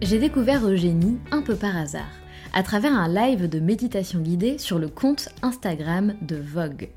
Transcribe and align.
J'ai 0.00 0.20
découvert 0.20 0.64
Eugénie 0.64 1.18
un 1.32 1.42
peu 1.42 1.56
par 1.56 1.76
hasard, 1.76 2.12
à 2.52 2.62
travers 2.62 2.94
un 2.94 3.08
live 3.08 3.48
de 3.48 3.58
méditation 3.58 4.20
guidée 4.20 4.56
sur 4.56 4.78
le 4.78 4.88
compte 4.88 5.28
Instagram 5.42 6.14
de 6.22 6.36
Vogue. 6.36 6.88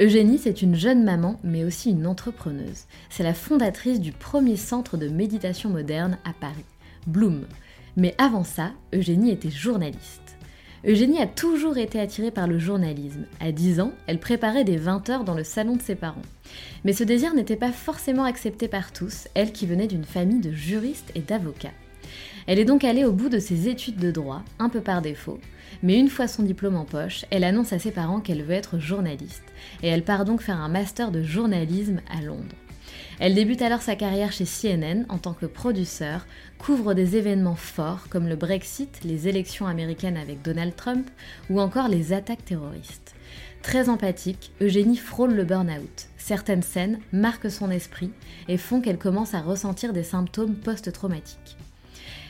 Eugénie, 0.00 0.38
c'est 0.38 0.62
une 0.62 0.76
jeune 0.76 1.02
maman, 1.02 1.40
mais 1.42 1.64
aussi 1.64 1.90
une 1.90 2.06
entrepreneuse. 2.06 2.84
C'est 3.10 3.24
la 3.24 3.34
fondatrice 3.34 4.00
du 4.00 4.12
premier 4.12 4.56
centre 4.56 4.96
de 4.96 5.08
méditation 5.08 5.70
moderne 5.70 6.18
à 6.24 6.32
Paris, 6.40 6.64
Bloom. 7.08 7.46
Mais 7.96 8.14
avant 8.16 8.44
ça, 8.44 8.70
Eugénie 8.94 9.32
était 9.32 9.50
journaliste. 9.50 10.36
Eugénie 10.86 11.20
a 11.20 11.26
toujours 11.26 11.78
été 11.78 11.98
attirée 11.98 12.30
par 12.30 12.46
le 12.46 12.60
journalisme. 12.60 13.26
À 13.40 13.50
10 13.50 13.80
ans, 13.80 13.92
elle 14.06 14.20
préparait 14.20 14.62
des 14.62 14.76
20 14.76 15.10
heures 15.10 15.24
dans 15.24 15.34
le 15.34 15.42
salon 15.42 15.74
de 15.74 15.82
ses 15.82 15.96
parents. 15.96 16.22
Mais 16.84 16.92
ce 16.92 17.02
désir 17.02 17.34
n'était 17.34 17.56
pas 17.56 17.72
forcément 17.72 18.24
accepté 18.24 18.68
par 18.68 18.92
tous, 18.92 19.26
elle 19.34 19.50
qui 19.50 19.66
venait 19.66 19.88
d'une 19.88 20.04
famille 20.04 20.40
de 20.40 20.52
juristes 20.52 21.10
et 21.16 21.22
d'avocats. 21.22 21.72
Elle 22.46 22.58
est 22.58 22.64
donc 22.64 22.84
allée 22.84 23.04
au 23.04 23.12
bout 23.12 23.28
de 23.28 23.38
ses 23.38 23.68
études 23.68 23.98
de 23.98 24.10
droit, 24.10 24.42
un 24.58 24.68
peu 24.68 24.80
par 24.80 25.02
défaut, 25.02 25.40
mais 25.82 25.98
une 25.98 26.08
fois 26.08 26.28
son 26.28 26.42
diplôme 26.42 26.76
en 26.76 26.84
poche, 26.84 27.24
elle 27.30 27.44
annonce 27.44 27.72
à 27.72 27.78
ses 27.78 27.90
parents 27.90 28.20
qu'elle 28.20 28.42
veut 28.42 28.54
être 28.54 28.78
journaliste, 28.78 29.44
et 29.82 29.88
elle 29.88 30.04
part 30.04 30.24
donc 30.24 30.42
faire 30.42 30.60
un 30.60 30.68
master 30.68 31.10
de 31.10 31.22
journalisme 31.22 32.00
à 32.10 32.22
Londres. 32.22 32.54
Elle 33.18 33.34
débute 33.34 33.62
alors 33.62 33.82
sa 33.82 33.96
carrière 33.96 34.32
chez 34.32 34.44
CNN 34.44 35.04
en 35.08 35.18
tant 35.18 35.32
que 35.32 35.46
produceur, 35.46 36.26
couvre 36.58 36.94
des 36.94 37.16
événements 37.16 37.56
forts 37.56 38.08
comme 38.10 38.28
le 38.28 38.36
Brexit, 38.36 39.00
les 39.04 39.26
élections 39.26 39.66
américaines 39.66 40.18
avec 40.18 40.42
Donald 40.42 40.76
Trump 40.76 41.08
ou 41.48 41.60
encore 41.60 41.88
les 41.88 42.12
attaques 42.12 42.44
terroristes. 42.44 43.14
Très 43.62 43.88
empathique, 43.88 44.52
Eugénie 44.60 44.96
frôle 44.96 45.34
le 45.34 45.44
burn-out. 45.44 46.06
Certaines 46.18 46.62
scènes 46.62 47.00
marquent 47.12 47.50
son 47.50 47.70
esprit 47.70 48.10
et 48.48 48.58
font 48.58 48.80
qu'elle 48.80 48.98
commence 48.98 49.34
à 49.34 49.40
ressentir 49.40 49.92
des 49.92 50.04
symptômes 50.04 50.54
post-traumatiques. 50.54 51.56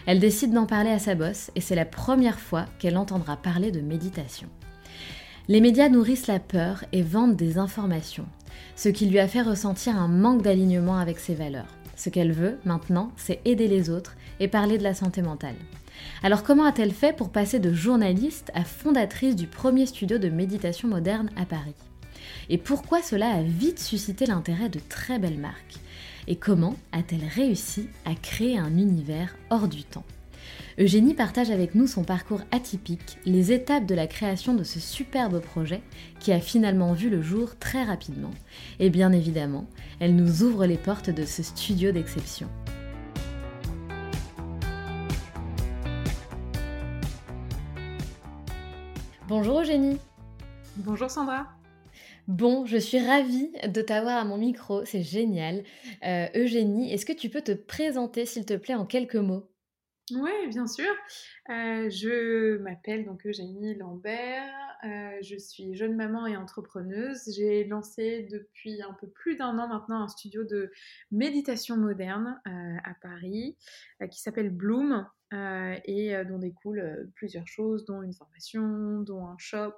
Elle 0.06 0.21
décide 0.21 0.53
d'en 0.53 0.67
parler 0.67 0.91
à 0.91 1.00
sa 1.00 1.17
bosse 1.17 1.50
et 1.56 1.61
c'est 1.61 1.75
la 1.75 1.84
première 1.84 2.39
fois 2.39 2.67
qu'elle 2.78 2.97
entendra 2.97 3.37
parler 3.37 3.72
de 3.72 3.81
méditation. 3.81 4.49
Les 5.49 5.61
médias 5.61 5.89
nourrissent 5.89 6.28
la 6.28 6.39
peur 6.39 6.84
et 6.93 7.03
vendent 7.03 7.37
des 7.37 7.59
informations, 7.59 8.27
ce 8.77 8.89
qui 8.89 9.06
lui 9.06 9.19
a 9.19 9.27
fait 9.27 9.43
ressentir 9.43 9.97
un 9.97 10.09
manque 10.09 10.43
d'alignement 10.43 10.99
avec 10.99 11.19
ses 11.19 11.34
valeurs. 11.34 11.77
Ce 11.97 12.09
qu'elle 12.09 12.33
veut 12.33 12.59
maintenant, 12.65 13.11
c'est 13.17 13.41
aider 13.44 13.67
les 13.67 13.91
autres 13.91 14.17
et 14.39 14.49
parler 14.49 14.78
de 14.78 14.83
la 14.84 14.94
santé 14.94 15.22
mentale. 15.22 15.56
Alors 16.23 16.43
comment 16.44 16.65
a-t-elle 16.65 16.93
fait 16.93 17.17
pour 17.17 17.31
passer 17.31 17.59
de 17.59 17.73
journaliste 17.73 18.53
à 18.55 18.65
fondatrice 18.65 19.34
du 19.34 19.47
premier 19.47 19.87
studio 19.87 20.19
de 20.19 20.28
méditation 20.28 20.88
moderne 20.88 21.31
à 21.37 21.47
Paris? 21.47 21.75
Et 22.49 22.59
pourquoi 22.59 23.03
cela 23.03 23.31
a 23.31 23.43
vite 23.43 23.81
suscité 23.81 24.27
l'intérêt 24.27 24.69
de 24.69 24.81
très 24.88 25.19
belles 25.19 25.38
marques? 25.38 25.78
Et 26.28 26.37
comment 26.37 26.76
a-t-elle 26.92 27.25
réussi 27.25 27.88
à 28.04 28.14
créer 28.14 28.59
un 28.59 28.76
univers 28.76 29.37
hors 29.50 29.69
du 29.69 29.84
temps? 29.84 30.04
Eugénie 30.78 31.14
partage 31.14 31.50
avec 31.50 31.75
nous 31.75 31.87
son 31.87 32.04
parcours 32.04 32.42
atypique, 32.50 33.19
les 33.25 33.53
étapes 33.53 33.87
de 33.87 33.94
la 33.94 34.06
création 34.06 34.54
de 34.54 34.62
ce 34.62 34.78
superbe 34.78 35.41
projet 35.41 35.81
qui 36.20 36.32
a 36.32 36.41
finalement 36.41 36.92
vu 36.92 37.09
le 37.09 37.22
jour 37.22 37.59
très 37.59 37.82
rapidement. 37.84 38.32
Et 38.78 38.91
bien 38.91 39.12
évidemment, 39.12 39.66
elle 40.00 40.14
nous 40.14 40.42
ouvre 40.42 40.66
les 40.66 40.76
portes 40.76 41.10
de 41.10 41.25
ce 41.25 41.42
studio 41.42 41.92
d'exception. 41.92 42.48
Bonjour 49.28 49.60
Eugénie. 49.60 49.98
Bonjour 50.76 51.10
Sandra. 51.10 51.56
Bon, 52.26 52.66
je 52.66 52.76
suis 52.76 52.98
ravie 52.98 53.53
de 53.69 53.82
t'avoir 53.82 54.16
à 54.16 54.25
mon 54.25 54.37
micro, 54.37 54.84
c'est 54.84 55.03
génial. 55.03 55.62
Euh, 56.04 56.26
Eugénie, 56.34 56.92
est-ce 56.92 57.06
que 57.06 57.12
tu 57.12 57.31
peux 57.31 57.41
te 57.41 57.53
présenter, 57.53 58.26
s'il 58.26 58.44
te 58.44 58.54
plaît, 58.54 58.75
en 58.75 58.84
quelques 58.84 59.14
mots? 59.14 59.48
Oui, 60.12 60.48
bien 60.48 60.66
sûr. 60.66 60.91
Euh, 61.50 61.88
je 61.88 62.56
m'appelle 62.59 63.04
donc 63.04 63.25
Eugénie 63.26 63.76
Lambert. 63.76 64.53
Euh, 64.84 65.19
je 65.22 65.37
suis 65.37 65.75
jeune 65.76 65.94
maman 65.94 66.26
et 66.26 66.37
entrepreneuse. 66.37 67.32
J'ai 67.37 67.64
lancé 67.64 68.26
depuis 68.31 68.82
un 68.82 68.93
peu 69.00 69.08
plus 69.08 69.37
d'un 69.37 69.56
an 69.58 69.69
maintenant 69.69 70.03
un 70.03 70.08
studio 70.08 70.43
de 70.43 70.72
méditation 71.12 71.76
moderne 71.76 72.41
à 72.44 72.94
Paris 73.03 73.56
qui 74.10 74.20
s'appelle 74.20 74.50
Bloom. 74.50 75.06
Euh, 75.32 75.75
et 75.87 76.14
euh, 76.14 76.25
dont 76.25 76.38
découlent 76.38 76.78
euh, 76.78 77.04
plusieurs 77.16 77.48
choses, 77.48 77.84
dont 77.84 78.00
une 78.03 78.12
formation, 78.12 79.00
dont 79.00 79.26
un 79.26 79.37
shop, 79.38 79.75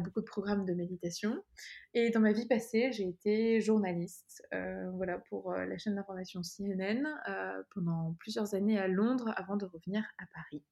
beaucoup 0.00 0.20
de 0.20 0.26
programmes 0.26 0.64
de 0.64 0.72
méditation. 0.72 1.42
Et 1.92 2.10
dans 2.10 2.20
ma 2.20 2.32
vie 2.32 2.46
passée, 2.46 2.90
j'ai 2.92 3.06
été 3.06 3.60
journaliste 3.60 4.46
voilà, 4.94 5.18
pour 5.18 5.52
la 5.52 5.76
chaîne 5.78 5.96
d'information 5.96 6.42
CNN 6.42 7.04
pendant 7.70 8.14
plusieurs 8.18 8.54
années 8.54 8.78
à 8.78 8.88
Londres 8.88 9.32
avant 9.36 9.56
de 9.56 9.66
revenir 9.66 10.04
à 10.18 10.24
Paris. 10.32 10.62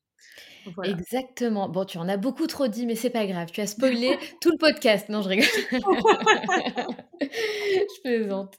Exactement. 0.84 1.68
Bon, 1.68 1.84
tu 1.84 1.98
en 1.98 2.08
as 2.08 2.16
beaucoup 2.16 2.46
trop 2.46 2.68
dit, 2.68 2.86
mais 2.86 2.94
c'est 2.94 3.10
pas 3.10 3.26
grave. 3.26 3.50
Tu 3.52 3.60
as 3.60 3.66
spoilé 3.68 4.18
tout 4.40 4.50
le 4.50 4.58
podcast. 4.58 5.08
Non, 5.08 5.22
je 5.22 5.28
rigole. 5.28 5.46
je 7.20 8.00
plaisante. 8.02 8.58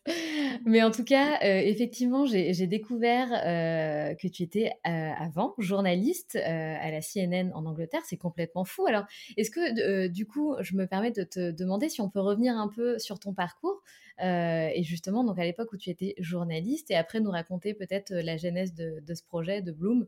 Mais 0.65 0.83
en 0.83 0.91
tout 0.91 1.03
cas, 1.03 1.39
euh, 1.43 1.59
effectivement, 1.59 2.25
j'ai 2.25 2.67
découvert 2.67 3.27
euh, 3.31 4.13
que 4.15 4.27
tu 4.27 4.43
étais 4.43 4.71
euh, 4.87 5.11
avant 5.17 5.53
journaliste 5.57 6.35
à 6.35 6.91
la 6.91 7.01
CNN 7.01 7.51
en 7.53 7.65
Angleterre. 7.65 8.01
C'est 8.05 8.17
complètement 8.17 8.65
fou. 8.65 8.85
Alors, 8.87 9.05
est-ce 9.37 9.51
que 9.51 10.07
du 10.07 10.25
coup, 10.25 10.55
je 10.59 10.75
me 10.75 10.85
permets 10.87 11.11
de 11.11 11.23
te 11.23 11.51
demander 11.51 11.89
si 11.89 12.01
on 12.01 12.09
peut 12.09 12.21
revenir 12.21 12.57
un 12.57 12.67
peu 12.67 12.97
sur 12.99 13.19
ton 13.19 13.33
parcours 13.33 13.81
et 14.19 14.83
justement, 14.83 15.23
donc 15.23 15.39
à 15.39 15.43
l'époque 15.43 15.71
où 15.73 15.77
tu 15.77 15.89
étais 15.89 16.15
journaliste, 16.19 16.91
et 16.91 16.95
après 16.95 17.19
nous 17.19 17.31
raconter 17.31 17.73
peut-être 17.73 18.13
la 18.13 18.37
genèse 18.37 18.73
de, 18.73 19.01
ce 19.13 19.23
projet 19.23 19.61
de 19.61 19.71
Bloom. 19.71 20.07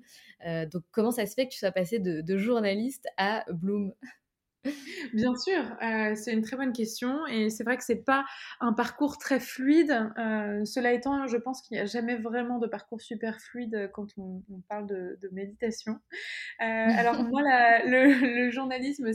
donc, 0.71 0.83
comment 0.91 1.11
ça 1.11 1.25
se 1.25 1.33
fait 1.33 1.47
que 1.47 1.51
tu 1.53 1.59
sois 1.59 1.71
passé 1.71 1.99
de, 1.99 2.21
de 2.21 2.37
journaliste 2.37 3.07
à 3.17 3.45
Bloom? 3.51 3.93
Bien 5.13 5.35
sûr, 5.35 5.61
euh, 5.83 6.15
c'est 6.15 6.31
une 6.31 6.41
très 6.41 6.55
bonne 6.55 6.71
question 6.71 7.25
et 7.27 7.49
c'est 7.49 7.63
vrai 7.63 7.77
que 7.77 7.83
c'est 7.83 8.03
pas 8.03 8.25
un 8.61 8.73
parcours 8.73 9.17
très 9.17 9.39
fluide. 9.39 9.91
Euh, 10.17 10.63
cela 10.63 10.93
étant, 10.93 11.27
je 11.27 11.37
pense 11.37 11.61
qu'il 11.61 11.75
n'y 11.75 11.81
a 11.81 11.85
jamais 11.85 12.15
vraiment 12.15 12.59
de 12.59 12.67
parcours 12.67 13.01
super 13.01 13.39
fluide 13.41 13.89
quand 13.93 14.07
on, 14.17 14.41
parle 14.69 14.87
de, 14.87 15.29
méditation. 15.31 15.99
Euh, 16.61 16.65
alors 16.65 17.15
moi, 17.23 17.41
le, 17.85 18.49
journalisme, 18.51 19.11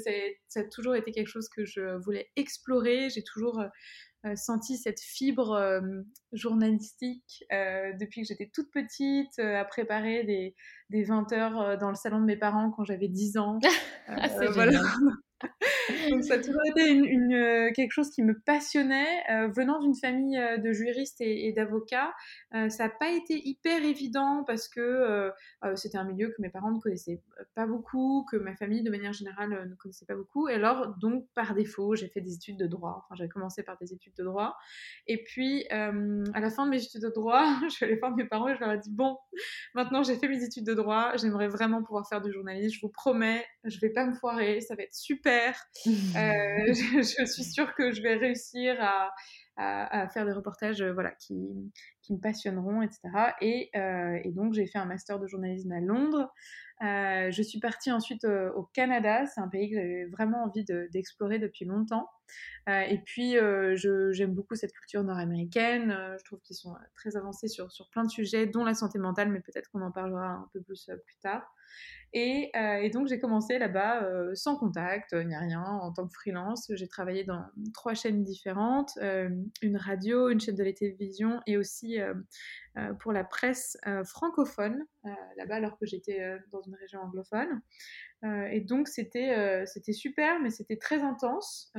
ça 0.49 0.61
a 0.61 0.65
toujours 0.65 0.95
été 0.95 1.13
quelque 1.13 1.29
chose 1.29 1.49
que 1.49 1.65
je 1.65 1.97
voulais 1.97 2.31
explorer. 2.37 3.09
J'ai 3.09 3.23
toujours 3.23 3.63
senti 4.35 4.77
cette 4.77 5.01
fibre 5.01 5.81
journalistique 6.33 7.45
depuis 7.51 8.23
que 8.23 8.27
j'étais 8.27 8.51
toute 8.53 8.71
petite, 8.71 9.39
à 9.39 9.65
préparer 9.65 10.25
des, 10.25 10.55
des 10.91 11.05
20 11.05 11.33
heures 11.33 11.79
dans 11.79 11.91
le 11.91 11.95
salon 11.95 12.21
de 12.21 12.25
mes 12.25 12.37
parents 12.37 12.71
quand 12.71 12.85
j'avais 12.85 13.09
10 13.09 13.39
ans. 13.39 13.59
Ah, 14.11 14.27
voilà. 14.53 14.81
Donc 16.11 16.25
ça 16.25 16.35
a 16.35 16.39
toujours 16.39 16.63
été 16.67 16.91
une, 16.91 17.33
euh, 17.33 17.71
quelque 17.73 17.93
chose 17.93 18.11
qui 18.11 18.23
me 18.23 18.39
passionnait. 18.39 19.23
Euh, 19.31 19.49
venant 19.49 19.81
d'une 19.81 19.95
famille 19.95 20.39
euh, 20.39 20.59
de 20.59 20.73
juristes 20.73 21.21
et, 21.21 21.53
d'avocats, 21.53 22.15
ça 22.53 22.85
n'a 22.85 22.89
pas 22.89 23.11
été 23.11 23.41
hyper 23.49 23.85
évident 23.85 24.45
parce 24.47 24.69
que 24.69 25.31
c'était 25.75 25.99
un 25.99 26.05
milieu 26.05 26.29
que 26.29 26.41
mes 26.41 26.51
parents 26.51 26.71
ne 26.71 26.81
connaissaient 26.81 27.23
pas 27.55 27.67
beaucoup, 27.67 28.27
que 28.31 28.37
ma 28.37 28.55
famille 28.55 28.83
de 28.83 28.91
manière 28.91 29.13
générale 29.13 29.69
ne 29.69 29.75
connaissait 29.75 30.07
pas 30.07 30.15
beaucoup. 30.15 30.49
Et 30.49 30.55
alors, 30.55 30.97
donc 30.99 31.27
par 31.35 31.55
défaut, 31.55 31.95
j'ai 31.95 32.09
fait 32.09 32.21
des 32.21 32.35
études 32.35 32.59
de 32.59 32.67
droit. 32.67 33.03
Enfin, 33.05 33.15
j'avais 33.17 33.29
commencé 33.29 33.63
par 33.63 33.77
des 33.79 33.93
études 33.93 34.15
de 34.17 34.25
droit. 34.25 34.57
Et 35.07 35.23
puis, 35.23 35.67
à 35.69 36.41
la 36.41 36.51
fin 36.51 36.67
de 36.67 36.71
mes 36.71 36.83
études 36.83 37.03
de 37.03 37.09
droit, 37.09 37.45
je 37.65 37.69
suis 37.69 37.85
allée 37.85 37.97
voir 37.97 38.15
mes 38.15 38.27
parents 38.27 38.49
et 38.49 38.55
je 38.55 38.61
leur 38.61 38.73
ai 38.73 38.79
dit, 38.79 38.91
bon, 38.93 39.17
maintenant 39.75 40.03
j'ai 40.03 40.17
fait 40.17 40.29
mes 40.29 40.43
études 40.43 40.67
de 40.67 40.75
droit, 40.75 41.17
j'aimerais 41.17 41.49
vraiment 41.49 41.83
pouvoir 41.83 42.09
faire 42.09 42.21
du 42.21 42.33
journalisme. 42.33 42.75
Je 42.75 42.81
vous 42.81 42.93
promets, 42.93 43.45
je 43.69 43.81
vais 43.81 43.91
pas 43.91 44.07
me 44.07 44.15
foirer, 44.15 44.61
ça 44.61 44.75
va 44.75 44.83
être 44.83 44.95
super. 44.95 45.55
Euh, 45.87 45.91
je, 46.73 47.25
suis 47.25 47.45
sûre 47.45 47.75
que 47.75 47.93
je 47.93 48.03
vais 48.03 48.15
réussir 48.15 48.77
à, 48.81 50.09
faire 50.09 50.25
des 50.25 50.33
reportages 50.33 50.81
euh, 50.81 50.93
voilà, 50.93 51.11
qui, 51.13 51.35
me 52.11 52.19
passionneront, 52.21 52.81
etc. 52.81 53.01
Euh, 53.77 54.19
et, 54.25 54.33
donc, 54.33 54.55
j'ai 54.55 54.67
fait 54.67 54.79
un 54.79 54.87
master 54.87 55.19
de 55.19 55.27
journalisme 55.27 55.73
à 55.73 55.81
Londres. 55.81 56.33
je 56.81 57.43
suis 57.43 57.61
partie 57.61 57.93
ensuite 57.93 58.25
au 58.25 58.63
Canada. 58.73 59.27
C'est 59.27 59.41
un 59.41 59.49
pays 59.49 59.69
que 59.71 59.77
j'avais 59.77 60.07
vraiment 60.07 60.45
envie 60.45 60.65
d'explorer 60.65 61.39
depuis 61.39 61.67
longtemps. 61.67 62.09
et 62.67 62.99
puis, 63.05 63.37
j'aime 63.75 64.33
beaucoup 64.33 64.55
cette 64.55 64.73
culture 64.73 65.05
nord-américaine. 65.05 65.95
je 66.19 66.25
trouve 66.25 66.41
qu'ils 66.41 66.57
sont 66.57 66.75
très 66.95 67.17
avancés 67.17 67.49
sur, 67.49 67.71
sur 67.71 67.91
plein 67.91 68.05
de 68.05 68.11
sujets, 68.11 68.47
dont 68.47 68.65
la 68.65 68.75
santé 68.75 68.99
mentale, 68.99 69.31
mais 69.31 69.41
peut-être 69.41 69.69
qu'on 69.71 69.83
en 69.83 69.93
parlera 69.93 70.29
un 70.29 70.49
peu 70.55 70.63
plus 70.63 70.91
plus 71.05 71.17
tard. 71.21 71.53
Euh, 72.17 72.77
et, 72.83 72.91
donc 72.91 73.09
j'ai 73.09 73.19
commencé 73.19 73.59
là-bas 73.59 74.03
euh, 74.03 74.35
sans 74.35 74.57
contact, 74.57 75.13
ni 75.13 75.37
rien, 75.37 75.63
en 75.63 75.93
tant 75.93 76.07
que 76.07 76.15
freelance. 76.15 76.71
J'ai 76.75 76.89
travaillé 76.89 77.25
dans 77.25 77.45
trois 77.75 77.95
chaînes 77.95 78.25
différentes, 78.25 78.93
euh, 79.03 79.29
une 79.63 79.77
radio, 79.77 80.31
une 80.31 80.41
chaîne 80.41 80.57
de 80.57 80.65
la 80.65 80.73
télévision 80.73 81.41
et 81.47 81.57
aussi 81.57 81.99
pour 83.01 83.13
la 83.13 83.25
presse 83.25 83.77
francophone, 84.05 84.85
là-bas 85.37 85.57
alors 85.57 85.77
que 85.79 85.87
j'étais 85.87 86.39
dans 86.53 86.63
une 86.63 86.77
région 86.77 87.01
anglophone. 87.01 87.61
et 88.23 88.61
donc 88.61 88.89
c'était 88.89 89.67
c'était 89.67 89.93
super, 89.93 90.41
mais 90.41 90.51
c'était 90.51 90.77
très 90.77 91.03
intense 91.03 91.73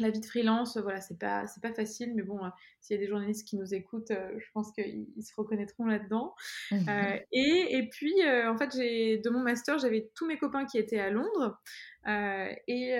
la 0.00 0.10
vie 0.10 0.20
de 0.20 0.26
freelance, 0.26 0.76
voilà, 0.76 1.00
c'est 1.00 1.18
pas, 1.18 1.46
c'est 1.46 1.62
pas 1.62 1.72
facile, 1.72 2.14
mais 2.14 2.22
bon, 2.22 2.44
euh, 2.44 2.48
s'il 2.80 2.96
y 2.96 2.98
a 2.98 3.02
des 3.02 3.08
journalistes 3.08 3.46
qui 3.46 3.56
nous 3.56 3.74
écoutent, 3.74 4.10
euh, 4.10 4.38
je 4.38 4.46
pense 4.52 4.72
qu'ils 4.72 5.06
se 5.22 5.34
reconnaîtront 5.34 5.86
là-dedans. 5.86 6.34
Mmh 6.70 6.88
euh, 6.88 7.18
et, 7.32 7.76
et, 7.76 7.88
puis, 7.88 8.14
en 8.46 8.56
fait, 8.56 8.74
j'ai, 8.74 9.18
de 9.18 9.30
mon 9.30 9.40
master, 9.40 9.78
j'avais 9.78 10.10
tous 10.14 10.26
mes 10.26 10.38
copains 10.38 10.64
qui 10.64 10.78
étaient 10.78 10.98
à 10.98 11.10
Londres 11.10 11.60
et 12.06 12.98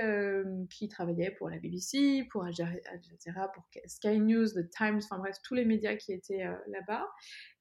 qui 0.69 0.89
travaillaient 0.89 1.31
pour 1.31 1.49
la 1.49 1.59
BBC, 1.59 2.27
pour 2.31 2.45
Al 2.45 2.53
Jazeera, 2.53 3.51
pour 3.53 3.65
Sky 3.87 4.21
News, 4.21 4.49
The 4.49 4.69
Times, 4.71 4.99
enfin 4.99 5.19
bref, 5.19 5.37
tous 5.43 5.55
les 5.55 5.65
médias 5.65 5.97
qui 5.97 6.13
étaient 6.13 6.45
là-bas. 6.67 7.09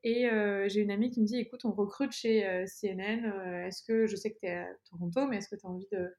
Et 0.03 0.30
j'ai 0.68 0.81
une 0.81 0.91
amie 0.91 1.09
qui 1.09 1.21
me 1.21 1.25
dit, 1.25 1.38
écoute, 1.38 1.62
on 1.63 1.71
recrute 1.71 2.12
chez 2.12 2.65
CNN, 2.68 3.65
est-ce 3.65 3.83
que, 3.83 4.06
je 4.06 4.15
sais 4.15 4.31
que 4.31 4.39
tu 4.39 4.47
es 4.47 4.57
à 4.57 4.68
Toronto, 4.89 5.27
mais 5.27 5.38
est-ce 5.38 5.50
que 5.50 5.56
tu 5.56 5.65
as 5.65 5.69
envie 5.69 5.88
de 5.91 6.13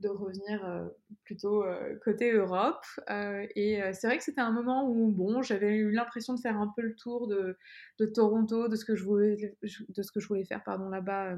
de 0.00 0.08
revenir 0.08 0.64
euh, 0.64 0.86
plutôt 1.24 1.64
euh, 1.64 1.96
côté 2.04 2.32
Europe. 2.32 2.84
Euh, 3.10 3.46
et 3.56 3.80
c'est 3.92 4.06
vrai 4.06 4.18
que 4.18 4.24
c'était 4.24 4.40
un 4.40 4.52
moment 4.52 4.88
où, 4.88 5.10
bon, 5.10 5.42
j'avais 5.42 5.74
eu 5.76 5.90
l'impression 5.90 6.34
de 6.34 6.40
faire 6.40 6.58
un 6.58 6.72
peu 6.74 6.82
le 6.82 6.94
tour 6.94 7.26
de, 7.28 7.56
de, 7.98 8.06
Toronto, 8.06 8.68
de 8.68 8.76
ce 8.76 8.84
que 8.84 8.94
je 8.94 9.04
voulais, 9.04 9.56
de 9.62 10.02
ce 10.02 10.12
que 10.12 10.20
je 10.20 10.28
voulais 10.28 10.44
faire 10.44 10.62
là-bas 10.66 11.36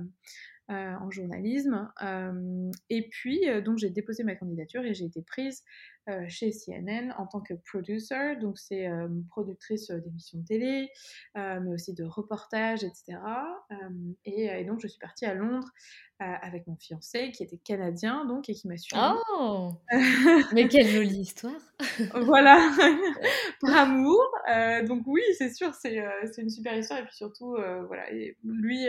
en 0.71 1.11
journalisme. 1.11 1.91
et 2.91 3.09
puis, 3.09 3.41
donc, 3.65 3.79
j'ai 3.79 3.91
déposé 3.91 4.25
ma 4.25 4.35
candidature 4.35 4.85
et 4.85 4.93
j'ai 4.93 5.07
été 5.07 5.23
prise 5.23 5.65
chez 6.29 6.51
CNN 6.51 7.13
en 7.19 7.27
tant 7.27 7.41
que 7.41 7.55
producer. 7.55 8.37
Donc, 8.41 8.59
c'est 8.59 8.89
productrice 9.31 9.91
d'émissions 9.91 10.39
de 10.39 10.45
télé, 10.45 10.91
mais 11.35 11.73
aussi 11.73 11.95
de 11.95 12.05
reportages, 12.05 12.85
etc. 12.85 13.19
Et, 14.25 14.45
et, 14.47 14.65
donc, 14.65 14.81
je 14.81 14.89
suis 14.89 14.99
partie 14.99 15.27
à 15.27 15.35
Londres 15.35 15.69
avec 16.21 16.67
mon 16.67 16.77
fiancé 16.77 17.31
qui 17.31 17.45
était 17.45 17.59
canadien 17.59 18.25
donc 18.25 18.49
et 18.49 18.55
qui 18.55 18.67
m'a 18.67 18.77
suivi. 18.77 19.01
Oh 19.39 19.71
Mais 20.53 20.67
quelle 20.69 20.89
jolie 20.89 21.21
histoire 21.21 21.61
Voilà, 22.15 22.59
par 23.61 23.77
amour. 23.77 24.25
Euh, 24.51 24.85
donc 24.85 25.05
oui, 25.07 25.23
c'est 25.37 25.53
sûr, 25.55 25.75
c'est 25.75 26.01
euh, 26.01 26.27
une 26.39 26.51
super 26.51 26.77
histoire 26.77 27.01
et 27.01 27.05
puis 27.05 27.15
surtout, 27.15 27.55
euh, 27.55 27.85
voilà, 27.87 28.11
et 28.13 28.37
lui, 28.45 28.87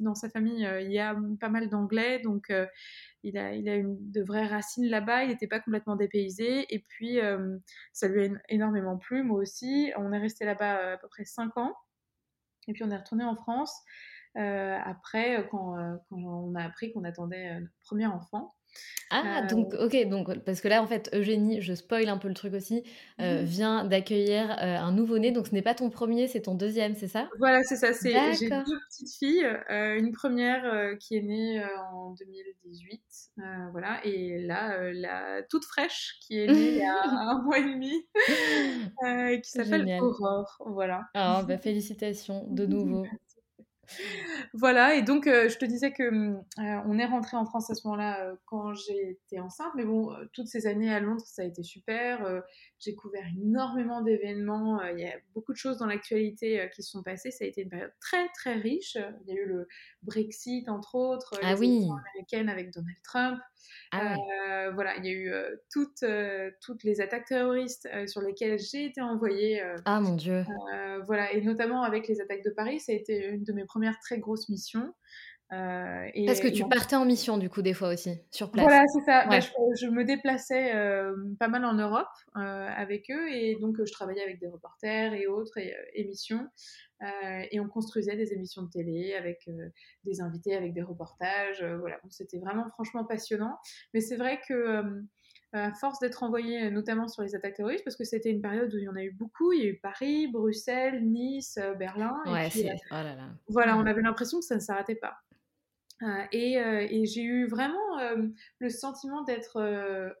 dans 0.00 0.14
sa 0.14 0.28
famille, 0.28 0.68
il 0.82 0.92
y 0.92 0.98
a 0.98 1.16
pas 1.40 1.48
mal 1.48 1.68
d'anglais, 1.68 2.20
donc 2.20 2.52
il 3.24 3.36
a, 3.38 3.54
il 3.54 3.68
a 3.68 3.74
une, 3.74 3.96
de 4.12 4.22
vraies 4.22 4.46
racines 4.46 4.86
là-bas, 4.86 5.24
il 5.24 5.30
n'était 5.30 5.48
pas 5.48 5.60
complètement 5.60 5.96
dépaysé 5.96 6.66
et 6.72 6.78
puis 6.78 7.18
ça 7.92 8.08
lui 8.08 8.26
a 8.26 8.28
énormément 8.48 8.96
plu, 8.96 9.22
moi 9.24 9.40
aussi. 9.40 9.92
On 9.96 10.12
est 10.12 10.18
resté 10.18 10.44
là-bas 10.44 10.92
à 10.92 10.96
peu 10.98 11.08
près 11.08 11.24
5 11.24 11.56
ans 11.56 11.74
et 12.68 12.72
puis 12.72 12.84
on 12.84 12.90
est 12.90 12.96
retourné 12.96 13.24
en 13.24 13.36
France. 13.36 13.82
Euh, 14.36 14.78
après, 14.84 15.38
euh, 15.38 15.42
quand, 15.50 15.78
euh, 15.78 15.96
quand, 16.08 16.16
on 16.16 16.54
a 16.54 16.64
appris 16.64 16.92
qu'on 16.92 17.04
attendait 17.04 17.60
notre 17.60 17.72
premier 17.86 18.06
enfant. 18.06 18.54
Ah, 19.10 19.42
donc, 19.42 19.74
ok, 19.74 20.08
donc, 20.08 20.38
parce 20.44 20.60
que 20.60 20.68
là, 20.68 20.82
en 20.82 20.86
fait, 20.86 21.08
Eugénie, 21.14 21.60
je 21.60 21.74
spoil 21.74 22.08
un 22.08 22.18
peu 22.18 22.28
le 22.28 22.34
truc 22.34 22.54
aussi, 22.54 22.82
mmh 23.18 23.42
vient 23.44 23.84
d'accueillir 23.84 24.50
un 24.58 24.92
nouveau-né. 24.92 25.30
Donc, 25.30 25.46
ce 25.46 25.52
n'est 25.52 25.62
pas 25.62 25.74
ton 25.74 25.90
premier, 25.90 26.26
c'est 26.26 26.42
ton 26.42 26.54
deuxième, 26.54 26.94
c'est 26.94 27.08
ça? 27.08 27.28
Voilà, 27.38 27.62
c'est 27.62 27.76
ça. 27.76 27.92
C'est, 27.92 28.12
j'ai 28.34 28.48
deux 28.48 28.78
petites 28.88 29.14
filles. 29.16 29.46
une 29.70 30.12
première 30.12 30.96
qui 30.98 31.16
est 31.16 31.22
née 31.22 31.62
en 31.92 32.14
2018, 32.18 33.02
voilà, 33.70 34.04
et 34.04 34.40
là, 34.42 34.92
la 34.92 35.42
toute 35.48 35.64
fraîche 35.64 36.16
qui 36.20 36.40
est 36.40 36.46
née 36.46 36.68
il 36.70 36.76
y 36.78 36.82
a 36.82 36.94
un 37.04 37.42
mois 37.42 37.58
et 37.58 37.62
demi, 37.62 38.06
qui 39.42 39.50
s'appelle 39.50 39.86
Aurore. 40.00 40.56
Voilà. 40.66 41.02
Ah, 41.14 41.44
bah, 41.46 41.58
félicitations 41.58 42.46
de 42.50 42.66
nouveau 42.66 43.04
voilà, 44.54 44.94
et 44.94 45.02
donc 45.02 45.26
euh, 45.26 45.48
je 45.48 45.58
te 45.58 45.64
disais 45.64 45.92
que 45.92 46.02
euh, 46.02 46.36
on 46.58 46.98
est 46.98 47.04
rentré 47.04 47.36
en 47.36 47.44
France 47.44 47.70
à 47.70 47.74
ce 47.74 47.86
moment-là 47.86 48.20
euh, 48.20 48.36
quand 48.46 48.74
j'étais 48.74 49.40
enceinte, 49.40 49.72
mais 49.76 49.84
bon, 49.84 50.14
toutes 50.32 50.48
ces 50.48 50.66
années 50.66 50.92
à 50.92 51.00
Londres, 51.00 51.24
ça 51.26 51.42
a 51.42 51.44
été 51.44 51.62
super. 51.62 52.42
J'ai 52.84 52.94
couvert 52.94 53.24
énormément 53.36 54.02
d'événements. 54.02 54.82
Il 54.84 55.00
y 55.00 55.06
a 55.06 55.16
beaucoup 55.34 55.52
de 55.52 55.56
choses 55.56 55.78
dans 55.78 55.86
l'actualité 55.86 56.68
qui 56.74 56.82
se 56.82 56.90
sont 56.90 57.02
passées. 57.02 57.30
Ça 57.30 57.44
a 57.44 57.48
été 57.48 57.62
une 57.62 57.70
période 57.70 57.92
très 58.00 58.28
très 58.34 58.54
riche. 58.54 58.96
Il 59.26 59.34
y 59.34 59.38
a 59.38 59.40
eu 59.40 59.46
le 59.46 59.68
Brexit 60.02 60.68
entre 60.68 60.94
autres, 60.94 61.34
ah 61.42 61.54
les 61.54 61.60
oui. 61.60 61.88
américaines 61.88 62.48
avec 62.48 62.72
Donald 62.72 62.98
Trump. 63.02 63.40
Ah 63.92 64.16
voilà, 64.74 64.96
il 64.96 65.06
y 65.06 65.08
a 65.08 65.12
eu 65.12 65.32
toutes, 65.72 66.04
toutes 66.60 66.84
les 66.84 67.00
attaques 67.00 67.26
terroristes 67.26 67.88
sur 68.06 68.20
lesquelles 68.20 68.58
j'ai 68.58 68.86
été 68.86 69.00
envoyée. 69.00 69.62
ah 69.84 70.00
mon 70.00 70.16
Dieu. 70.16 70.44
voilà, 71.06 71.32
et 71.32 71.40
notamment 71.40 71.82
avec 71.82 72.08
les 72.08 72.20
attaques 72.20 72.44
de 72.44 72.50
Paris, 72.50 72.80
ça 72.80 72.92
a 72.92 72.94
été 72.94 73.26
une 73.26 73.44
de 73.44 73.52
mes 73.52 73.64
premières 73.64 73.98
très 74.00 74.18
grosses 74.18 74.48
missions. 74.48 74.92
Et, 76.14 76.26
Parce 76.26 76.40
que 76.40 76.48
tu 76.48 76.68
partais 76.68 76.96
en 76.96 77.04
mission 77.04 77.38
du 77.38 77.48
coup 77.48 77.62
des 77.62 77.74
fois 77.74 77.88
aussi 77.88 78.18
sur 78.30 78.50
place. 78.50 78.64
Voilà, 78.64 78.84
c'est 78.86 79.04
ça. 79.04 79.26
Bah, 79.26 79.40
je, 79.40 79.86
me 79.88 80.04
déplaçais 80.04 80.72
pas 81.38 81.48
mal 81.48 81.64
en 81.64 81.74
Europe 81.74 82.08
avec 82.34 83.10
eux 83.10 83.28
et 83.30 83.56
donc 83.60 83.76
je 83.84 83.92
travaillais 83.92 84.22
avec 84.22 84.40
des 84.40 84.48
reporters 84.48 85.14
et 85.14 85.26
autres 85.26 85.58
émissions. 85.94 86.46
Euh, 87.02 87.42
et 87.50 87.60
on 87.60 87.68
construisait 87.68 88.16
des 88.16 88.32
émissions 88.32 88.62
de 88.62 88.70
télé 88.70 89.14
avec 89.14 89.48
euh, 89.48 89.68
des 90.04 90.20
invités, 90.20 90.54
avec 90.54 90.72
des 90.72 90.82
reportages. 90.82 91.62
Euh, 91.62 91.76
voilà, 91.78 91.98
c'était 92.08 92.38
vraiment 92.38 92.68
franchement 92.70 93.04
passionnant. 93.04 93.58
Mais 93.92 94.00
c'est 94.00 94.16
vrai 94.16 94.40
que 94.46 94.84
à 95.52 95.72
force 95.72 96.00
d'être 96.00 96.24
envoyé 96.24 96.68
notamment 96.72 97.06
sur 97.06 97.22
les 97.22 97.36
attaques 97.36 97.54
terroristes, 97.54 97.84
parce 97.84 97.94
que 97.94 98.02
c'était 98.02 98.30
une 98.30 98.42
période 98.42 98.74
où 98.74 98.78
il 98.78 98.82
y 98.82 98.88
en 98.88 98.96
a 98.96 99.04
eu 99.04 99.12
beaucoup, 99.12 99.52
il 99.52 99.60
y 99.60 99.62
a 99.62 99.68
eu 99.68 99.78
Paris, 99.78 100.26
Bruxelles, 100.26 101.04
Nice, 101.04 101.60
Berlin. 101.78 102.20
Ouais, 102.26 102.48
et 102.48 102.50
puis, 102.50 102.68
oh 102.90 102.94
là 102.94 103.14
là. 103.14 103.28
Voilà, 103.46 103.78
on 103.78 103.86
avait 103.86 104.02
l'impression 104.02 104.40
que 104.40 104.44
ça 104.44 104.56
ne 104.56 104.60
s'arrêtait 104.60 104.96
pas. 104.96 105.14
Et, 106.32 107.04
j'ai 107.04 107.22
eu 107.22 107.46
vraiment 107.46 107.78
le 108.58 108.68
sentiment 108.68 109.22
d'être, 109.22 109.60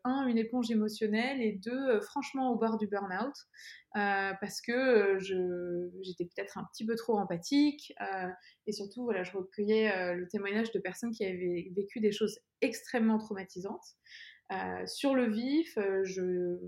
un, 0.04 0.26
une 0.26 0.38
éponge 0.38 0.70
émotionnelle 0.70 1.40
et 1.40 1.52
deux, 1.52 2.00
franchement 2.00 2.52
au 2.52 2.56
bord 2.56 2.78
du 2.78 2.86
burn-out. 2.86 3.34
parce 3.92 4.60
que 4.60 5.18
j'étais 5.20 6.24
peut-être 6.24 6.58
un 6.58 6.64
petit 6.72 6.86
peu 6.86 6.94
trop 6.94 7.18
empathique 7.18 7.94
et 8.66 8.72
surtout 8.72 9.04
voilà, 9.04 9.22
je 9.22 9.32
recueillais 9.36 10.14
le 10.14 10.28
témoignage 10.28 10.72
de 10.72 10.78
personnes 10.78 11.12
qui 11.12 11.24
avaient 11.24 11.70
vécu 11.74 12.00
des 12.00 12.12
choses 12.12 12.38
extrêmement 12.60 13.18
traumatisantes. 13.18 13.96
sur 14.86 15.14
le 15.14 15.30
vif, 15.30 15.78
je, 16.04 16.58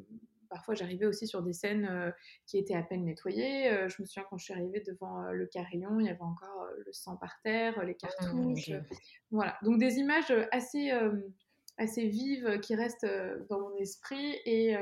parfois 0.48 0.74
j'arrivais 0.74 1.06
aussi 1.06 1.26
sur 1.26 1.42
des 1.42 1.52
scènes 1.52 1.86
euh, 1.86 2.10
qui 2.46 2.58
étaient 2.58 2.74
à 2.74 2.82
peine 2.82 3.04
nettoyées. 3.04 3.70
Euh, 3.70 3.88
je 3.88 4.00
me 4.00 4.06
souviens 4.06 4.24
quand 4.28 4.38
je 4.38 4.44
suis 4.44 4.54
arrivée 4.54 4.82
devant 4.86 5.22
euh, 5.22 5.32
le 5.32 5.46
carillon, 5.46 6.00
il 6.00 6.06
y 6.06 6.08
avait 6.08 6.20
encore 6.20 6.66
le 6.84 6.92
sang 6.92 7.16
par 7.16 7.40
terre, 7.42 7.84
les 7.84 7.96
ah, 8.02 8.08
cartouches. 8.08 8.70
voilà, 9.30 9.58
donc 9.62 9.78
des 9.78 9.96
images 9.96 10.32
assez, 10.52 10.90
assez 11.78 12.06
vives 12.06 12.60
qui 12.60 12.74
restent 12.74 13.06
dans 13.48 13.60
mon 13.60 13.76
esprit 13.76 14.36
et, 14.44 14.74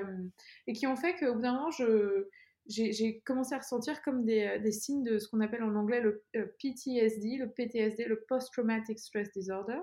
et 0.66 0.73
qui 0.73 0.87
ont 0.87 0.97
fait 0.97 1.14
qu'au 1.16 1.35
bout 1.35 1.42
d'un 1.42 1.54
moment, 1.54 1.71
je, 1.71 2.28
j'ai 2.68 3.21
commencé 3.21 3.54
à 3.54 3.59
ressentir 3.59 4.02
comme 4.02 4.25
des, 4.25 4.59
des, 4.61 4.73
signes 4.73 5.02
de 5.02 5.18
ce 5.18 5.28
qu'on 5.28 5.40
appelle 5.40 5.62
en 5.62 5.75
anglais 5.75 6.00
le 6.00 6.25
PTSD, 6.33 7.37
le 7.37 7.50
PTSD, 7.50 8.04
le 8.06 8.25
Post-Traumatic 8.28 8.99
Stress 8.99 9.30
Disorder. 9.33 9.80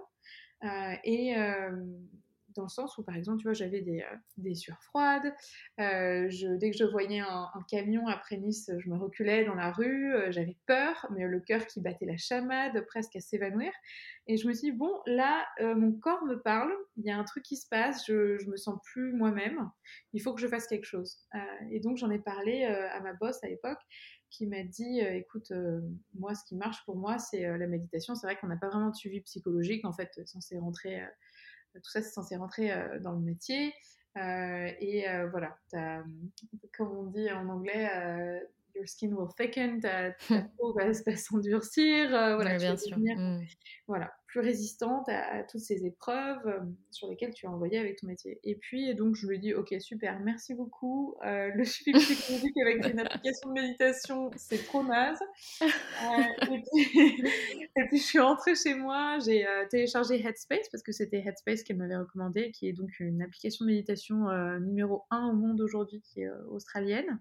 et 1.04 1.36
dans 2.56 2.64
le 2.64 2.70
sens 2.70 2.98
où, 2.98 3.04
par 3.04 3.16
exemple, 3.16 3.40
tu 3.40 3.44
vois, 3.44 3.54
j'avais 3.54 3.82
des, 3.82 4.02
euh, 4.02 4.16
des 4.38 4.56
sueurs 4.56 4.82
froides. 4.84 5.34
Euh, 5.80 6.30
je, 6.30 6.56
dès 6.58 6.72
que 6.72 6.78
je 6.78 6.84
voyais 6.84 7.20
un, 7.20 7.50
camion 7.70 8.08
après 8.08 8.38
Nice, 8.38 8.70
je 8.78 8.90
me 8.90 8.98
reculais 8.98 9.46
dans 9.46 9.56
la 9.56 9.72
rue. 9.72 10.14
Euh, 10.14 10.32
j'avais 10.32 10.58
peur, 10.66 11.08
mais 11.12 11.26
le 11.26 11.40
cœur 11.40 11.66
qui 11.68 11.82
battait 11.82 12.06
la 12.06 12.18
chamade, 12.18 12.86
presque 12.88 13.16
à 13.16 13.20
s'évanouir. 13.20 13.72
Et 14.28 14.38
je 14.38 14.48
me 14.48 14.54
suis 14.54 14.72
dit, 14.72 14.78
bon, 14.78 14.92
là, 15.06 15.46
mon 15.60 15.94
corps 15.94 16.24
me 16.26 16.36
parle. 16.36 16.72
Il 16.98 17.06
y 17.06 17.12
a 17.12 17.18
un 17.18 17.24
truc 17.24 17.44
qui 17.44 17.58
se 17.58 17.68
passe. 17.68 18.06
Je, 18.08 18.38
je 18.38 18.50
me 18.50 18.58
sens 18.58 18.80
plus 18.84 19.14
moi-même. 19.14 19.70
Il 20.14 20.22
faut 20.22 20.34
que 20.34 20.42
je 20.42 20.48
fasse 20.48 20.68
quelque 20.68 20.86
chose. 20.86 21.18
et 21.72 21.80
donc, 21.80 21.98
j'en 21.98 22.10
ai 22.12 22.20
parlé 22.20 22.66
à 22.66 23.00
ma 23.02 23.14
boss 23.14 23.44
à 23.44 23.48
l'époque 23.48 23.80
qui 24.30 24.48
m'a 24.48 24.64
dit 24.64 25.00
écoute, 25.00 25.52
moi, 26.14 26.36
ce 26.36 26.46
qui 26.46 26.56
marche 26.56 26.86
pour 26.86 26.96
moi, 26.96 27.18
c'est 27.18 27.42
la 27.42 27.68
méditation. 27.68 28.16
C'est 28.16 28.28
vrai 28.28 28.38
qu'on 28.38 28.48
n'a 28.48 28.58
pas 28.58 28.70
vraiment 28.70 28.92
de 28.92 28.96
suivi 28.96 29.22
psychologique, 29.22 29.84
en 29.86 29.92
fait, 29.92 30.22
censé 30.26 30.58
rentrer 30.58 31.02
tout 31.80 31.90
ça, 31.90 32.02
c'est 32.02 32.12
censé 32.12 32.36
rentrer 32.36 32.72
euh, 32.72 33.00
dans 33.00 33.14
le 33.14 33.20
métier. 33.20 33.74
Euh, 34.18 34.70
et 34.80 35.10
euh, 35.10 35.30
voilà, 35.30 35.58
comme 36.76 36.92
on 36.92 37.04
dit 37.06 37.32
en 37.32 37.48
anglais, 37.48 37.90
your 38.76 38.88
skin 38.88 39.14
will 39.14 39.30
thicken, 39.38 39.80
ta, 39.80 40.12
peau 40.58 40.74
va, 40.74 40.94
s'endurcir, 40.94 42.10
voilà, 42.10 42.58
bien 42.58 42.76
sûr. 42.78 42.98
Devenir, 42.98 43.18
mmh. 43.18 43.46
voilà, 43.88 44.14
plus 44.32 44.40
résistante 44.40 45.10
à, 45.10 45.44
toutes 45.44 45.60
ces 45.60 45.86
épreuves 45.86 46.48
euh, 46.48 46.60
sur 46.90 47.10
lesquelles 47.10 47.34
tu 47.34 47.48
as 47.48 47.52
envoyé 47.52 47.78
avec 47.78 48.00
ton 48.00 48.08
métier. 48.08 48.40
Et 48.46 48.56
puis, 48.56 48.96
donc, 48.96 49.16
je 49.16 49.28
lui 49.28 49.36
ai 49.36 49.40
dit, 49.40 49.54
ok, 49.54 49.76
super, 49.82 50.22
merci 50.22 50.54
beaucoup. 50.54 51.16
Euh, 51.26 51.52
le 51.54 51.66
suivi 51.66 52.00
psychologique 52.00 52.58
avec 52.66 52.88
une 52.88 53.00
application 53.02 53.50
de 53.50 53.54
méditation, 53.54 54.32
c'est 54.38 54.66
trop 54.66 54.84
naze. 54.84 55.20
Euh, 56.02 56.58
et, 56.86 57.88
puis, 57.90 57.98
je 57.98 58.04
suis 58.04 58.20
rentrée 58.20 58.56
chez 58.56 58.74
moi, 58.74 59.20
j'ai 59.24 59.46
téléchargé 59.70 60.20
Headspace 60.20 60.68
parce 60.72 60.82
que 60.82 60.92
c'était 60.92 61.20
Headspace 61.20 61.64
qu'elle 61.64 61.78
m'avait 61.78 61.98
recommandé, 61.98 62.52
qui 62.52 62.68
est 62.68 62.74
donc 62.74 63.00
une 63.00 63.22
application 63.22 63.66
de 63.66 63.72
méditation 63.72 64.26
numéro 64.60 65.04
1 65.12 65.28
au 65.28 65.34
monde 65.34 65.62
aujourd'hui, 65.62 66.02
qui 66.02 66.22
est 66.22 66.30
australienne. 66.50 67.20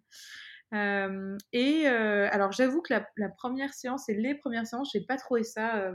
et 1.53 1.87
alors 1.87 2.53
j'avoue 2.53 2.81
que 2.81 2.95
la, 2.95 3.07
la, 3.17 3.29
première 3.29 3.75
séance 3.75 4.09
et 4.09 4.15
les 4.15 4.35
premières 4.35 4.67
séances, 4.67 4.91
j'ai 4.93 5.03
pas 5.03 5.17
trouvé 5.17 5.45
ça 5.45 5.93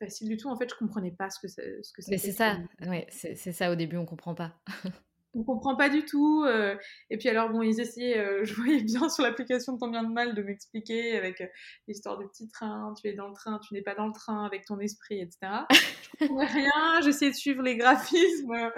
facile 0.00 0.28
du 0.28 0.36
tout. 0.36 0.48
En 0.48 0.56
fait, 0.56 0.68
je 0.68 0.74
comprenais 0.74 1.12
pas 1.12 1.30
ce 1.30 1.38
que. 1.40 1.48
Ce 1.48 1.92
que 1.92 2.02
Mais 2.08 2.18
c'est 2.18 2.32
ça, 2.32 2.58
ouais, 2.86 3.06
c'est 3.10 3.52
ça 3.52 3.70
au 3.70 3.76
début, 3.76 3.96
on 3.96 4.06
comprend 4.06 4.34
pas. 4.34 4.54
on 5.34 5.44
comprend 5.44 5.76
pas 5.76 5.88
du 5.88 6.04
tout. 6.04 6.44
Euh, 6.44 6.76
et 7.08 7.18
puis 7.18 7.28
alors, 7.28 7.50
bon, 7.50 7.62
ils 7.62 7.80
essayaient, 7.80 8.18
euh, 8.18 8.44
je 8.44 8.54
voyais 8.54 8.82
bien 8.82 9.08
sur 9.08 9.22
l'application 9.22 9.74
de 9.74 9.78
Tant 9.80 9.88
bien 9.88 10.02
de 10.02 10.12
mal 10.12 10.34
de 10.34 10.42
m'expliquer 10.42 11.16
avec 11.16 11.40
euh, 11.40 11.46
l'histoire 11.88 12.18
du 12.18 12.26
petit 12.26 12.48
train, 12.48 12.92
tu 13.00 13.08
es 13.08 13.14
dans 13.14 13.28
le 13.28 13.34
train, 13.34 13.58
tu 13.66 13.72
n'es 13.72 13.82
pas 13.82 13.94
dans 13.94 14.06
le 14.06 14.12
train 14.12 14.44
avec 14.44 14.66
ton 14.66 14.78
esprit, 14.78 15.20
etc. 15.20 15.38
je 15.70 16.26
comprenais 16.26 16.46
rien, 16.52 17.00
j'essayais 17.02 17.30
de 17.30 17.36
suivre 17.36 17.62
les 17.62 17.76
graphismes. 17.76 18.70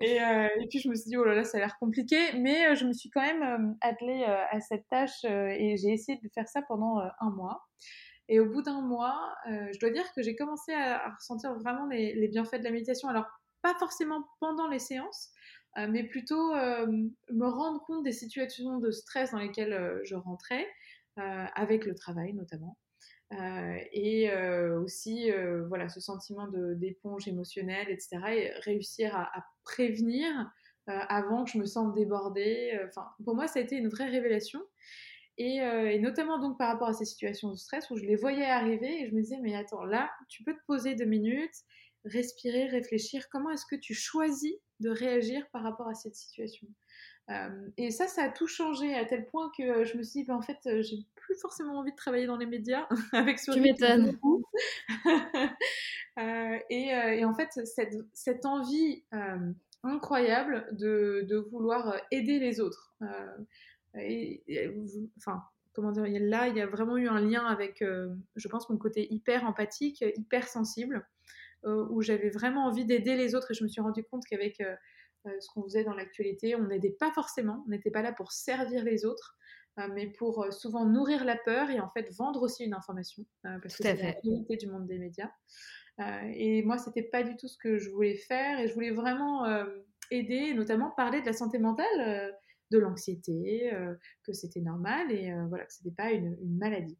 Et, 0.00 0.16
et, 0.16 0.68
puis 0.70 0.78
je 0.78 0.88
me 0.88 0.94
suis 0.94 1.10
dit, 1.10 1.16
oh 1.16 1.24
là 1.24 1.34
là, 1.34 1.44
ça 1.44 1.58
a 1.58 1.60
l'air 1.60 1.76
compliqué. 1.78 2.16
Mais 2.38 2.74
je 2.76 2.86
me 2.86 2.92
suis 2.92 3.10
quand 3.10 3.20
même 3.20 3.76
attelée 3.80 4.24
à 4.24 4.60
cette 4.60 4.88
tâche 4.88 5.24
et 5.24 5.76
j'ai 5.76 5.92
essayé 5.92 6.18
de 6.22 6.28
faire 6.34 6.48
ça 6.48 6.62
pendant 6.62 7.00
un 7.20 7.30
mois. 7.30 7.66
Et 8.28 8.40
au 8.40 8.46
bout 8.46 8.62
d'un 8.62 8.82
mois, 8.82 9.34
euh, 9.48 9.72
je 9.72 9.78
dois 9.78 9.90
dire 9.90 10.12
que 10.12 10.22
j'ai 10.22 10.36
commencé 10.36 10.72
à, 10.72 11.14
ressentir 11.14 11.54
vraiment 11.54 11.86
les, 11.86 12.28
bienfaits 12.28 12.58
de 12.58 12.64
la 12.64 12.70
méditation. 12.70 13.08
Alors, 13.08 13.26
pas 13.62 13.74
forcément 13.74 14.22
pendant 14.38 14.68
les 14.68 14.78
séances, 14.78 15.30
euh, 15.78 15.86
mais 15.88 16.04
plutôt 16.04 16.54
euh, 16.54 16.86
me 16.86 17.46
rendre 17.46 17.82
compte 17.86 18.04
des 18.04 18.12
situations 18.12 18.78
de 18.78 18.90
stress 18.90 19.32
dans 19.32 19.38
lesquelles 19.38 20.00
je 20.04 20.14
rentrais, 20.14 20.66
avec 21.16 21.84
le 21.84 21.96
travail 21.96 22.32
notamment. 22.32 22.78
et 23.92 24.30
aussi, 24.76 25.32
voilà, 25.66 25.88
ce 25.88 25.98
sentiment 25.98 26.46
d'éponge 26.46 27.26
émotionnelle, 27.26 27.88
etc. 27.90 28.18
Et 28.28 28.50
réussir 28.60 29.16
à, 29.16 29.44
prévenir 29.64 30.28
avant 30.86 31.44
que 31.44 31.50
je 31.50 31.58
me 31.58 31.66
sente 31.66 31.92
débordée. 31.94 32.78
Enfin, 32.86 33.08
pour 33.24 33.34
moi, 33.34 33.48
ça 33.48 33.58
a 33.58 33.62
été 33.62 33.74
une 33.74 33.88
vraie 33.88 34.08
révélation. 34.08 34.60
Euh, 35.40 35.86
et, 35.86 35.98
notamment 36.00 36.38
donc 36.38 36.58
par 36.58 36.68
rapport 36.68 36.88
à 36.88 36.92
ces 36.92 37.04
situations 37.04 37.50
de 37.50 37.56
stress 37.56 37.88
où 37.90 37.96
je 37.96 38.04
les 38.04 38.16
voyais 38.16 38.46
arriver 38.46 39.02
et 39.02 39.08
je 39.08 39.14
me 39.14 39.20
disais 39.20 39.38
mais 39.40 39.54
attends 39.54 39.84
là 39.84 40.10
tu 40.28 40.42
peux 40.42 40.52
te 40.52 40.64
poser 40.66 40.96
deux 40.96 41.04
minutes, 41.04 41.54
respirer, 42.04 42.66
réfléchir. 42.66 43.28
Comment 43.30 43.50
est-ce 43.50 43.66
que 43.66 43.76
tu 43.76 43.94
choisis 43.94 44.54
de 44.80 44.90
réagir 44.90 45.48
par 45.52 45.62
rapport 45.62 45.88
à 45.88 45.94
cette 45.94 46.16
situation? 46.16 46.66
Euh, 47.30 47.68
Et 47.76 47.92
ça, 47.92 48.08
ça 48.08 48.24
a 48.24 48.28
tout 48.30 48.48
changé 48.48 48.94
à 48.96 49.04
tel 49.04 49.26
point 49.26 49.52
que 49.56 49.84
je 49.84 49.96
me 49.96 50.02
suis 50.02 50.20
dit 50.20 50.26
ben, 50.26 50.34
en 50.34 50.42
fait 50.42 50.58
euh, 50.66 50.82
j'ai 50.82 50.96
plus 51.14 51.36
forcément 51.40 51.78
envie 51.78 51.92
de 51.92 51.96
travailler 51.96 52.26
dans 52.26 52.38
les 52.38 52.46
médias 52.46 52.88
avec 53.12 53.38
ce 53.38 53.52
Tu 53.52 53.60
m'étonnes. 53.60 54.18
et, 56.70 56.88
et, 56.88 57.24
en 57.24 57.34
fait 57.34 57.50
cette, 57.64 57.94
cette 58.12 58.44
envie 58.44 59.04
incroyable 59.84 60.66
de, 60.72 61.24
de, 61.28 61.36
vouloir 61.36 61.94
aider 62.10 62.40
les 62.40 62.58
autres 62.58 62.96
enfin, 63.94 65.42
comment 65.78 65.92
dire, 65.92 66.06
là, 66.08 66.48
il 66.48 66.56
y 66.56 66.60
a 66.60 66.66
vraiment 66.66 66.96
eu 66.96 67.06
un 67.06 67.20
lien 67.20 67.44
avec, 67.44 67.82
euh, 67.82 68.12
je 68.34 68.48
pense, 68.48 68.68
mon 68.68 68.76
côté 68.76 69.12
hyper 69.14 69.44
empathique, 69.44 70.04
hyper 70.16 70.48
sensible, 70.48 71.06
euh, 71.64 71.86
où 71.90 72.02
j'avais 72.02 72.30
vraiment 72.30 72.66
envie 72.66 72.84
d'aider 72.84 73.16
les 73.16 73.36
autres 73.36 73.52
et 73.52 73.54
je 73.54 73.62
me 73.62 73.68
suis 73.68 73.80
rendu 73.80 74.02
compte 74.02 74.24
qu'avec 74.28 74.60
euh, 74.60 74.74
ce 75.38 75.48
qu'on 75.54 75.62
faisait 75.62 75.84
dans 75.84 75.94
l'actualité, 75.94 76.56
on 76.56 76.66
n'aidait 76.66 76.96
pas 76.98 77.12
forcément, 77.12 77.62
on 77.68 77.70
n'était 77.70 77.92
pas 77.92 78.02
là 78.02 78.12
pour 78.12 78.32
servir 78.32 78.82
les 78.82 79.04
autres, 79.04 79.36
mais 79.94 80.08
pour 80.08 80.52
souvent 80.52 80.84
nourrir 80.84 81.24
la 81.24 81.36
peur 81.36 81.70
et 81.70 81.78
en 81.78 81.88
fait 81.90 82.10
vendre 82.16 82.42
aussi 82.42 82.64
une 82.64 82.74
information, 82.74 83.24
parce 83.44 83.76
que 83.76 83.84
c'est 83.84 83.96
la 83.96 84.10
réalité 84.10 84.56
du 84.56 84.66
monde 84.66 84.88
des 84.88 84.98
médias. 84.98 85.30
et 86.34 86.64
moi, 86.64 86.78
c'était 86.78 87.04
pas 87.04 87.22
du 87.22 87.36
tout 87.36 87.46
ce 87.46 87.56
que 87.56 87.78
je 87.78 87.88
voulais 87.90 88.16
faire 88.16 88.58
et 88.58 88.66
je 88.66 88.74
voulais 88.74 88.90
vraiment 88.90 89.46
aider, 90.10 90.52
notamment 90.54 90.90
parler 90.90 91.20
de 91.20 91.26
la 91.26 91.32
santé 91.32 91.60
mentale 91.60 92.34
de 92.70 92.78
l'anxiété, 92.78 93.72
euh, 93.72 93.94
que 94.24 94.32
c'était 94.32 94.60
normal 94.60 95.10
et 95.12 95.32
euh, 95.32 95.46
voilà, 95.48 95.64
que 95.64 95.72
ce 95.72 95.82
n'était 95.82 95.94
pas 95.94 96.10
une, 96.10 96.36
maladie. 96.58 96.98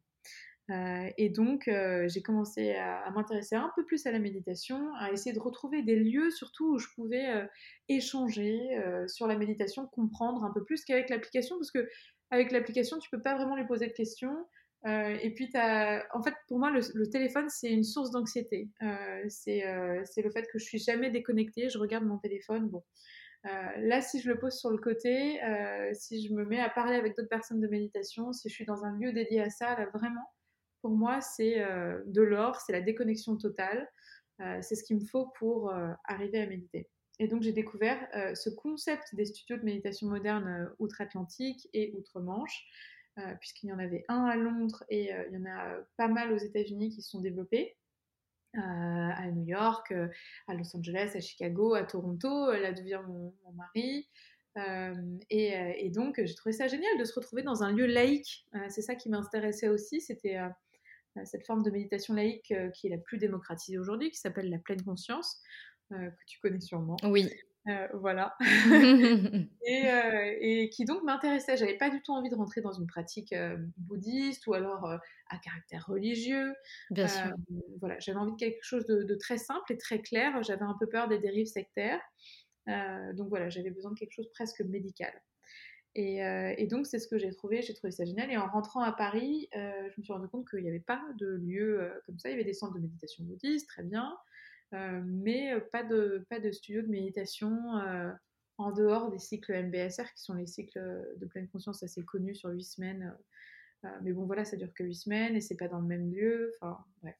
Euh, 0.69 1.09
et 1.17 1.29
donc, 1.29 1.67
j'ai 2.07 2.21
commencé 2.21 2.75
à, 2.75 3.09
m'intéresser 3.11 3.55
un 3.55 3.71
peu 3.75 3.85
plus 3.85 4.05
à 4.05 4.11
la 4.11 4.19
méditation, 4.19 4.93
à 4.99 5.11
essayer 5.11 5.33
de 5.33 5.39
retrouver 5.39 5.81
des 5.81 5.95
lieux 5.95 6.29
surtout 6.29 6.75
où 6.75 6.77
je 6.77 6.87
pouvais 6.93 7.49
échanger 7.87 8.79
sur 9.07 9.25
la 9.25 9.35
méditation, 9.35 9.87
comprendre 9.87 10.43
un 10.43 10.51
peu 10.51 10.63
plus 10.63 10.85
qu'avec 10.85 11.09
l'application, 11.09 11.57
parce 11.57 11.71
que 11.71 11.89
avec 12.29 12.51
l'application, 12.51 12.99
tu 12.99 13.09
peux 13.09 13.21
pas 13.21 13.35
vraiment 13.35 13.55
lui 13.55 13.65
poser 13.65 13.87
de 13.87 13.93
questions. 13.93 14.45
et 14.85 15.33
puis, 15.35 15.49
en 15.55 16.21
fait, 16.21 16.35
pour 16.47 16.59
moi, 16.59 16.69
le, 16.69 17.09
téléphone, 17.09 17.49
c'est 17.49 17.71
une 17.71 17.83
source 17.83 18.11
d'anxiété. 18.11 18.69
c'est 19.27 19.63
le 19.63 20.29
fait 20.29 20.43
que 20.53 20.59
je 20.59 20.65
suis 20.65 20.77
jamais 20.77 21.09
déconnectée. 21.09 21.69
Je 21.69 21.79
regarde 21.79 22.05
mon 22.05 22.19
téléphone. 22.19 22.69
Bon, 22.69 22.83
là, 23.43 24.01
si 24.01 24.19
je 24.19 24.29
le 24.29 24.37
pose 24.37 24.57
sur 24.57 24.69
le 24.69 24.77
côté, 24.77 25.41
euh, 25.43 25.91
si 25.93 26.27
je 26.27 26.33
me 26.33 26.45
mets 26.45 26.59
à 26.59 26.69
parler 26.69 26.95
avec 26.95 27.15
d'autres 27.15 27.29
personnes 27.29 27.61
de 27.61 27.67
méditation, 27.67 28.33
si 28.33 28.49
je 28.49 28.53
suis 28.53 28.65
dans 28.65 28.83
un 28.83 28.97
lieu 28.97 29.13
dédié 29.13 29.41
à 29.41 29.49
ça, 29.49 29.77
là 29.77 29.85
vraiment, 29.93 30.33
pour 30.81 30.91
moi, 30.91 31.21
c'est 31.21 31.61
euh, 31.61 32.01
de 32.05 32.21
l'or, 32.21 32.59
c'est 32.61 32.73
la 32.73 32.81
déconnexion 32.81 33.37
totale. 33.37 33.89
c'est 34.61 34.75
ce 34.75 34.83
qu'il 34.83 34.97
me 34.97 35.05
faut 35.05 35.27
pour 35.37 35.73
arriver 36.05 36.41
à 36.41 36.47
méditer. 36.47 36.89
Et 37.19 37.27
donc, 37.27 37.43
j'ai 37.43 37.51
découvert 37.51 37.99
ce 38.35 38.49
concept 38.49 39.13
des 39.13 39.25
studios 39.25 39.57
de 39.57 39.63
méditation 39.63 40.07
moderne 40.07 40.73
outre-Atlantique 40.79 41.67
et 41.73 41.93
outre-Manche, 41.97 42.65
puisqu'il 43.41 43.67
y 43.67 43.73
en 43.73 43.79
avait 43.79 44.05
un 44.07 44.23
à 44.23 44.37
Londres 44.37 44.85
et 44.87 45.11
il 45.11 45.33
y 45.33 45.37
en 45.37 45.45
a 45.45 45.75
pas 45.97 46.07
mal 46.07 46.31
aux 46.31 46.37
États-Unis 46.37 46.89
qui 46.89 47.01
se 47.01 47.09
sont 47.09 47.19
développés. 47.19 47.75
Euh, 48.55 48.59
à 48.61 49.29
New 49.29 49.45
York, 49.45 49.91
euh, 49.91 50.07
à 50.47 50.55
Los 50.55 50.75
Angeles, 50.75 51.11
à 51.13 51.19
Chicago, 51.19 51.75
à 51.75 51.83
Toronto, 51.83 52.51
là 52.51 52.71
d'où 52.73 52.83
vient 52.83 53.03
mon, 53.03 53.33
mari. 53.53 54.07
Euh, 54.57 54.95
et, 55.29 55.89
donc, 55.91 56.19
j'ai 56.23 56.33
trouvé 56.33 56.53
ça 56.53 56.67
génial 56.67 56.97
de 56.97 57.03
se 57.05 57.13
retrouver 57.13 57.43
dans 57.43 57.61
un 57.61 57.71
lieu 57.71 57.85
laïque. 57.85 58.47
c'est 58.69 58.81
ça 58.81 58.95
qui 58.95 59.09
m'intéressait 59.09 59.69
aussi. 59.69 60.01
C'était 60.01 60.39
cette 61.25 61.45
forme 61.45 61.61
de 61.61 61.69
méditation 61.69 62.15
laïque 62.15 62.53
qui 62.73 62.87
est 62.87 62.89
la 62.89 62.97
plus 62.97 63.19
démocratisée 63.19 63.77
aujourd'hui, 63.77 64.09
qui 64.09 64.17
s'appelle 64.17 64.49
la 64.49 64.57
pleine 64.57 64.83
conscience, 64.83 65.41
que 65.91 66.25
tu 66.25 66.39
connais 66.39 66.59
sûrement. 66.59 66.97
Oui. 67.03 67.29
Voilà. 67.93 68.35
et, 69.65 70.69
qui 70.71 70.85
donc 70.85 71.03
m'intéressait. 71.03 71.57
J'avais 71.57 71.77
pas 71.77 71.89
du 71.89 72.01
tout 72.01 72.13
envie 72.13 72.29
de 72.29 72.35
rentrer 72.35 72.61
dans 72.61 72.71
une 72.71 72.87
pratique 72.87 73.33
bouddhiste 73.77 74.47
ou 74.47 74.53
alors 74.53 74.85
à 75.29 75.37
caractère 75.37 75.85
religieux. 75.87 76.53
Bien 76.89 77.07
sûr. 77.07 77.31
Voilà, 77.79 77.99
j'avais 77.99 78.19
envie 78.19 78.31
de 78.31 78.37
quelque 78.37 78.63
chose 78.63 78.85
de, 78.85 79.03
de, 79.03 79.15
très 79.15 79.37
simple 79.37 79.71
et 79.71 79.77
très 79.77 80.01
clair. 80.01 80.41
J'avais 80.43 80.65
un 80.65 80.75
peu 80.79 80.87
peur 80.87 81.07
des 81.07 81.19
dérives 81.19 81.47
sectaires. 81.47 82.01
donc 82.67 83.29
voilà, 83.29 83.49
j'avais 83.49 83.71
besoin 83.71 83.91
de 83.91 83.99
quelque 83.99 84.13
chose 84.13 84.29
presque 84.31 84.61
médical. 84.61 85.13
Euh, 85.97 86.53
et, 86.57 86.67
donc, 86.67 86.85
c'est 86.85 86.99
ce 86.99 87.07
que 87.07 87.17
j'ai 87.17 87.31
trouvé. 87.31 87.61
J'ai 87.61 87.73
trouvé 87.73 87.91
ça 87.91 88.05
génial. 88.05 88.31
Et 88.31 88.37
en 88.37 88.47
rentrant 88.47 88.81
à 88.81 88.91
Paris, 88.91 89.49
euh, 89.55 89.89
je 89.89 89.99
me 89.99 90.03
suis 90.03 90.13
rendu 90.13 90.27
compte 90.27 90.47
qu'il 90.49 90.61
n'y 90.61 90.69
avait 90.69 90.79
pas 90.79 91.01
de 91.19 91.27
lieu 91.27 91.81
euh, 91.81 91.89
comme 92.05 92.17
ça. 92.19 92.29
Il 92.29 92.31
y 92.31 92.35
avait 92.35 92.43
des 92.43 92.53
centres 92.53 92.75
de 92.75 92.79
méditation 92.79 93.23
bouddhiste, 93.23 93.67
très 93.67 93.83
bien, 93.83 94.15
mais 94.71 95.59
pas 95.71 95.83
de, 95.83 96.25
pas 96.29 96.39
de 96.39 96.51
studio 96.51 96.81
de 96.81 96.87
méditation 96.87 97.57
en 98.57 98.71
dehors 98.71 99.09
des 99.09 99.19
cycles 99.19 99.53
MBSR, 99.53 100.13
qui 100.13 100.21
sont 100.21 100.33
les 100.33 100.45
cycles 100.45 100.79
de 101.17 101.25
pleine 101.25 101.47
conscience 101.47 101.81
assez 101.83 102.03
connus 102.03 102.35
sur 102.35 102.49
huit 102.49 102.63
semaines. 102.63 103.15
mais 104.01 104.11
bon, 104.11 104.25
voilà, 104.25 104.45
ça 104.45 104.57
dure 104.57 104.73
que 104.73 104.83
huit 104.83 104.95
semaines 104.95 105.35
et 105.35 105.41
c'est 105.41 105.57
pas 105.57 105.67
dans 105.67 105.79
le 105.79 105.87
même 105.87 106.11
lieu. 106.11 106.51
Enfin, 106.61 106.77
bref. 107.01 107.15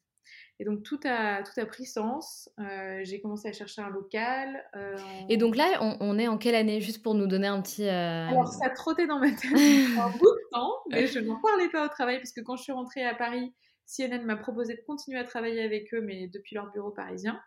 Et 0.60 0.65
donc 0.65 0.84
tout 0.84 1.00
a, 1.06 1.41
tout 1.44 1.58
a 1.60 1.65
pris 1.65 1.86
sens. 1.86 2.50
Euh, 2.60 3.00
j'ai 3.03 3.22
commencé 3.22 3.48
à 3.48 3.53
chercher 3.53 3.82
un 3.82 3.89
local. 3.89 4.63
Euh, 4.75 4.98
et 5.29 5.38
donc 5.38 5.56
là, 5.56 5.79
on, 6.01 6.20
est 6.20 6.27
en 6.27 6.38
quelle 6.38 6.56
année 6.56 6.82
Juste 6.82 7.01
pour 7.01 7.15
nous 7.15 7.27
donner 7.27 7.48
un 7.48 7.62
petit... 7.62 7.88
Euh, 7.88 8.27
Alors 8.27 8.51
ça 8.51 8.70
trottait 8.70 9.08
dans 9.08 9.20
ma 9.20 9.32
tête 9.32 9.53
un 9.53 10.10
bout 10.10 10.25
de 10.25 10.50
temps, 10.51 10.74
mais 10.89 11.08
je 11.08 11.20
n'en 11.20 11.39
parlais 11.39 11.70
pas 11.70 11.86
au 11.86 11.89
travail 11.89 12.18
parce 12.18 12.34
que 12.34 12.41
quand 12.41 12.58
je 12.58 12.63
suis 12.63 12.74
rentrée 12.74 13.03
à 13.03 13.15
Paris, 13.15 13.53
CNN 13.89 14.24
m'a 14.24 14.38
proposé 14.38 14.75
de 14.75 14.81
continuer 14.81 15.19
à 15.19 15.24
travailler 15.24 15.63
avec 15.63 15.93
eux, 15.93 16.01
mais 16.01 16.27
depuis 16.27 16.55
leur 16.55 16.72
bureau 16.72 16.91
parisien. 16.91 17.41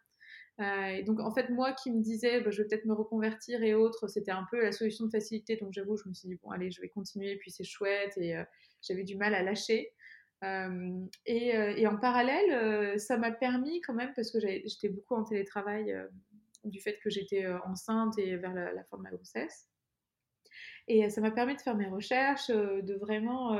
et 0.58 1.02
donc 1.04 1.20
en 1.20 1.32
fait, 1.32 1.50
moi 1.50 1.72
qui 1.72 1.90
me 1.92 2.02
disais, 2.02 2.40
bah, 2.40 2.50
je 2.50 2.62
vais 2.62 2.68
peut-être 2.68 2.84
me 2.84 2.94
reconvertir 2.94 3.62
et 3.62 3.74
autres, 3.74 4.08
c'était 4.08 4.32
un 4.32 4.46
peu 4.50 4.60
la 4.62 4.72
solution 4.72 5.06
de 5.06 5.10
facilité. 5.10 5.56
Donc 5.56 5.72
j'avoue, 5.72 5.96
je 5.96 6.08
me 6.08 6.14
suis 6.14 6.28
dit, 6.28 6.38
bon 6.42 6.50
allez, 6.50 6.70
je 6.70 6.80
vais 6.80 6.88
continuer, 6.88 7.36
puis 7.36 7.50
c'est 7.50 7.64
chouette. 7.64 8.16
Et 8.18 8.34
j'avais 8.82 9.04
du 9.04 9.16
mal 9.16 9.34
à 9.34 9.42
lâcher. 9.42 9.92
Euh, 10.44 11.06
et, 11.26 11.86
en 11.86 11.96
parallèle, 11.96 12.98
ça 12.98 13.16
m'a 13.16 13.30
permis 13.30 13.80
quand 13.80 13.94
même, 13.94 14.12
parce 14.14 14.30
que 14.30 14.40
j'étais 14.40 14.88
beaucoup 14.88 15.14
en 15.14 15.24
télétravail 15.24 15.94
du 16.64 16.80
fait 16.80 16.98
que 16.98 17.10
j'étais 17.10 17.46
enceinte 17.64 18.18
et 18.18 18.36
vers 18.36 18.54
la, 18.54 18.84
fin 18.84 18.96
de 18.96 19.02
ma 19.02 19.10
grossesse. 19.10 19.68
Et 20.88 21.08
ça 21.10 21.20
m'a 21.20 21.30
permis 21.30 21.54
de 21.54 21.60
faire 21.60 21.76
mes 21.76 21.86
recherches, 21.86 22.48
de 22.48 22.94
vraiment 22.94 23.56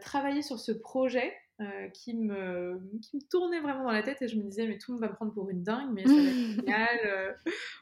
travailler 0.00 0.42
sur 0.42 0.58
ce 0.58 0.72
projet 0.72 1.34
euh, 1.60 1.88
qui, 1.88 2.14
me, 2.14 2.80
qui 3.02 3.16
me 3.16 3.22
tournait 3.28 3.58
vraiment 3.58 3.82
dans 3.82 3.90
la 3.90 4.04
tête 4.04 4.22
et 4.22 4.28
je 4.28 4.36
me 4.36 4.44
disais 4.44 4.68
mais 4.68 4.78
tout 4.78 4.92
le 4.92 4.94
monde 4.94 5.00
va 5.00 5.10
me 5.10 5.16
prendre 5.16 5.32
pour 5.32 5.50
une 5.50 5.64
dingue 5.64 5.90
mais 5.92 6.06
ça 6.06 6.12
va 6.12 6.20
être 6.20 6.54
génial 6.54 6.98
euh. 7.04 7.32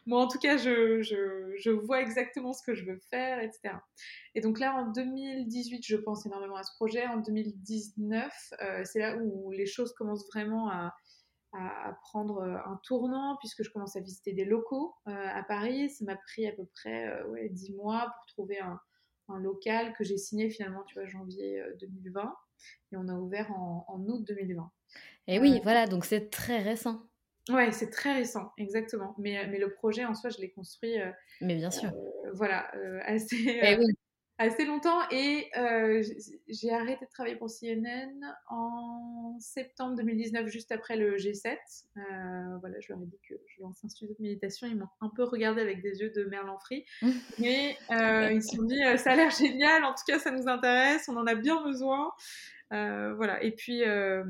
moi 0.07 0.25
en 0.25 0.29
tout 0.29 0.39
cas 0.39 0.57
je, 0.57 1.03
je, 1.03 1.53
je, 1.59 1.71
vois 1.71 2.01
exactement 2.01 2.55
ce 2.55 2.63
que 2.63 2.75
je 2.75 2.87
veux 2.87 2.99
faire 3.11 3.39
etc 3.39 3.75
et 4.35 4.41
donc 4.41 4.61
là 4.61 4.75
en 4.77 4.91
2018 4.93 5.85
je 5.87 5.97
pense 5.97 6.25
énormément 6.25 6.57
à 6.57 6.63
ce 6.63 6.73
projet. 6.77 7.07
En 7.07 7.19
2019 7.19 8.33
euh, 8.63 8.81
c'est 8.85 8.99
là 8.99 9.19
où 9.19 9.51
les 9.51 9.67
choses 9.67 9.93
commencent 9.93 10.27
vraiment 10.29 10.71
à, 10.71 10.97
à, 11.53 11.99
prendre 12.01 12.45
un 12.45 12.81
tournant 12.83 13.37
puisque 13.41 13.63
je 13.63 13.69
commence 13.69 13.95
à 13.95 14.01
visiter 14.01 14.33
des 14.33 14.47
locaux 14.47 14.95
à 15.05 15.43
Paris. 15.43 15.91
Ça 15.91 16.07
m'a 16.07 16.17
pris 16.17 16.47
à 16.47 16.53
peu 16.53 16.65
près 16.65 17.23
ouais, 17.25 17.51
10 17.51 17.75
mois 17.75 18.11
pour 18.17 18.27
trouver 18.29 18.59
un, 18.59 18.81
un 19.29 19.39
local 19.39 19.93
que 19.93 20.03
j'ai 20.03 20.17
signé 20.17 20.49
finalement 20.49 20.83
tu 20.85 20.95
vois 20.99 21.07
janvier 21.07 21.63
2020 21.79 22.35
et 22.93 22.97
on 22.97 23.09
a 23.09 23.15
ouvert 23.15 23.51
en, 23.53 24.05
août 24.07 24.25
2020. 24.27 24.71
Et 25.29 25.41
oui, 25.41 25.57
euh, 25.57 25.61
voilà, 25.63 25.87
donc 25.87 26.05
c'est 26.05 26.31
très 26.31 26.63
récent. 26.63 27.03
Ouais, 27.49 27.71
c'est 27.73 27.91
très 27.91 28.15
récent, 28.15 28.53
exactement. 28.59 29.15
Mais, 29.19 29.47
mais 29.47 29.59
le 29.59 29.73
projet 29.73 30.05
en 30.05 30.15
soi, 30.15 30.31
je 30.31 30.39
l'ai 30.39 30.51
construit. 30.51 31.01
Euh, 31.01 31.11
mais 31.41 31.55
bien 31.55 31.71
sûr. 31.71 31.91
Euh, 31.91 32.31
voilà, 32.33 32.71
assez, 33.05 33.61
assez 34.39 34.65
longtemps. 34.65 35.01
Et 35.11 35.49
j'ai 36.49 36.73
arrêté 36.73 37.05
de 37.05 37.11
travailler 37.11 37.37
pour 37.37 37.49
CNN 37.49 38.11
en 38.49 39.37
septembre 39.41 39.97
2019, 39.97 40.47
juste 40.47 40.73
après 40.73 40.97
le 40.97 41.17
G7. 41.17 41.57
voilà, 42.61 42.81
je 42.81 42.93
leur 42.93 43.03
ai 43.03 43.07
dit 43.07 43.19
que 43.29 43.35
je 43.47 43.63
lance 43.63 43.85
un 43.85 43.89
studio 43.89 44.15
de 44.19 44.23
méditation. 44.23 44.67
Ils 44.67 44.77
m'ont 44.77 44.89
un 45.01 45.11
peu 45.15 45.25
regardé 45.25 45.61
avec 45.61 45.83
des 45.83 46.01
yeux 46.01 46.11
de 46.11 46.25
merlan 46.25 46.59
frit. 46.59 46.85
mais 47.39 47.77
ils 47.91 48.43
se 48.43 48.57
sont 48.57 48.63
dit, 48.63 48.81
ça 48.99 49.13
a 49.13 49.17
l'air 49.17 49.31
génial. 49.31 49.85
En 49.85 49.95
tout 49.95 50.05
cas, 50.07 50.19
ça 50.19 50.31
nous 50.31 50.49
intéresse. 50.49 51.09
On 51.09 51.17
en 51.17 51.27
a 51.27 51.35
bien 51.35 51.63
besoin. 51.63 52.13
Euh, 52.73 53.15
voilà. 53.15 53.43
Et 53.43 53.53
puis, 53.53 53.85
euh, 53.85 54.25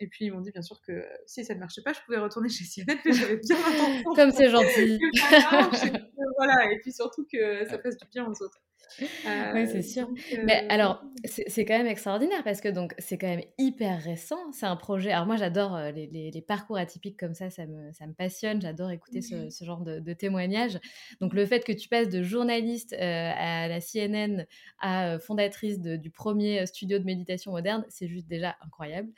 et 0.00 0.08
puis 0.08 0.26
ils 0.26 0.32
m'ont 0.32 0.40
dit 0.40 0.50
bien 0.50 0.62
sûr 0.62 0.80
que 0.80 1.04
si 1.26 1.44
ça 1.44 1.54
ne 1.54 1.60
marchait 1.60 1.82
pas, 1.82 1.92
je 1.92 2.00
pouvais 2.04 2.18
retourner 2.18 2.48
chez 2.48 2.64
CNN, 2.64 2.98
mais 3.04 3.12
j'avais 3.12 3.36
bien 3.36 3.56
l'intention. 3.70 4.14
Comme 4.14 4.30
c'est 4.32 4.50
gentil. 4.50 4.98
voilà. 6.36 6.72
Et 6.72 6.78
puis 6.80 6.92
surtout 6.92 7.26
que 7.30 7.64
ça 7.66 7.78
fasse 7.78 7.96
du 7.96 8.06
bien 8.08 8.26
aux 8.26 8.42
autres. 8.42 8.60
Euh, 9.02 9.52
oui, 9.54 9.66
c'est 9.66 9.82
sûr. 9.82 10.08
Mais 10.44 10.64
euh, 10.64 10.66
alors, 10.70 11.02
c'est 11.24 11.64
quand 11.64 11.76
même 11.76 11.86
extraordinaire 11.86 12.42
parce 12.44 12.60
que 12.60 12.68
donc 12.68 12.94
c'est 12.98 13.18
quand 13.18 13.26
même 13.26 13.42
hyper 13.58 14.00
récent. 14.02 14.38
C'est 14.52 14.66
un 14.66 14.76
projet. 14.76 15.10
Alors 15.12 15.26
moi, 15.26 15.36
j'adore 15.36 15.74
euh, 15.74 15.90
les, 15.90 16.06
les, 16.06 16.42
parcours 16.42 16.78
atypiques 16.78 17.18
comme 17.18 17.34
ça. 17.34 17.50
Ça 17.50 17.66
me, 17.66 17.92
ça 17.92 18.06
me 18.06 18.14
passionne. 18.14 18.60
J'adore 18.60 18.90
écouter 18.90 19.20
ce, 19.22 19.50
ce, 19.50 19.64
genre 19.64 19.80
de, 19.80 19.98
de, 19.98 20.12
témoignages. 20.12 20.78
Donc 21.20 21.34
le 21.34 21.44
fait 21.46 21.64
que 21.64 21.72
tu 21.72 21.88
passes 21.88 22.08
de 22.08 22.22
journaliste 22.22 22.94
à 22.94 23.68
la 23.68 23.80
CNN 23.80 24.46
à 24.80 25.18
fondatrice 25.18 25.80
du 25.80 26.10
premier 26.10 26.66
studio 26.66 26.98
de 26.98 27.04
méditation 27.04 27.52
moderne, 27.52 27.84
c'est 27.88 28.08
juste 28.08 28.26
déjà 28.26 28.56
incroyable. 28.64 29.08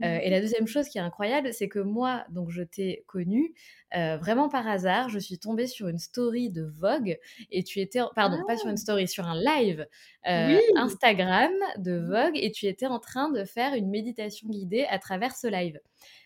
et 0.00 0.30
la 0.30 0.40
deuxième 0.40 0.66
chose 0.66 0.88
qui 0.88 0.98
est 0.98 1.02
incroyable, 1.02 1.52
c'est 1.52 1.68
que 1.68 1.78
moi, 1.78 2.24
donc 2.30 2.50
je 2.50 2.62
t'ai 2.62 3.04
connue 3.06 3.54
vraiment 3.92 4.48
par 4.48 4.66
hasard. 4.66 5.08
Je 5.08 5.18
suis 5.18 5.38
tombée 5.38 5.66
sur 5.66 5.88
une 5.88 5.98
story 5.98 6.50
de 6.50 6.62
Vogue 6.62 7.18
et 7.50 7.62
tu 7.62 7.80
étais, 7.80 8.00
pardon, 8.14 8.38
pas 8.46 8.56
sur 8.56 8.68
une 8.68 8.76
ah! 8.76 9.05
Sur 9.06 9.26
un 9.26 9.40
live 9.40 9.86
euh, 10.28 10.58
Instagram 10.76 11.52
de 11.78 11.98
Vogue 11.98 12.34
et 12.34 12.50
tu 12.50 12.66
étais 12.66 12.86
en 12.86 12.98
train 12.98 13.30
de 13.30 13.44
faire 13.44 13.74
une 13.74 13.88
méditation 13.88 14.48
guidée 14.48 14.86
à 14.88 14.98
travers 14.98 15.34
ce 15.36 15.46
live. 15.46 15.80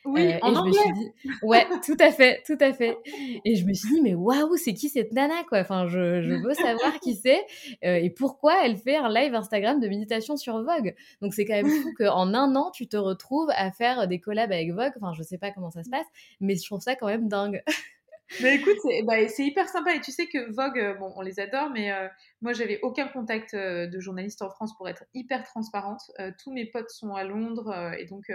Oui, 0.07 0.33
euh, 0.33 0.39
en 0.41 0.53
et 0.53 0.55
je 0.55 0.61
me 0.63 0.73
suis 0.73 0.93
dit, 0.95 1.11
ouais, 1.43 1.67
tout 1.85 1.97
à 2.01 2.11
fait, 2.11 2.43
tout 2.47 2.57
à 2.61 2.73
fait. 2.73 2.97
Et 3.45 3.57
je 3.57 3.67
me 3.67 3.75
suis 3.75 3.89
dit, 3.91 4.01
mais 4.01 4.15
waouh, 4.15 4.57
c'est 4.57 4.73
qui 4.73 4.89
cette 4.89 5.13
nana, 5.13 5.45
quoi? 5.49 5.59
Enfin, 5.59 5.87
je, 5.87 6.23
je 6.23 6.33
veux 6.33 6.55
savoir 6.55 6.99
qui 7.01 7.15
c'est 7.23 7.45
euh, 7.85 7.97
et 7.97 8.09
pourquoi 8.09 8.65
elle 8.65 8.77
fait 8.77 8.97
un 8.97 9.13
live 9.13 9.35
Instagram 9.35 9.79
de 9.79 9.89
méditation 9.89 10.37
sur 10.37 10.63
Vogue? 10.63 10.95
Donc, 11.21 11.35
c'est 11.35 11.45
quand 11.45 11.55
même 11.55 11.69
fou 11.69 11.93
qu'en 11.99 12.33
un 12.33 12.57
an, 12.57 12.71
tu 12.71 12.89
te 12.89 12.97
retrouves 12.97 13.51
à 13.55 13.71
faire 13.71 14.09
des 14.09 14.21
collabs 14.21 14.53
avec 14.53 14.73
Vogue. 14.73 14.93
Enfin, 14.97 15.13
je 15.15 15.23
sais 15.23 15.39
pas 15.39 15.51
comment 15.51 15.71
ça 15.71 15.85
se 15.85 15.91
passe, 15.91 16.07
mais 16.41 16.57
je 16.57 16.65
trouve 16.65 16.81
ça 16.81 16.97
quand 16.97 17.07
même 17.07 17.29
dingue. 17.29 17.63
Mais 18.43 18.55
écoute, 18.57 18.77
c'est 18.83 19.03
bah, 19.03 19.21
hyper 19.21 19.69
sympa 19.69 19.95
et 19.95 20.01
tu 20.01 20.13
sais 20.13 20.27
que 20.27 20.53
Vogue, 20.53 20.99
bon, 20.99 21.13
on 21.17 21.21
les 21.21 21.41
adore, 21.41 21.71
mais 21.71 21.91
moi, 22.41 22.53
j'avais 22.53 22.79
aucun 22.83 23.09
contact 23.09 23.55
de 23.55 24.01
journaliste 24.01 24.43
en 24.43 24.51
France 24.51 24.77
pour 24.77 24.89
être 24.89 25.05
hyper 25.15 25.43
transparente. 25.43 26.01
tous 26.43 26.53
mes 26.53 26.67
potes 26.67 26.91
sont 26.91 27.15
à 27.15 27.25
Londres 27.25 27.93
et 27.99 28.05
donc 28.05 28.31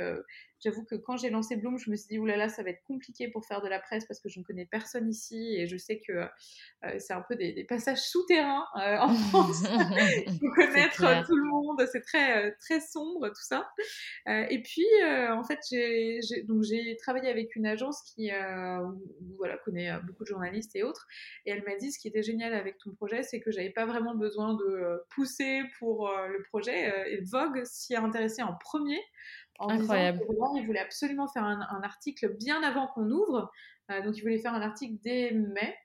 J'avoue 0.63 0.85
que 0.85 0.95
quand 0.95 1.17
j'ai 1.17 1.29
lancé 1.29 1.57
Bloom, 1.57 1.77
je 1.77 1.89
me 1.91 1.95
suis 1.95 2.07
dit, 2.07 2.17
oulala, 2.17 2.49
ça 2.49 2.63
va 2.63 2.69
être 2.69 2.83
compliqué 2.83 3.27
pour 3.27 3.45
faire 3.45 3.61
de 3.61 3.67
la 3.67 3.79
presse 3.79 4.05
parce 4.05 4.19
que 4.19 4.29
je 4.29 4.39
ne 4.39 4.45
connais 4.45 4.65
personne 4.65 5.09
ici 5.09 5.55
et 5.57 5.67
je 5.67 5.77
sais 5.77 5.99
que 5.99 6.13
euh, 6.13 6.99
c'est 6.99 7.13
un 7.13 7.21
peu 7.21 7.35
des, 7.35 7.63
passages 7.65 8.01
souterrains 8.01 8.65
euh, 8.77 8.97
en 8.97 9.13
France. 9.29 9.63
Il 10.27 10.39
faut 10.39 10.51
connaître 10.55 11.25
tout 11.25 11.35
le 11.35 11.49
monde, 11.49 11.85
c'est 11.91 12.01
très, 12.01 12.45
euh, 12.47 12.51
très 12.59 12.79
sombre 12.79 13.27
tout 13.27 13.43
ça. 13.43 13.69
et 14.27 14.61
puis, 14.61 14.85
en 15.03 15.43
fait, 15.43 15.59
j'ai 15.71 16.97
travaillé 16.97 17.29
avec 17.29 17.55
une 17.55 17.65
agence 17.65 18.01
qui 18.03 18.29
voilà, 19.37 19.57
connaît 19.57 19.91
beaucoup 20.03 20.23
de 20.23 20.29
journalistes 20.29 20.75
et 20.75 20.83
autres. 20.83 21.07
Et 21.45 21.51
elle 21.51 21.63
m'a 21.63 21.75
dit, 21.75 21.91
ce 21.91 21.99
qui 21.99 22.07
était 22.07 22.23
génial 22.23 22.53
avec 22.53 22.77
ton 22.77 22.91
projet, 22.91 23.23
c'est 23.23 23.39
que 23.39 23.51
j'avais 23.51 23.71
pas 23.71 23.85
vraiment 23.85 24.15
besoin 24.15 24.53
de 24.53 25.03
pousser 25.09 25.61
pour 25.79 26.09
le 26.09 26.41
projet. 26.43 27.11
et 27.11 27.21
Vogue 27.21 27.63
s'y 27.65 27.93
est 27.93 27.97
intéressé 27.97 28.41
en 28.41 28.55
premier 28.55 28.99
en 29.59 29.69
Incroyable. 29.69 30.19
disant 30.19 30.55
il 30.55 30.65
voulait 30.65 30.79
absolument 30.79 31.27
faire 31.27 31.43
un, 31.43 31.81
article 31.83 32.35
bien 32.37 32.61
avant 32.63 32.87
qu'on 32.87 33.09
ouvre. 33.09 33.51
Euh, 33.91 34.01
donc, 34.01 34.17
il 34.17 34.21
voulait 34.21 34.39
faire 34.39 34.53
un 34.53 34.61
article 34.61 34.95
dès 35.03 35.31
mai. 35.31 35.75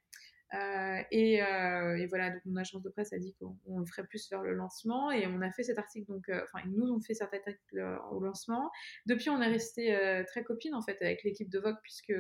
Euh, 0.53 1.01
et, 1.13 1.41
euh, 1.45 1.97
et, 1.97 2.07
voilà, 2.07 2.31
donc 2.31 2.41
mon 2.45 2.57
agence 2.57 2.83
de 2.83 2.91
presse 2.91 3.13
a 3.13 3.19
dit 3.19 3.37
qu'on 3.39 3.79
le 3.79 3.87
ferait 3.87 4.05
plus 4.05 4.29
vers 4.31 4.43
le 4.43 4.53
lancement 4.53 5.13
et 5.13 5.29
on 5.29 5.41
a 5.43 5.53
fait 5.53 5.63
cet 5.63 5.79
article, 5.79 6.11
donc, 6.11 6.29
enfin, 6.29 6.59
ils 6.65 6.73
nous 6.73 6.91
ont 6.91 7.01
fait 7.01 7.15
cet 7.15 7.33
article 7.33 8.01
au 8.11 8.19
lancement. 8.19 8.69
Depuis, 9.07 9.31
on 9.31 9.41
est 9.41 9.47
resté 9.47 9.97
très 10.27 10.43
copines 10.43 10.75
en 10.75 10.83
fait 10.83 11.01
avec 11.03 11.23
l'équipe 11.23 11.49
de 11.49 11.61
Vogue 11.61 11.79
puisque 11.83 12.13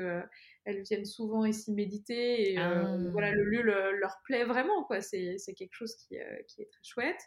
elles 0.64 0.83
viennent 0.83 1.05
souvent 1.05 1.44
ici 1.44 1.73
méditer 1.73 2.53
et 2.53 2.59
euh, 2.59 2.85
ah. 2.85 2.96
voilà 3.12 3.33
le 3.33 3.44
lieu 3.44 3.62
leur 3.62 4.20
plaît 4.25 4.44
vraiment 4.44 4.85
quoi 4.85 5.01
c'est 5.01 5.37
quelque 5.57 5.73
chose 5.73 5.94
qui, 5.96 6.18
euh, 6.18 6.42
qui, 6.49 6.62
est 6.62 6.70
très 6.70 6.83
chouette 6.83 7.20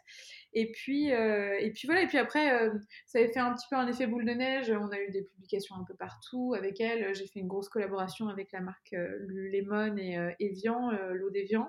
et 0.52 0.70
puis 0.72 1.12
euh, 1.12 1.56
et 1.58 1.72
puis 1.72 1.86
voilà 1.86 2.02
et 2.02 2.06
puis 2.06 2.18
après 2.18 2.70
ça 3.06 3.18
avait 3.18 3.32
fait 3.32 3.40
un 3.40 3.52
petit 3.54 3.66
peu 3.68 3.76
un 3.76 3.88
effet 3.88 4.06
boule 4.06 4.24
de 4.24 4.32
neige 4.32 4.70
on 4.70 4.90
a 4.90 4.98
eu 4.98 5.10
des 5.10 5.22
publications 5.22 5.74
un 5.76 5.84
peu 5.84 5.94
partout 5.94 6.54
avec 6.56 6.80
elles 6.80 7.14
j'ai 7.14 7.26
fait 7.26 7.40
une 7.40 7.48
grosse 7.48 7.68
collaboration 7.68 8.28
avec 8.28 8.52
la 8.52 8.60
marque 8.60 8.92
Lemon 8.92 9.96
et 9.96 10.16
Evian 10.40 10.90
l'eau 11.12 11.30
d'Evian 11.30 11.68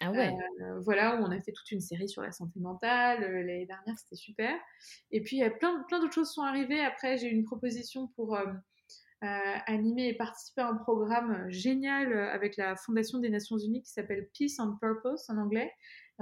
Ah 0.00 0.10
ouais. 0.10 0.32
voilà, 0.80 1.16
où 1.16 1.24
on 1.24 1.30
a 1.30 1.40
fait 1.40 1.52
toute 1.52 1.70
une 1.70 1.80
série 1.80 2.08
sur 2.08 2.22
la 2.22 2.32
santé 2.32 2.58
mentale. 2.58 3.20
L'année 3.20 3.66
dernière, 3.66 3.96
c'était 3.98 4.16
super. 4.16 4.58
Et 5.12 5.20
puis, 5.22 5.42
plein, 5.58 5.84
plein 5.88 6.00
d'autres 6.00 6.12
choses 6.12 6.32
sont 6.32 6.42
arrivées. 6.42 6.80
Après, 6.80 7.18
j'ai 7.18 7.28
eu 7.28 7.32
une 7.32 7.44
proposition 7.44 8.08
pour 8.16 8.36
animer 9.22 10.08
et 10.08 10.14
participer 10.14 10.62
à 10.62 10.68
un 10.68 10.76
programme 10.76 11.44
génial 11.50 12.12
avec 12.30 12.56
la 12.56 12.76
Fondation 12.76 13.18
des 13.18 13.28
Nations 13.28 13.58
Unies 13.58 13.82
qui 13.82 13.90
s'appelle 13.90 14.28
Peace 14.32 14.58
and 14.58 14.76
Purpose 14.80 15.28
en 15.28 15.36
anglais 15.36 15.70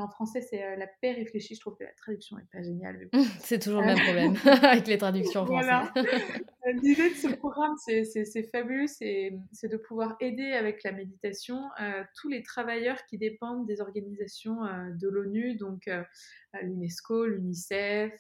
en 0.01 0.09
français, 0.09 0.41
c'est 0.41 0.65
euh, 0.65 0.77
La 0.77 0.87
paix 0.87 1.13
réfléchie. 1.13 1.55
Je 1.55 1.61
trouve 1.61 1.77
que 1.77 1.85
la 1.85 1.93
traduction 1.93 2.37
n'est 2.37 2.47
pas 2.53 2.63
géniale. 2.63 3.09
c'est 3.41 3.59
toujours 3.59 3.81
le 3.81 3.87
même 3.87 4.01
problème 4.01 4.37
avec 4.65 4.87
les 4.87 4.99
traductions 4.99 5.43
en 5.43 5.47
français. 5.63 6.03
L'idée 6.83 7.11
de 7.11 7.15
ce 7.15 7.29
programme, 7.29 7.75
c'est 7.79 8.51
fabuleux. 8.51 8.87
C'est 8.87 9.33
de 9.65 9.77
pouvoir 9.77 10.17
aider 10.21 10.53
avec 10.53 10.83
la 10.83 10.93
méditation 10.93 11.63
euh, 11.81 12.03
tous 12.21 12.29
les 12.29 12.43
travailleurs 12.43 13.05
qui 13.07 13.19
dépendent 13.19 13.67
des 13.67 13.81
organisations 13.81 14.65
euh, 14.65 14.91
de 14.91 15.09
l'ONU, 15.09 15.57
donc 15.57 15.91
l'UNESCO, 16.63 17.27
l'UNICEF, 17.27 18.13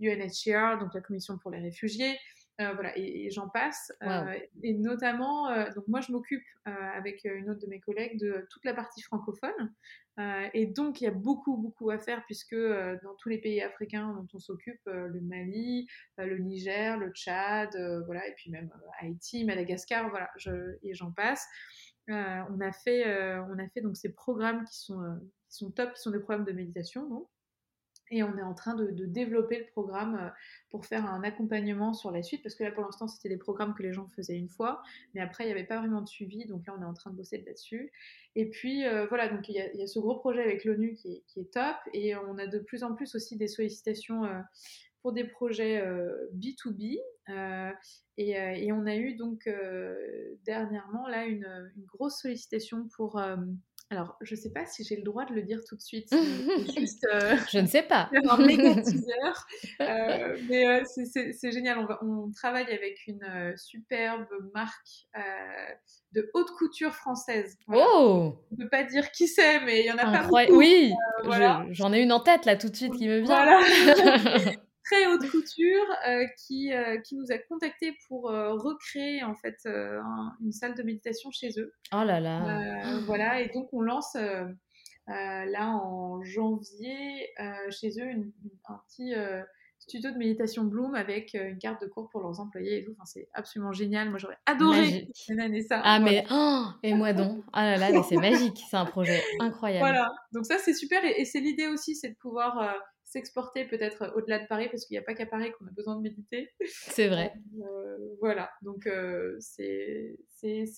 UNHCR, 0.00 0.78
donc 0.80 0.94
la 0.94 1.00
Commission 1.00 1.38
pour 1.38 1.50
les 1.50 1.60
réfugiés. 1.60 2.16
Voilà, 2.58 2.92
et, 2.96 3.30
j'en 3.30 3.48
passe. 3.48 3.92
et 4.62 4.74
notamment, 4.74 5.48
donc 5.74 5.86
moi 5.86 6.00
je 6.00 6.12
m'occupe 6.12 6.44
avec 6.64 7.24
une 7.24 7.50
autre 7.50 7.60
de 7.60 7.66
mes 7.66 7.80
collègues 7.80 8.18
de 8.18 8.46
toute 8.50 8.64
la 8.64 8.74
partie 8.74 9.02
francophone. 9.02 9.72
Euh, 10.18 10.48
et 10.52 10.66
donc, 10.66 11.00
il 11.00 11.04
y 11.04 11.06
a 11.06 11.12
beaucoup, 11.12 11.56
beaucoup 11.56 11.90
à 11.90 11.98
faire 11.98 12.24
puisque 12.26 12.52
euh, 12.52 12.96
dans 13.02 13.14
tous 13.14 13.28
les 13.28 13.38
pays 13.38 13.62
africains 13.62 14.12
dont 14.12 14.26
on 14.34 14.38
s'occupe, 14.38 14.80
euh, 14.88 15.06
le 15.06 15.20
Mali, 15.20 15.86
le 16.16 16.38
Niger, 16.38 16.98
le 16.98 17.10
Tchad, 17.10 17.70
voilà, 18.06 18.26
et 18.26 18.34
puis 18.34 18.50
même 18.50 18.70
Haïti, 19.00 19.44
Madagascar, 19.44 20.10
voilà, 20.10 20.28
et 20.82 20.94
j'en 20.94 21.12
passe. 21.12 21.46
on 22.08 22.60
a 22.60 22.72
fait, 22.72 23.38
on 23.48 23.58
a 23.58 23.68
fait 23.68 23.80
donc 23.80 23.96
ces 23.96 24.12
programmes 24.12 24.64
qui 24.64 24.78
sont, 24.78 25.00
qui 25.48 25.56
sont 25.56 25.70
top, 25.70 25.92
qui 25.94 26.02
sont 26.02 26.10
des 26.10 26.18
programmes 26.18 26.44
de 26.44 26.52
méditation, 26.52 27.08
donc, 27.08 27.28
et 28.10 28.22
on 28.22 28.36
est 28.36 28.42
en 28.42 28.54
train 28.54 28.74
de, 28.74 28.90
développer 29.06 29.58
le 29.58 29.66
programme 29.66 30.16
euh, 30.16 30.28
pour 30.70 30.86
faire 30.86 31.06
un 31.06 31.22
accompagnement 31.22 31.92
sur 31.92 32.10
la 32.10 32.22
suite, 32.22 32.42
parce 32.42 32.54
que 32.54 32.64
là 32.64 32.72
pour 32.72 32.84
l'instant 32.84 33.08
c'était 33.08 33.28
des 33.28 33.36
programmes 33.36 33.74
que 33.74 33.82
les 33.82 33.92
gens 33.92 34.08
faisaient 34.08 34.36
une 34.36 34.48
fois, 34.48 34.82
mais 35.14 35.20
après 35.20 35.44
il 35.44 35.46
n'y 35.48 35.52
avait 35.52 35.64
pas 35.64 35.78
vraiment 35.78 36.02
de 36.02 36.08
suivi, 36.08 36.46
donc 36.46 36.66
là 36.66 36.74
on 36.78 36.82
est 36.82 36.86
en 36.86 36.94
train 36.94 37.10
de 37.10 37.16
bosser 37.16 37.42
là-dessus. 37.46 37.92
Et 38.34 38.48
puis 38.50 38.86
euh, 38.86 39.06
voilà, 39.06 39.28
donc 39.28 39.48
il 39.48 39.54
y, 39.54 39.82
a, 39.82 39.86
ce 39.86 39.98
gros 39.98 40.16
projet 40.16 40.42
avec 40.42 40.64
l'ONU 40.64 40.94
qui, 40.94 41.22
est 41.36 41.52
top, 41.52 41.76
et 41.92 42.16
on 42.16 42.38
a 42.38 42.46
de 42.46 42.58
plus 42.58 42.82
en 42.82 42.94
plus 42.94 43.14
aussi 43.14 43.36
des 43.36 43.48
sollicitations 43.48 44.24
euh, 44.24 44.40
pour 45.02 45.12
des 45.12 45.24
projets 45.24 45.80
B2B. 46.34 46.98
Et, 48.16 48.72
on 48.72 48.86
a 48.86 48.96
eu 48.96 49.14
donc 49.14 49.48
dernièrement 50.44 51.06
là 51.06 51.24
une, 51.24 51.46
une 51.76 51.84
grosse 51.84 52.20
sollicitation 52.20 52.88
pour 52.96 53.20
alors, 53.90 54.16
je 54.20 54.34
ne 54.34 54.40
sais 54.40 54.50
pas 54.50 54.66
si 54.66 54.84
j'ai 54.84 54.96
le 54.96 55.02
droit 55.02 55.24
de 55.24 55.32
le 55.32 55.42
dire 55.42 55.60
tout 55.66 55.74
de 55.74 55.80
suite. 55.80 56.10
juste, 56.78 57.06
euh, 57.10 57.36
je 57.50 57.58
ne 57.58 57.66
sais 57.66 57.82
pas. 57.82 58.10
un 58.30 58.36
méga 58.36 58.74
teaser. 58.82 59.12
Euh, 59.80 60.36
mais 60.48 60.66
euh, 60.66 60.84
c'est 60.84 61.52
génial. 61.52 61.86
On, 62.02 62.30
travaille 62.32 62.70
avec 62.72 63.06
une 63.06 63.54
superbe 63.56 64.26
marque 64.52 65.06
de 66.12 66.30
haute 66.34 66.50
couture 66.58 66.94
française. 66.94 67.56
Oh 67.68 68.36
On 68.50 68.56
ne 68.56 68.64
peut 68.64 68.68
pas 68.68 68.84
dire 68.84 69.10
qui 69.12 69.28
c'est, 69.28 69.60
mais 69.60 69.80
il 69.80 69.86
y 69.86 69.92
en 69.92 69.98
a 69.98 70.04
pas 70.04 70.22
beaucoup. 70.24 70.58
Oui, 70.58 70.92
j'en 71.70 71.92
ai 71.92 72.00
une 72.00 72.12
en 72.12 72.20
tête 72.20 72.44
là 72.44 72.56
tout 72.56 72.68
de 72.68 72.76
suite 72.76 72.94
qui 72.96 73.08
me 73.08 73.20
vient. 73.20 73.44
Voilà. 73.44 74.52
Très 74.88 75.06
haute 75.06 75.30
couture 75.30 75.84
euh, 76.06 76.26
qui, 76.36 76.72
euh, 76.72 76.98
qui 76.98 77.16
nous 77.16 77.30
a 77.30 77.38
contactés 77.38 77.96
pour 78.08 78.30
euh, 78.30 78.54
recréer 78.54 79.22
en 79.22 79.34
fait 79.34 79.56
une 80.40 80.52
salle 80.52 80.74
de 80.74 80.82
méditation 80.82 81.30
chez 81.30 81.50
eux. 81.58 81.72
Oh 81.92 82.04
là 82.04 82.20
là. 82.20 83.00
voilà, 83.04 83.40
et 83.40 83.48
donc 83.48 83.68
on 83.72 83.80
lance 83.80 84.16
là 85.06 85.68
en 85.68 86.22
janvier 86.22 87.28
chez 87.70 87.90
eux 88.00 88.10
un 88.68 88.80
petit 88.88 89.14
studio 89.78 90.10
de 90.10 90.16
méditation 90.16 90.64
Bloom 90.64 90.94
avec 90.94 91.34
une 91.34 91.58
carte 91.58 91.80
de 91.82 91.86
cours 91.86 92.10
pour 92.10 92.20
leurs 92.20 92.40
employés 92.40 92.78
et 92.78 92.84
tout. 92.84 92.92
Enfin, 92.92 93.06
c'est 93.06 93.28
absolument 93.32 93.72
génial. 93.72 94.10
Moi, 94.10 94.18
j'aurais 94.18 94.38
adoré 94.44 95.08
mener 95.30 95.62
ça. 95.62 95.80
Ah, 95.82 95.98
mais 95.98 96.24
oh, 96.30 96.64
et 96.82 96.94
moi 96.94 97.12
donc? 97.12 97.42
Ah 97.52 97.76
là 97.76 97.90
là, 97.90 98.02
c'est 98.02 98.16
magique. 98.16 98.60
C'est 98.70 98.76
un 98.76 98.84
projet 98.84 99.22
incroyable. 99.40 99.80
Voilà. 99.80 100.12
Donc 100.32 100.44
ça, 100.44 100.58
c'est 100.58 100.74
super. 100.74 101.02
Et, 101.04 101.20
et 101.20 101.24
c'est 101.24 101.40
l'idée 101.40 101.68
aussi, 101.68 101.94
c'est 101.94 102.10
de 102.10 102.16
pouvoir 102.16 102.76
s'exporter 103.08 103.64
peut-être 103.64 104.12
au-delà 104.16 104.38
de 104.38 104.46
Paris, 104.46 104.68
parce 104.70 104.84
qu'il 104.84 104.94
n'y 104.94 104.98
a 104.98 105.02
pas 105.02 105.14
qu'à 105.14 105.24
Paris 105.24 105.50
qu'on 105.58 105.66
a 105.66 105.70
besoin 105.70 105.96
de 105.96 106.02
méditer. 106.02 106.50
C'est 106.66 107.08
vrai. 107.08 107.32
Euh, 107.58 108.14
voilà, 108.20 108.50
donc 108.62 108.86
euh, 108.86 109.36
c'est 109.40 110.16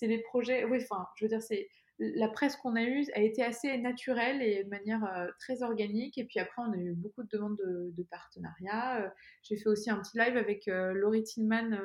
les 0.02 0.18
projets, 0.22 0.64
oui, 0.64 0.78
enfin, 0.82 1.06
je 1.16 1.24
veux 1.24 1.28
dire, 1.28 1.42
c'est 1.42 1.68
la 1.98 2.28
presse 2.28 2.56
qu'on 2.56 2.76
a 2.76 2.82
eue 2.82 3.04
a 3.14 3.20
été 3.20 3.42
assez 3.42 3.76
naturelle 3.76 4.40
et 4.40 4.64
de 4.64 4.68
manière 4.70 5.04
euh, 5.04 5.26
très 5.38 5.62
organique. 5.62 6.16
Et 6.16 6.24
puis 6.24 6.38
après, 6.38 6.62
on 6.62 6.72
a 6.72 6.76
eu 6.76 6.94
beaucoup 6.94 7.22
de 7.22 7.28
demandes 7.28 7.58
de, 7.58 7.92
de 7.94 8.02
partenariat. 8.04 9.12
J'ai 9.42 9.56
fait 9.56 9.68
aussi 9.68 9.90
un 9.90 10.00
petit 10.00 10.16
live 10.16 10.36
avec 10.36 10.66
Laurie 10.66 11.24
Tillman. 11.24 11.78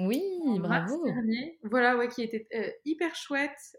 oui, 0.00 0.20
bravo. 0.58 1.04
Dernier. 1.04 1.58
Voilà, 1.62 1.96
ouais, 1.96 2.08
qui 2.08 2.22
était 2.22 2.48
hyper 2.84 3.14
chouette 3.14 3.78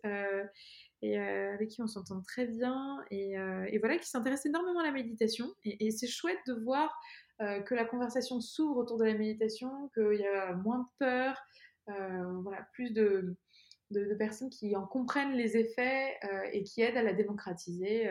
et 1.01 1.19
euh, 1.19 1.53
avec 1.53 1.69
qui 1.69 1.81
on 1.81 1.87
s'entend 1.87 2.21
très 2.21 2.45
bien 2.45 3.03
et, 3.09 3.37
euh, 3.37 3.65
et, 3.69 3.79
voilà, 3.79 3.97
qui 3.97 4.07
s'intéresse 4.07 4.45
énormément 4.45 4.79
à 4.79 4.83
la 4.83 4.91
méditation. 4.91 5.47
Et, 5.63 5.91
c'est 5.91 6.07
chouette 6.07 6.39
de 6.47 6.53
voir 6.53 6.95
euh, 7.41 7.59
que 7.61 7.73
la 7.73 7.85
conversation 7.85 8.39
s'ouvre 8.39 8.77
autour 8.77 8.97
de 8.97 9.05
la 9.05 9.13
méditation, 9.13 9.89
qu'il 9.95 10.19
y 10.19 10.27
a 10.27 10.53
moins 10.53 10.79
de 10.79 10.89
peur, 10.99 11.41
voilà, 11.87 12.65
plus 12.73 12.91
de, 12.91 13.35
de, 13.89 14.13
personnes 14.15 14.49
qui 14.49 14.75
en 14.75 14.85
comprennent 14.85 15.33
les 15.33 15.57
effets 15.57 16.17
et 16.53 16.63
qui 16.63 16.81
aident 16.81 16.95
à 16.95 17.03
la 17.03 17.11
démocratiser 17.11 18.09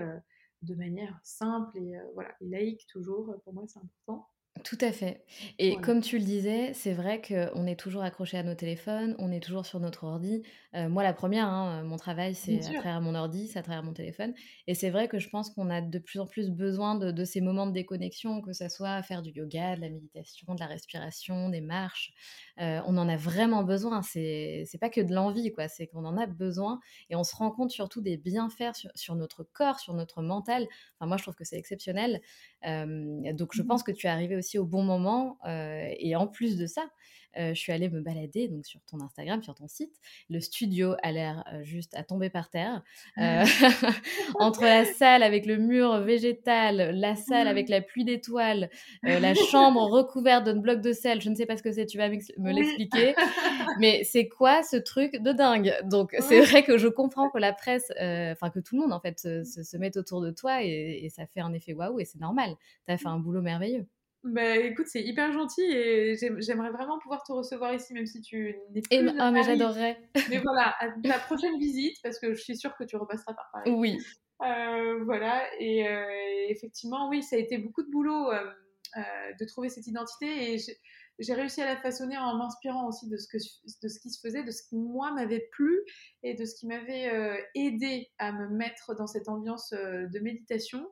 de 0.60 0.74
manière 0.74 1.18
simple 1.22 1.78
et, 1.78 1.98
voilà, 2.12 2.34
et 2.42 2.48
laïque 2.48 2.86
toujours. 2.88 3.34
Pour 3.44 3.54
moi, 3.54 3.64
c'est 3.66 3.78
important. 3.78 4.28
Tout 4.64 4.78
à 4.80 4.92
fait. 4.92 5.24
Et 5.58 5.76
comme 5.76 6.00
tu 6.00 6.18
le 6.18 6.24
disais, 6.24 6.72
c'est 6.74 6.92
vrai 6.92 7.20
qu'on 7.20 7.66
est 7.66 7.78
toujours 7.78 8.02
accroché 8.02 8.36
à 8.36 8.42
nos 8.42 8.54
téléphones, 8.54 9.14
on 9.18 9.30
est 9.30 9.40
toujours 9.40 9.64
sur 9.64 9.80
notre 9.80 10.04
ordi. 10.04 10.42
Euh, 10.74 10.88
moi, 10.88 11.02
la 11.02 11.12
première, 11.12 11.46
hein, 11.46 11.82
mon 11.82 11.96
travail, 11.96 12.34
c'est 12.34 12.58
à 12.58 12.80
travers 12.80 13.00
mon 13.00 13.14
ordi, 13.14 13.48
c'est 13.48 13.58
à 13.58 13.62
travers 13.62 13.82
mon 13.82 13.92
téléphone. 13.92 14.34
Et 14.66 14.74
c'est 14.74 14.90
vrai 14.90 15.08
que 15.08 15.18
je 15.18 15.28
pense 15.28 15.50
qu'on 15.50 15.70
a 15.70 15.80
de 15.80 15.98
plus 15.98 16.20
en 16.20 16.26
plus 16.26 16.50
besoin 16.50 16.94
de, 16.94 17.24
ces 17.24 17.40
moments 17.40 17.66
de 17.66 17.72
déconnexion, 17.72 18.40
que 18.40 18.52
ce 18.52 18.68
soit 18.68 19.02
faire 19.02 19.22
du 19.22 19.30
yoga, 19.30 19.76
de 19.76 19.80
la 19.80 19.88
méditation, 19.88 20.54
de 20.54 20.60
la 20.60 20.66
respiration, 20.66 21.48
des 21.48 21.60
marches. 21.60 22.12
Euh, 22.60 22.80
on 22.86 22.96
en 22.96 23.08
a 23.08 23.16
vraiment 23.16 23.62
besoin. 23.62 24.02
C'est 24.02 24.66
pas 24.80 24.90
que 24.90 25.00
de 25.00 25.14
l'envie, 25.14 25.52
quoi. 25.52 25.68
C'est 25.68 25.86
qu'on 25.86 26.04
en 26.04 26.16
a 26.16 26.26
besoin. 26.26 26.80
Et 27.08 27.16
on 27.16 27.24
se 27.24 27.34
rend 27.34 27.50
compte 27.50 27.70
surtout 27.70 28.00
des 28.00 28.16
bienfaits 28.16 28.74
sur, 28.74 28.90
sur 28.94 29.14
notre 29.14 29.44
corps, 29.44 29.80
sur 29.80 29.94
notre 29.94 30.22
mental. 30.22 30.66
Enfin, 30.98 31.06
moi, 31.06 31.16
je 31.16 31.22
trouve 31.22 31.34
que 31.34 31.44
c'est 31.44 31.56
exceptionnel 31.56 32.20
donc 32.62 33.54
je 33.54 33.62
mmh 33.62 33.66
pense 33.66 33.82
que 33.82 33.92
tu 33.92 34.06
es 34.06 34.10
arrivé 34.10 34.36
aussi 34.36 34.58
au 34.58 34.66
bon 34.66 34.82
moment. 34.82 35.38
et 35.46 36.14
en 36.16 36.26
plus 36.26 36.56
de 36.56 36.66
ça, 36.66 36.90
je 37.36 37.54
suis 37.54 37.72
allée 37.72 37.88
me 37.88 38.00
balader 38.00 38.48
donc 38.48 38.66
sur 38.66 38.80
ton 38.84 39.00
Instagram, 39.00 39.42
sur 39.42 39.54
ton 39.54 39.68
site. 39.68 39.94
Le 40.28 40.40
studio 40.40 40.94
a 41.02 41.12
l'air 41.12 41.44
juste 41.62 41.94
à 41.94 42.02
tomber 42.02 42.30
par 42.30 42.50
terre. 42.50 42.82
Mmh. 43.16 43.44
entre 44.38 44.62
la 44.62 44.84
salle 44.84 45.22
avec 45.22 45.46
le 45.46 45.56
mur 45.56 46.00
végétal, 46.00 46.90
la 46.94 47.16
salle 47.16 47.48
avec 47.48 47.68
mmh. 47.68 47.72
la 47.72 47.80
pluie 47.80 48.04
d'étoiles, 48.04 48.70
la 49.02 49.34
chambre 49.50 49.82
recouverte 49.82 50.44
d'un 50.44 50.56
bloc 50.56 50.80
de 50.80 50.92
sel, 50.92 51.20
je 51.20 51.30
ne 51.30 51.34
sais 51.34 51.46
pas 51.46 51.56
ce 51.56 51.62
que 51.62 51.72
c'est, 51.72 51.86
tu 51.86 51.98
vas 51.98 52.08
me 52.08 52.52
l'expliquer. 52.52 53.14
Mais 53.78 54.04
c'est 54.04 54.28
quoi 54.28 54.62
ce 54.62 54.76
truc 54.76 55.20
de 55.20 55.32
dingue? 55.32 55.74
Donc 55.84 56.14
c'est 56.20 56.40
vrai 56.40 56.62
que 56.62 56.78
je 56.78 56.88
comprends 56.88 57.30
que 57.30 57.38
la 57.38 57.52
presse, 57.52 57.90
enfin 57.90 58.50
que 58.50 58.60
tout 58.60 58.76
le 58.76 58.82
monde 58.82 58.92
en 58.92 59.00
fait 59.00 59.18
se, 59.18 59.76
mette 59.76 59.96
autour 59.96 60.20
de 60.20 60.30
toi 60.30 60.62
et, 60.62 61.00
et 61.02 61.08
ça 61.08 61.26
fait 61.26 61.40
un 61.40 61.52
effet 61.54 61.72
waouh 61.72 62.00
et 62.00 62.04
c'est 62.04 62.20
normal. 62.20 62.54
Tu 62.86 62.92
as 62.92 62.98
fait 62.98 63.08
un 63.08 63.18
boulot 63.18 63.42
merveilleux. 63.42 63.86
Bah 64.22 64.56
écoute, 64.56 64.86
c'est 64.86 65.02
hyper 65.02 65.32
gentil 65.32 65.62
et 65.62 66.14
j'aimerais 66.38 66.70
vraiment 66.70 66.98
pouvoir 66.98 67.22
te 67.22 67.32
recevoir 67.32 67.72
ici, 67.72 67.94
même 67.94 68.06
si 68.06 68.20
tu 68.20 68.54
n'es 68.70 68.82
plus. 68.82 69.10
ah, 69.18 69.30
mais 69.30 69.42
j'adorerais. 69.42 69.98
Mais 70.28 70.38
voilà, 70.44 70.74
à 70.78 70.88
la 71.04 71.18
prochaine 71.18 71.58
visite, 71.58 71.96
parce 72.02 72.18
que 72.18 72.34
je 72.34 72.40
suis 72.42 72.56
sûre 72.56 72.76
que 72.76 72.84
tu 72.84 72.96
repasseras 72.96 73.32
par 73.32 73.48
Paris. 73.52 73.70
Oui. 73.70 73.98
Euh, 74.42 75.04
voilà, 75.04 75.42
et 75.58 75.86
euh, 75.86 76.04
effectivement, 76.48 77.08
oui, 77.08 77.22
ça 77.22 77.36
a 77.36 77.38
été 77.38 77.58
beaucoup 77.58 77.82
de 77.82 77.90
boulot 77.90 78.30
euh, 78.30 78.42
de 79.38 79.44
trouver 79.46 79.68
cette 79.68 79.86
identité 79.86 80.54
et 80.54 80.58
j'ai 81.20 81.34
réussi 81.34 81.62
à 81.62 81.66
la 81.66 81.76
façonner 81.76 82.18
en 82.18 82.36
m'inspirant 82.36 82.88
aussi 82.88 83.08
de 83.08 83.16
ce, 83.16 83.28
que, 83.28 83.36
de 83.36 83.88
ce 83.88 84.00
qui 84.00 84.10
se 84.10 84.20
faisait, 84.20 84.42
de 84.42 84.50
ce 84.50 84.62
qui, 84.62 84.76
moi, 84.76 85.12
m'avait 85.12 85.48
plu 85.52 85.80
et 86.22 86.34
de 86.34 86.44
ce 86.44 86.54
qui 86.54 86.66
m'avait 86.66 87.46
aidé 87.54 88.10
à 88.18 88.32
me 88.32 88.48
mettre 88.48 88.94
dans 88.94 89.06
cette 89.06 89.28
ambiance 89.28 89.72
de 89.72 90.18
méditation. 90.18 90.86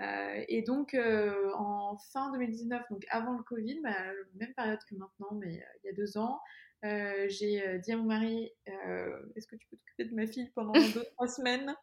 Euh, 0.00 0.44
et 0.48 0.62
donc, 0.62 0.94
euh, 0.94 1.50
en 1.54 1.98
fin 2.12 2.30
2019, 2.32 2.82
donc 2.90 3.04
avant 3.10 3.36
le 3.36 3.42
Covid, 3.42 3.80
bah, 3.82 3.96
même 4.34 4.54
période 4.54 4.78
que 4.88 4.94
maintenant, 4.94 5.32
mais 5.32 5.58
euh, 5.58 5.78
il 5.82 5.86
y 5.86 5.90
a 5.90 5.92
deux 5.92 6.18
ans, 6.18 6.40
j'ai 6.82 7.78
dit 7.80 7.92
à 7.92 7.96
mon 7.96 8.04
mari 8.04 8.52
Est-ce 8.66 9.48
que 9.48 9.56
tu 9.56 9.66
peux 9.68 9.76
t'occuper 9.76 10.04
de 10.04 10.14
ma 10.14 10.26
fille 10.26 10.50
pendant 10.54 10.72
deux, 10.94 11.04
trois 11.14 11.26
semaines? 11.26 11.74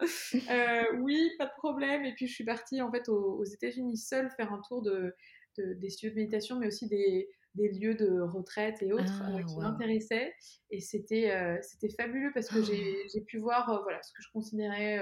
Oui, 1.02 1.30
pas 1.38 1.46
de 1.46 1.56
problème. 1.58 2.06
Et 2.06 2.14
puis, 2.14 2.28
je 2.28 2.34
suis 2.34 2.46
partie 2.46 2.82
en 2.82 2.92
fait 2.92 3.10
aux, 3.10 3.44
États-Unis 3.44 3.98
seule 3.98 4.30
faire 4.32 4.54
un 4.54 4.62
tour 4.68 4.82
de, 4.82 5.14
des 5.58 5.90
studios 5.90 6.12
de 6.12 6.20
méditation, 6.20 6.58
mais 6.58 6.68
aussi 6.68 6.88
des, 6.88 7.30
des 7.56 7.70
lieux 7.70 7.96
de 7.96 8.20
retraite 8.22 8.82
et 8.82 8.92
autres 8.94 9.22
ah, 9.24 9.44
qui 9.44 9.58
m'intéressaient. 9.58 10.34
Et 10.70 10.80
c'était 10.80 11.60
c'était 11.62 11.90
fabuleux 11.90 12.32
parce 12.34 12.50
que 12.50 12.62
j'ai 12.64 13.22
pu 13.28 13.38
voir 13.38 13.82
voilà, 13.84 14.02
ce 14.04 14.12
que 14.14 14.22
je 14.22 14.30
considérais 14.32 15.02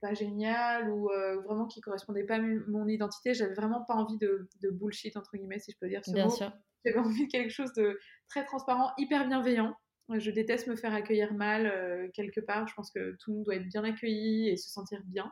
pas 0.00 0.14
génial 0.14 0.90
ou 0.90 1.10
vraiment 1.44 1.66
qui 1.66 1.80
correspondait 1.80 2.24
pas 2.24 2.36
à 2.36 2.40
mon 2.40 2.86
identité. 2.88 3.34
J'avais 3.34 3.54
vraiment 3.54 3.84
pas 3.84 3.94
envie 3.94 4.18
de, 4.18 4.48
de, 4.62 4.70
bullshit, 4.70 5.16
entre 5.16 5.36
guillemets, 5.36 5.58
si 5.58 5.72
je 5.72 5.78
peux 5.78 5.88
dire 5.88 6.04
ce 6.04 6.12
Bien 6.12 6.28
sûr. 6.28 6.52
J'avais 6.84 6.98
envie 6.98 7.26
de 7.26 7.30
quelque 7.30 7.50
chose 7.50 7.72
de 7.74 7.98
très 8.28 8.44
transparent, 8.44 8.92
hyper 8.98 9.26
bienveillant. 9.28 9.74
Je 10.14 10.30
déteste 10.30 10.66
me 10.66 10.76
faire 10.76 10.92
accueillir 10.92 11.32
mal 11.32 12.10
quelque 12.12 12.40
part. 12.40 12.68
Je 12.68 12.74
pense 12.74 12.90
que 12.90 13.16
tout 13.20 13.30
le 13.30 13.36
monde 13.36 13.44
doit 13.44 13.54
être 13.56 13.68
bien 13.68 13.84
accueilli 13.84 14.48
et 14.48 14.56
se 14.56 14.70
sentir 14.70 15.00
bien. 15.06 15.30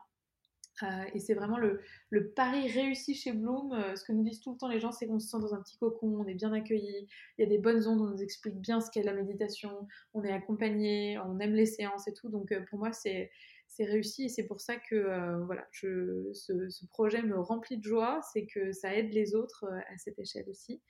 Euh, 0.83 1.05
et 1.15 1.19
c'est 1.19 1.35
vraiment 1.35 1.59
le, 1.59 1.81
pari 2.35 2.69
réussi 2.69 3.15
chez 3.15 3.33
Bloom. 3.33 3.73
Euh, 3.73 3.97
ce 3.97 4.05
que 4.05 4.13
nous 4.13 4.23
disent 4.23 4.41
tout 4.41 4.53
le 4.53 4.57
temps 4.57 4.69
les 4.69 4.81
gens, 4.81 4.93
c'est 4.93 5.07
qu'on 5.07 5.19
se 5.19 5.29
sent 5.29 5.39
dans 5.41 5.55
un 5.55 5.61
petit 5.61 5.77
cocon, 5.79 6.21
on 6.21 6.27
est 6.27 6.35
bien 6.35 6.53
accueilli, 6.53 7.09
il 7.39 7.43
y 7.43 7.45
a 7.45 7.49
des 7.49 7.59
bonnes 7.59 7.87
ondes, 7.87 8.01
on 8.01 8.11
nous 8.11 8.23
explique 8.23 8.57
bien 8.57 8.81
ce 8.81 8.91
qu'est 8.91 9.03
la 9.03 9.15
méditation, 9.15 9.89
on 10.15 10.23
est 10.25 10.33
accompagné, 10.33 11.19
on 11.19 11.39
aime 11.41 11.55
les 11.55 11.67
séances 11.67 12.09
et 12.09 12.13
tout. 12.13 12.29
Donc 12.29 12.53
euh, 12.53 12.61
pour 12.69 12.79
moi, 12.79 12.93
c'est 12.93 13.31
réussi 13.79 14.25
et 14.25 14.29
c'est 14.29 14.47
pour 14.47 14.61
ça 14.61 14.77
que 14.77 15.43
voilà, 15.47 15.67
ce, 15.73 16.85
projet 16.91 17.23
me 17.23 17.39
remplit 17.39 17.79
de 17.79 17.85
joie, 17.85 18.21
c'est 18.31 18.45
que 18.45 18.73
ça 18.73 18.95
aide 18.95 19.11
les 19.15 19.35
autres 19.35 19.65
à 19.65 19.97
cette 19.97 20.19
échelle 20.19 20.45
aussi. 20.51 20.83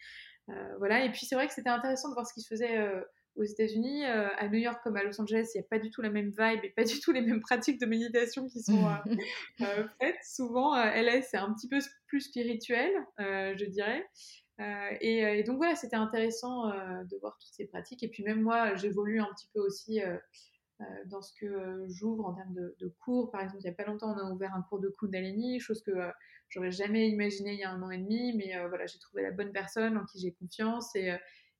voilà, 0.79 1.05
et 1.05 1.12
puis 1.12 1.24
c'est 1.24 1.37
vrai 1.37 1.46
que 1.46 1.55
c'était 1.55 1.70
intéressant 1.70 2.09
de 2.09 2.14
voir 2.14 2.26
ce 2.26 2.35
qui 2.35 2.40
se 2.40 2.48
faisait 2.48 2.76
aux 3.37 3.45
États-Unis, 3.45 4.05
euh, 4.05 4.29
à 4.37 4.49
New 4.49 4.59
York 4.59 4.81
comme 4.83 4.97
à 4.97 5.03
Los 5.03 5.21
Angeles, 5.21 5.51
il 5.55 5.59
n'y 5.59 5.64
a 5.64 5.69
pas 5.69 5.79
du 5.79 5.90
tout 5.90 6.03
la 6.03 6.11
même 6.11 6.33
vibe 6.37 6.61
et 6.64 6.71
pas 6.71 6.85
du 6.85 7.01
tout 7.01 7.12
les 7.12 7.23
mêmes 7.23 7.40
pratiques 7.40 7.81
de 7.81 7.87
méditation 7.87 8.47
qui 8.49 8.62
sont 8.62 8.87
euh, 8.87 8.95
euh, 9.62 9.88
faites. 10.01 10.16
Souvent, 10.25 10.75
LA, 10.77 11.23
c'est 11.23 11.37
un 11.37 11.53
petit 11.55 11.69
peu 11.69 11.79
plus 12.07 12.21
spirituel, 12.21 12.90
je 13.19 13.64
dirais. 13.64 14.07
Et, 15.01 15.43
donc 15.45 15.57
voilà, 15.57 15.75
c'était 15.75 15.97
intéressant 15.97 16.69
de 16.69 17.19
voir 17.21 17.38
toutes 17.38 17.55
ces 17.55 17.66
pratiques. 17.66 18.03
Et 18.03 18.09
puis 18.09 18.23
même 18.23 18.43
moi, 18.43 18.75
j'évolue 18.75 19.21
un 19.21 19.29
petit 19.35 19.49
peu 19.55 19.61
aussi 19.61 20.01
dans 21.07 21.23
ce 21.23 21.33
que 21.40 21.87
j'ouvre 21.88 22.27
en 22.27 22.35
termes 22.35 22.55
de, 22.55 22.95
cours. 23.01 23.31
Par 23.31 23.40
exemple, 23.40 23.61
il 23.62 23.69
n'y 23.69 23.71
a 23.71 23.75
pas 23.75 23.85
longtemps, 23.85 24.14
on 24.14 24.19
a 24.19 24.31
ouvert 24.31 24.55
un 24.55 24.62
cours 24.62 24.81
de 24.81 24.88
Kundalini, 24.88 25.61
chose 25.61 25.83
que 25.83 25.93
j'aurais 26.51 26.73
jamais 26.73 27.09
imaginé 27.09 27.55
il 27.55 27.61
y 27.61 27.64
a 27.64 27.71
un 27.71 27.83
an 27.83 27.90
et 27.90 27.99
demi. 27.99 28.35
Mais 28.37 28.53
voilà, 28.69 28.87
j'ai 28.87 28.99
trouvé 28.99 29.23
la 29.23 29.31
bonne 29.31 29.53
personne 29.53 29.97
en 29.97 30.05
qui 30.05 30.21
j'ai 30.21 30.33
confiance 30.33 30.95
et 30.95 31.16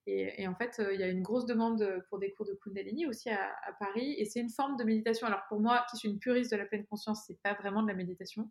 et, 0.07 0.49
en 0.49 0.55
fait, 0.55 0.81
euh, 0.81 0.95
il 0.95 1.01
y 1.01 1.03
a 1.03 1.09
une 1.09 1.23
grosse 1.23 1.47
demande 1.47 2.03
pour 2.09 2.19
des 2.19 2.33
cours 2.33 2.47
de 2.47 2.55
Kundalini 2.55 3.07
aussi 3.07 3.31
à, 3.31 3.53
Paris. 3.79 4.15
Et 4.19 4.25
c'est 4.25 4.41
une 4.41 4.51
forme 4.51 4.77
de 4.77 4.85
méditation. 4.85 5.27
Alors 5.27 5.43
pour 5.49 5.61
moi, 5.61 5.85
qui 5.91 5.97
suis 5.97 6.09
une 6.09 6.19
puriste 6.19 6.51
de 6.51 6.57
la 6.57 6.65
pleine 6.65 6.87
conscience, 6.87 7.25
c'est 7.27 7.41
pas 7.43 7.55
vraiment 7.55 7.83
de 7.83 7.89
la 7.89 7.95
méditation. 7.95 8.51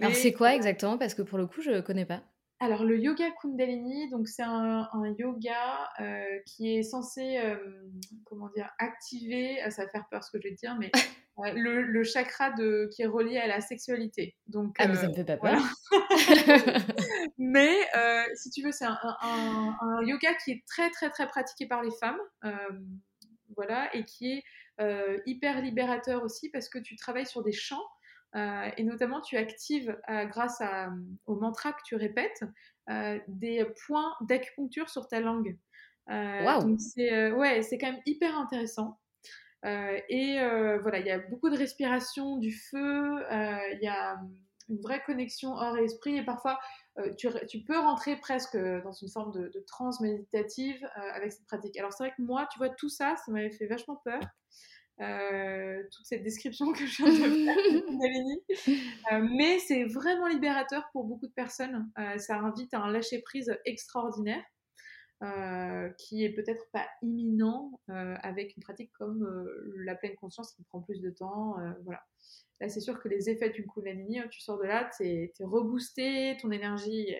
Alors 0.00 0.14
c'est 0.14 0.32
quoi 0.32 0.54
exactement? 0.54 0.98
Parce 0.98 1.14
que 1.14 1.22
pour 1.22 1.38
le 1.38 1.46
coup, 1.46 1.60
je 1.60 1.80
connais 1.80 2.06
pas. 2.06 2.22
Alors 2.60 2.84
le 2.84 2.98
yoga 2.98 3.30
Kundalini, 3.42 4.08
donc 4.10 4.28
c'est 4.28 4.42
un, 4.42 4.88
yoga 5.18 5.90
euh, 6.00 6.24
qui 6.46 6.74
est 6.74 6.82
censé, 6.82 7.38
euh, 7.38 7.56
comment 8.24 8.48
dire, 8.48 8.70
activer, 8.78 9.58
ça 9.70 9.84
va 9.84 9.90
faire 9.90 10.08
peur 10.08 10.24
ce 10.24 10.30
que 10.30 10.38
je 10.42 10.48
vais 10.48 10.54
dire, 10.54 10.76
mais 10.78 10.90
le, 11.36 12.04
chakra 12.04 12.50
de, 12.52 12.88
qui 12.94 13.02
est 13.02 13.06
relié 13.06 13.38
à 13.38 13.46
la 13.46 13.60
sexualité. 13.60 14.36
Donc, 14.46 14.76
ah, 14.78 14.86
mais 14.86 14.94
ça 14.94 15.08
me 15.08 15.14
fait 15.14 15.24
pas 15.24 15.36
peur. 15.36 15.60
mais 17.38 17.74
euh, 17.96 18.22
si 18.34 18.50
tu 18.50 18.62
veux, 18.62 18.72
c'est 18.72 18.86
un, 18.86 20.02
yoga 20.02 20.34
qui 20.34 20.52
est 20.52 20.64
très, 20.66 20.90
très, 20.90 21.10
très 21.10 21.26
pratiqué 21.26 21.66
par 21.66 21.82
les 21.82 21.90
femmes. 22.00 22.18
Euh, 22.44 22.52
voilà, 23.56 23.94
et 23.94 24.04
qui 24.04 24.32
est 24.32 24.42
euh, 24.80 25.18
hyper 25.26 25.60
libérateur 25.60 26.22
aussi 26.24 26.50
parce 26.50 26.68
que 26.68 26.78
tu 26.78 26.96
travailles 26.96 27.26
sur 27.26 27.42
des 27.42 27.52
chants. 27.52 27.84
et 28.34 28.82
notamment, 28.82 29.20
tu 29.20 29.36
actives, 29.36 29.96
grâce 30.08 30.60
à, 30.60 30.90
au 31.26 31.36
mantra 31.36 31.72
que 31.72 31.82
tu 31.84 31.96
répètes, 31.96 32.44
des 33.28 33.64
points 33.86 34.14
d'acupuncture 34.22 34.88
sur 34.88 35.08
ta 35.08 35.20
langue. 35.20 35.56
Wow. 36.08 36.62
Donc, 36.62 36.80
c'est 36.80 37.32
ouais, 37.32 37.60
quand 37.80 37.92
même 37.92 38.02
hyper 38.06 38.36
intéressant. 38.36 38.98
Euh, 39.64 39.98
et 40.08 40.40
euh, 40.40 40.78
voilà, 40.82 40.98
il 40.98 41.06
y 41.06 41.10
a 41.10 41.18
beaucoup 41.18 41.48
de 41.48 41.56
respiration, 41.56 42.36
du 42.36 42.52
feu, 42.52 43.24
euh, 43.32 43.58
il 43.72 43.78
y 43.82 43.88
a 43.88 44.18
une 44.68 44.80
vraie 44.80 45.02
connexion 45.04 45.54
hors 45.54 45.76
esprit 45.78 46.16
et 46.16 46.24
parfois 46.24 46.58
tu, 47.18 47.28
tu, 47.48 47.62
peux 47.64 47.76
rentrer 47.76 48.16
presque 48.16 48.56
dans 48.56 48.92
une 48.92 49.10
forme 49.10 49.32
de, 49.32 49.48
de 49.48 49.60
transe 49.66 50.00
méditative 50.00 50.78
avec 50.94 51.32
cette 51.32 51.46
pratique. 51.46 51.76
Alors 51.76 51.92
c'est 51.92 52.04
vrai 52.04 52.14
que 52.16 52.22
moi, 52.22 52.46
tu 52.52 52.58
vois, 52.58 52.70
tout 52.70 52.88
ça, 52.88 53.16
ça 53.16 53.32
m'avait 53.32 53.50
fait 53.50 53.66
vachement 53.66 54.00
peur. 54.04 54.20
toute 55.90 56.06
cette 56.06 56.22
description 56.22 56.72
que 56.72 56.86
je 56.86 57.02
viens 57.02 57.28
de 57.28 58.64
faire, 59.10 59.22
mais 59.36 59.58
c'est 59.58 59.84
vraiment 59.84 60.28
libérateur 60.28 60.88
pour 60.92 61.04
beaucoup 61.04 61.26
de 61.26 61.32
personnes. 61.32 61.90
ça 62.16 62.38
invite 62.38 62.72
à 62.72 62.80
un 62.80 62.90
lâcher 62.90 63.20
prise 63.22 63.54
extraordinaire. 63.64 64.42
Euh, 65.24 65.88
qui 65.96 66.22
est 66.22 66.34
peut-être 66.34 66.68
pas 66.70 66.86
imminent 67.00 67.80
euh, 67.88 68.14
avec 68.22 68.56
une 68.56 68.62
pratique 68.62 68.92
comme 68.92 69.24
euh, 69.24 69.72
la 69.84 69.94
pleine 69.94 70.16
conscience 70.16 70.52
qui 70.52 70.62
prend 70.64 70.82
plus 70.82 71.00
de 71.00 71.08
temps. 71.08 71.56
voilà. 71.84 72.02
Là, 72.60 72.68
c'est 72.68 72.80
sûr 72.80 73.00
que 73.00 73.08
les 73.08 73.30
effets 73.30 73.48
d'une 73.50 73.66
Kundalini, 73.66 74.18
hein, 74.18 74.28
tu 74.30 74.40
sors 74.40 74.58
de 74.58 74.64
là, 74.64 74.90
tu 74.96 75.04
es, 75.04 75.32
reboosté, 75.40 76.36
ton 76.42 76.50
énergie 76.50 77.14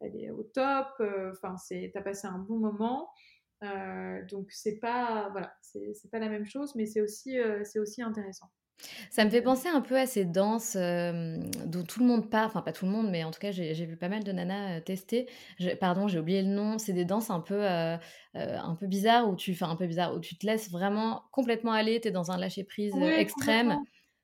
elle 0.00 0.16
est 0.16 0.30
au 0.30 0.44
top, 0.44 0.86
enfin, 1.32 1.56
tu 1.68 1.90
as 1.92 2.02
passé 2.02 2.28
un 2.28 2.38
bon 2.38 2.58
moment. 2.58 3.10
donc, 4.30 4.52
c'est 4.52 4.78
pas, 4.78 5.28
voilà, 5.30 5.52
pas 6.12 6.18
la 6.18 6.28
même 6.28 6.46
chose, 6.46 6.74
mais 6.76 6.86
c'est 6.86 7.00
aussi, 7.00 7.36
c'est 7.64 7.80
aussi 7.80 8.00
intéressant. 8.00 8.48
Ça 9.10 9.24
me 9.24 9.30
fait 9.30 9.42
penser 9.42 9.68
un 9.68 9.80
peu 9.80 9.96
à 9.96 10.06
ces 10.06 10.24
danses 10.24 10.76
dont 10.76 11.82
tout 11.82 12.00
le 12.00 12.06
monde 12.06 12.30
parle, 12.30 12.46
enfin 12.46 12.62
pas 12.62 12.72
tout 12.72 12.86
le 12.86 12.92
monde, 12.92 13.10
mais 13.10 13.24
en 13.24 13.30
tout 13.30 13.40
cas 13.40 13.50
j'ai 13.50 13.86
vu 13.86 13.96
pas 13.96 14.08
mal 14.08 14.24
de 14.24 14.32
nanas 14.32 14.80
tester. 14.82 15.28
pardon, 15.80 16.08
j'ai 16.08 16.18
oublié 16.18 16.42
le 16.42 16.48
nom. 16.48 16.78
C'est 16.78 16.92
des 16.92 17.04
danses 17.04 17.30
un 17.30 17.40
peu, 17.40 17.64
un 17.64 18.76
peu 18.78 18.86
bizarres 18.86 19.28
où 19.28 19.36
tu, 19.36 19.54
fais 19.54 19.64
un 19.64 19.76
peu 19.76 19.86
bizarre, 19.86 20.14
où 20.14 20.20
tu 20.20 20.36
te 20.36 20.46
laisses 20.46 20.70
vraiment 20.70 21.24
complètement 21.32 21.72
aller. 21.72 22.00
Tu 22.00 22.08
es 22.08 22.10
dans 22.10 22.30
un 22.30 22.38
lâcher 22.38 22.64
prise 22.64 22.94
extrême. 22.96 23.76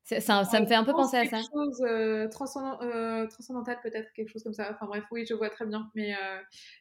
Ça, 0.04 0.20
ça, 0.20 0.60
me 0.60 0.66
fait 0.66 0.74
un 0.74 0.84
peu 0.84 0.92
penser 0.92 1.16
à 1.16 1.24
ça. 1.24 1.38
Quelque 1.38 1.50
chose 1.50 2.30
transcendantal 2.30 3.78
peut-être, 3.82 4.12
quelque 4.12 4.28
chose 4.28 4.44
comme 4.44 4.52
ça. 4.52 4.70
Enfin 4.70 4.86
bref, 4.86 5.04
oui, 5.10 5.24
je 5.26 5.34
vois 5.34 5.48
très 5.48 5.66
bien. 5.66 5.90
Mais 5.94 6.14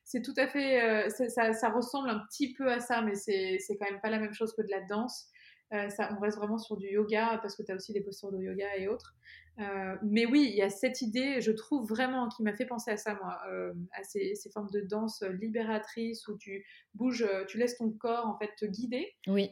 c'est 0.03 0.21
tout 0.21 0.33
à 0.38 0.47
fait, 0.47 1.09
ça, 1.09 1.53
ça, 1.53 1.69
ressemble 1.69 2.09
un 2.09 2.19
petit 2.29 2.53
peu 2.53 2.69
à 2.71 2.79
ça, 2.79 3.01
mais 3.01 3.15
c'est 3.15 3.77
quand 3.79 3.89
même 3.89 4.01
pas 4.01 4.09
la 4.09 4.19
même 4.19 4.33
chose 4.33 4.53
que 4.55 4.62
de 4.62 4.69
la 4.69 4.81
danse. 4.81 5.29
Euh, 5.73 5.89
ça, 5.89 6.15
on 6.15 6.19
reste 6.19 6.38
vraiment 6.38 6.58
sur 6.58 6.78
du 6.78 6.88
yoga 6.88 7.39
parce 7.41 7.56
que 7.56 7.63
tu 7.63 7.71
as 7.71 7.76
aussi 7.76 7.93
des 7.93 8.02
postures 8.02 8.32
de 8.32 8.38
yoga 8.39 8.78
et 8.78 8.88
autres. 8.88 9.15
Euh, 9.60 9.95
mais 10.04 10.26
oui, 10.26 10.47
il 10.49 10.56
y 10.56 10.62
a 10.62 10.69
cette 10.69 11.02
idée, 11.02 11.39
je 11.41 11.52
trouve 11.52 11.88
vraiment, 11.88 12.28
qui 12.28 12.41
m'a 12.43 12.54
fait 12.54 12.65
penser 12.65 12.91
à 12.91 12.97
ça, 12.97 13.15
moi, 13.15 13.39
euh, 13.49 13.73
à 13.93 14.04
ces, 14.04 14.34
formes 14.52 14.69
de 14.71 14.82
danse 14.82 15.21
libératrice 15.21 16.28
où 16.28 16.38
tu 16.38 16.65
bouges, 16.95 17.28
tu 17.47 17.58
laisses 17.58 17.78
ton 17.78 17.91
corps 17.91 18.26
en 18.26 18.38
fait 18.38 18.52
te 18.58 18.65
guider 18.65 19.15
oui. 19.28 19.49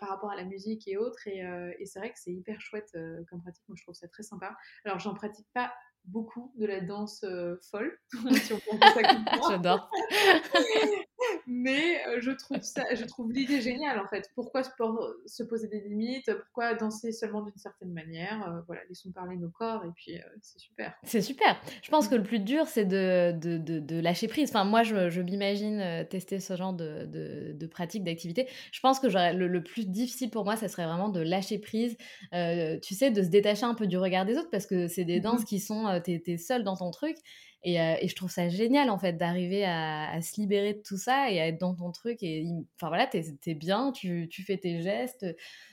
par 0.00 0.08
rapport 0.08 0.30
à 0.30 0.36
la 0.36 0.44
musique 0.44 0.88
et 0.88 0.96
autres. 0.96 1.26
Et, 1.26 1.40
et 1.78 1.86
c'est 1.86 1.98
vrai 1.98 2.10
que 2.10 2.18
c'est 2.18 2.32
hyper 2.32 2.60
chouette 2.60 2.96
comme 3.28 3.40
pratique. 3.42 3.64
Moi, 3.68 3.76
je 3.78 3.82
trouve 3.82 3.94
ça 3.94 4.08
très 4.08 4.22
sympa. 4.22 4.56
Alors, 4.84 4.98
j'en 4.98 5.14
pratique 5.14 5.48
pas 5.52 5.72
beaucoup 6.04 6.52
de 6.56 6.66
la 6.66 6.80
danse 6.80 7.24
folle, 7.70 7.98
si 8.42 8.52
on 8.52 8.58
peut 8.58 8.78
ça 8.80 9.50
J'adore. 9.50 9.90
Mais 11.46 12.00
je 12.20 12.30
trouve 12.30 12.60
ça, 12.62 12.84
je 12.94 13.04
trouve 13.04 13.32
l'idée 13.32 13.60
géniale 13.60 13.98
en 13.98 14.06
fait. 14.06 14.30
Pourquoi 14.34 14.62
se 14.62 15.42
poser 15.42 15.68
des 15.68 15.80
limites 15.80 16.30
Pourquoi 16.44 16.74
danser 16.74 17.12
seulement 17.12 17.42
d'une 17.42 17.56
certaine 17.56 17.92
manière 17.92 18.62
Voilà, 18.66 18.82
laissons 18.88 19.10
parler 19.12 19.36
nos 19.36 19.48
corps 19.48 19.84
et 19.84 19.90
puis 19.94 20.18
c'est 20.42 20.58
super. 20.58 20.94
C'est 21.04 21.22
super. 21.22 21.60
Je 21.82 21.90
pense 21.90 22.08
que 22.08 22.14
le 22.14 22.22
plus 22.22 22.40
dur 22.40 22.66
c'est 22.66 22.84
de, 22.84 23.32
de, 23.32 23.58
de, 23.58 24.00
lâcher 24.00 24.28
prise. 24.28 24.50
Enfin, 24.50 24.64
moi 24.64 24.82
je, 24.82 25.08
je 25.08 25.22
m'imagine 25.22 26.06
tester 26.10 26.40
ce 26.40 26.56
genre 26.56 26.74
de, 26.74 27.06
de 27.06 27.66
pratique, 27.66 28.04
d'activité. 28.04 28.48
Je 28.72 28.80
pense 28.80 29.00
que 29.00 29.06
le, 29.06 29.48
le, 29.48 29.62
plus 29.62 29.88
difficile 29.88 30.30
pour 30.30 30.44
moi, 30.44 30.56
ça 30.56 30.68
serait 30.68 30.86
vraiment 30.86 31.08
de 31.08 31.20
lâcher 31.20 31.58
prise. 31.58 31.96
tu 32.32 32.94
sais, 32.94 33.10
de 33.10 33.22
se 33.22 33.28
détacher 33.28 33.64
un 33.64 33.74
peu 33.74 33.86
du 33.86 33.98
regard 33.98 34.24
des 34.24 34.36
autres 34.36 34.50
parce 34.50 34.66
que 34.66 34.88
c'est 34.88 35.04
des 35.04 35.18
mmh 35.18 35.22
danses 35.22 35.44
qui 35.44 35.60
sont 35.60 35.86
euh, 35.86 36.00
t'es 36.00 36.22
es 36.26 36.36
seul 36.36 36.62
dans 36.62 36.76
ton 36.76 36.90
truc. 36.90 37.16
Et, 37.62 37.80
euh, 37.80 37.94
et, 38.00 38.08
je 38.08 38.14
trouve 38.14 38.30
ça 38.30 38.48
génial, 38.48 38.90
en 38.90 38.98
fait, 38.98 39.14
d'arriver 39.14 39.64
à, 39.64 40.20
se 40.22 40.40
libérer 40.40 40.74
de 40.74 40.82
tout 40.82 40.98
ça 40.98 41.30
et 41.30 41.40
à 41.40 41.48
être 41.48 41.58
dans 41.58 41.74
ton 41.74 41.90
truc. 41.90 42.22
Et 42.22 42.46
enfin 42.76 42.88
voilà, 42.88 43.06
t'es 43.06 43.24
es 43.46 43.54
bien, 43.54 43.92
tu, 43.92 44.28
tu, 44.28 44.42
fais 44.42 44.56
tes 44.56 44.82
gestes, 44.82 45.26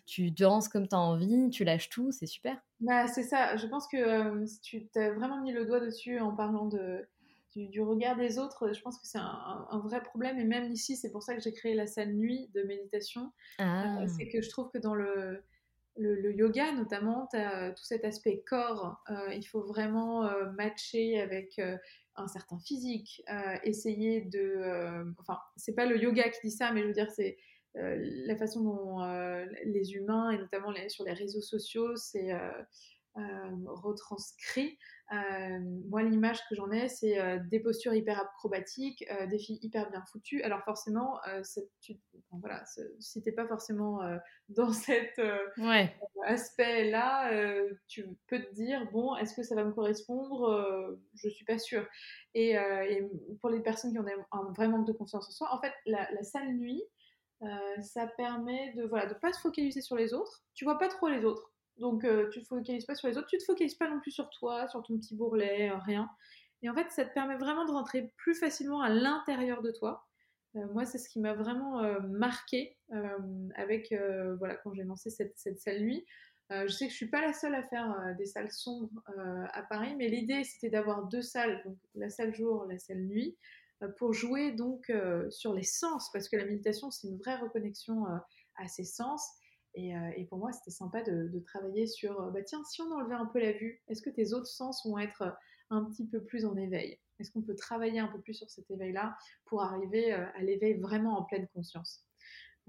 tu 0.05 0.31
danses 0.31 0.69
comme 0.69 0.87
t'as 0.87 0.97
envie, 0.97 1.49
tu 1.49 1.63
lâches 1.63 1.89
tout, 1.89 2.11
c'est 2.11 2.25
super. 2.25 2.57
Bah, 2.79 3.07
c'est 3.07 3.23
ça, 3.23 3.55
je 3.57 3.67
pense 3.67 3.87
que 3.87 3.97
euh, 3.97 4.45
tu 4.63 4.87
t'as 4.87 5.11
vraiment 5.11 5.41
mis 5.41 5.51
le 5.51 5.65
doigt 5.65 5.79
dessus 5.79 6.19
en 6.19 6.35
parlant 6.35 6.65
de, 6.65 7.07
du, 7.55 7.81
regard 7.81 8.15
des 8.15 8.39
autres. 8.39 8.73
Je 8.73 8.81
pense 8.81 8.97
que 8.97 9.05
c'est 9.05 9.19
un, 9.19 9.67
un, 9.69 9.79
vrai 9.79 10.01
problème. 10.01 10.39
Et 10.39 10.45
même 10.45 10.71
ici, 10.71 10.95
c'est 10.95 11.11
pour 11.11 11.21
ça 11.21 11.35
que 11.35 11.41
j'ai 11.41 11.53
créé 11.53 11.75
la 11.75 11.87
salle 11.87 12.13
nuit 12.13 12.49
de 12.53 12.63
méditation. 12.63 13.31
Ah. 13.59 13.99
c'est 14.07 14.27
que 14.27 14.41
je 14.41 14.49
trouve 14.49 14.69
que 14.71 14.79
dans 14.79 14.95
le 14.95 15.43
le, 15.95 16.33
yoga 16.33 16.71
notamment, 16.73 17.27
as 17.33 17.71
tout 17.71 17.83
cet 17.83 18.05
aspect 18.05 18.43
corps. 18.45 19.01
Euh, 19.09 19.33
il 19.33 19.43
faut 19.43 19.63
vraiment 19.63 20.25
euh, 20.25 20.51
matcher 20.51 21.19
avec 21.19 21.59
euh, 21.59 21.77
un 22.15 22.27
certain 22.27 22.59
physique, 22.59 23.23
essayer 23.63 24.21
de... 24.21 25.03
enfin, 25.19 25.39
c'est 25.57 25.73
pas 25.73 25.87
le 25.87 25.97
yoga 25.97 26.29
qui 26.29 26.47
dit 26.47 26.51
ça, 26.51 26.71
mais 26.71 26.83
je 26.83 26.87
veux 26.87 26.93
dire, 26.93 27.09
c'est 27.09 27.37
la 27.73 28.35
façon 28.35 28.61
dont 28.61 28.99
les 29.65 29.93
humains, 29.93 30.29
et 30.29 30.37
notamment 30.37 30.71
sur 30.89 31.05
les 31.05 31.13
réseaux 31.13 31.41
sociaux, 31.41 31.95
c'est 31.95 32.31
retranscrit 33.15 34.77
euh, 35.13 35.59
moi, 35.89 36.01
l'image 36.01 36.39
que 36.49 36.55
j'en 36.55 36.71
ai, 36.71 36.87
c'est 36.87 37.19
euh, 37.19 37.37
des 37.51 37.59
postures 37.59 37.93
hyper 37.93 38.19
acrobatiques, 38.19 39.05
euh, 39.11 39.27
des 39.27 39.37
filles 39.37 39.59
hyper 39.61 39.91
bien 39.91 40.03
foutues. 40.11 40.41
Alors 40.41 40.63
forcément, 40.63 41.19
tu, 41.81 41.99
voilà, 42.31 42.63
si 42.99 43.21
t'es 43.21 43.31
pas 43.31 43.47
forcément 43.47 43.99
dans 44.49 44.71
cet 44.71 45.21
aspect-là, 46.25 47.31
tu 47.87 48.05
peux 48.27 48.41
te 48.41 48.53
dire 48.53 48.89
bon, 48.91 49.15
est-ce 49.17 49.35
que 49.35 49.43
ça 49.43 49.55
va 49.55 49.63
me 49.63 49.71
correspondre? 49.71 50.97
Je 51.15 51.29
suis 51.29 51.45
pas 51.45 51.59
sûre. 51.59 51.85
Et, 52.33 52.55
pour 53.41 53.49
les 53.49 53.61
personnes 53.61 53.91
qui 53.91 53.99
ont 53.99 54.05
un 54.31 54.51
vrai 54.53 54.67
manque 54.67 54.87
de 54.87 54.93
confiance 54.93 55.27
en 55.27 55.31
soi, 55.31 55.53
en 55.53 55.59
fait, 55.59 55.73
la, 55.85 56.09
la 56.11 56.23
salle 56.23 56.53
nuit, 56.53 56.83
ça 57.81 58.07
permet 58.07 58.73
de 58.73 58.85
voilà 58.85 59.05
de 59.05 59.13
pas 59.15 59.33
se 59.33 59.41
focaliser 59.41 59.81
sur 59.81 59.97
les 59.97 60.13
autres. 60.13 60.43
Tu 60.55 60.63
vois 60.63 60.79
pas 60.79 60.87
trop 60.87 61.09
les 61.09 61.25
autres. 61.25 61.52
Donc, 61.77 62.03
euh, 62.03 62.29
tu 62.29 62.41
te 62.41 62.47
focalises 62.47 62.85
pas 62.85 62.95
sur 62.95 63.07
les 63.07 63.17
autres, 63.17 63.27
tu 63.27 63.37
te 63.37 63.43
focalises 63.43 63.75
pas 63.75 63.89
non 63.89 63.99
plus 63.99 64.11
sur 64.11 64.29
toi, 64.29 64.67
sur 64.67 64.83
ton 64.83 64.97
petit 64.97 65.15
bourrelet, 65.15 65.71
euh, 65.71 65.77
rien. 65.77 66.09
Et 66.61 66.69
en 66.69 66.75
fait, 66.75 66.89
ça 66.91 67.03
te 67.03 67.13
permet 67.13 67.35
vraiment 67.37 67.65
de 67.65 67.71
rentrer 67.71 68.13
plus 68.17 68.35
facilement 68.35 68.81
à 68.81 68.89
l'intérieur 68.89 69.61
de 69.61 69.71
toi. 69.71 70.05
Euh, 70.55 70.65
moi, 70.71 70.85
c'est 70.85 70.99
ce 70.99 71.09
qui 71.09 71.19
m'a 71.19 71.33
vraiment 71.33 71.81
marqué 72.01 72.77
avec, 73.55 73.93
voilà, 74.37 74.55
quand 74.57 74.73
j'ai 74.73 74.83
lancé 74.83 75.09
cette, 75.09 75.33
cette 75.35 75.59
salle 75.59 75.81
nuit. 75.81 76.05
je 76.51 76.67
sais 76.67 76.85
que 76.85 76.91
je 76.91 76.95
suis 76.95 77.09
pas 77.09 77.21
la 77.21 77.33
seule 77.33 77.55
à 77.55 77.63
faire 77.63 78.15
des 78.17 78.27
salles 78.27 78.51
sombres 78.51 79.01
à 79.51 79.63
Paris, 79.63 79.95
mais 79.97 80.07
l'idée 80.07 80.43
c'était 80.43 80.69
d'avoir 80.69 81.07
deux 81.07 81.23
salles, 81.23 81.63
la 81.95 82.09
salle 82.09 82.33
jour, 82.35 82.65
la 82.65 82.77
salle 82.77 83.01
nuit, 83.01 83.35
pour 83.97 84.13
jouer 84.13 84.51
donc 84.51 84.89
sur 85.31 85.53
les 85.53 85.63
sens, 85.63 86.11
parce 86.13 86.29
que 86.29 86.37
la 86.37 86.45
méditation 86.45 86.91
c'est 86.91 87.07
une 87.07 87.17
vraie 87.17 87.37
reconnexion 87.37 88.05
à 88.55 88.67
ses 88.67 88.85
sens 88.85 89.27
euh, 89.77 90.11
et, 90.15 90.25
pour 90.25 90.37
moi, 90.37 90.51
c'était 90.51 90.71
sympa 90.71 91.01
de, 91.03 91.39
travailler 91.45 91.87
sur, 91.87 92.21
euh, 92.21 92.31
bah 92.31 92.43
tiens, 92.43 92.63
si 92.63 92.81
on 92.81 92.91
enlevait 92.91 93.15
un 93.15 93.25
peu 93.25 93.39
la 93.39 93.51
vue, 93.51 93.81
est-ce 93.87 94.01
que 94.01 94.09
tes 94.09 94.33
autres 94.33 94.47
sens 94.47 94.85
vont 94.85 94.99
être 94.99 95.23
euh, 95.23 95.31
un 95.69 95.83
petit 95.85 96.05
peu 96.05 96.23
plus 96.23 96.45
en 96.45 96.55
éveil? 96.55 96.99
Est-ce 97.19 97.31
qu'on 97.31 97.41
peut 97.41 97.55
travailler 97.55 97.99
un 97.99 98.07
peu 98.07 98.19
plus 98.19 98.33
sur 98.33 98.49
cet 98.49 98.69
éveil-là 98.69 99.17
pour 99.45 99.63
arriver 99.63 100.11
à 100.11 100.41
l'éveil 100.41 100.73
vraiment 100.75 101.17
en 101.17 101.23
pleine 101.23 101.47
conscience? 101.53 102.03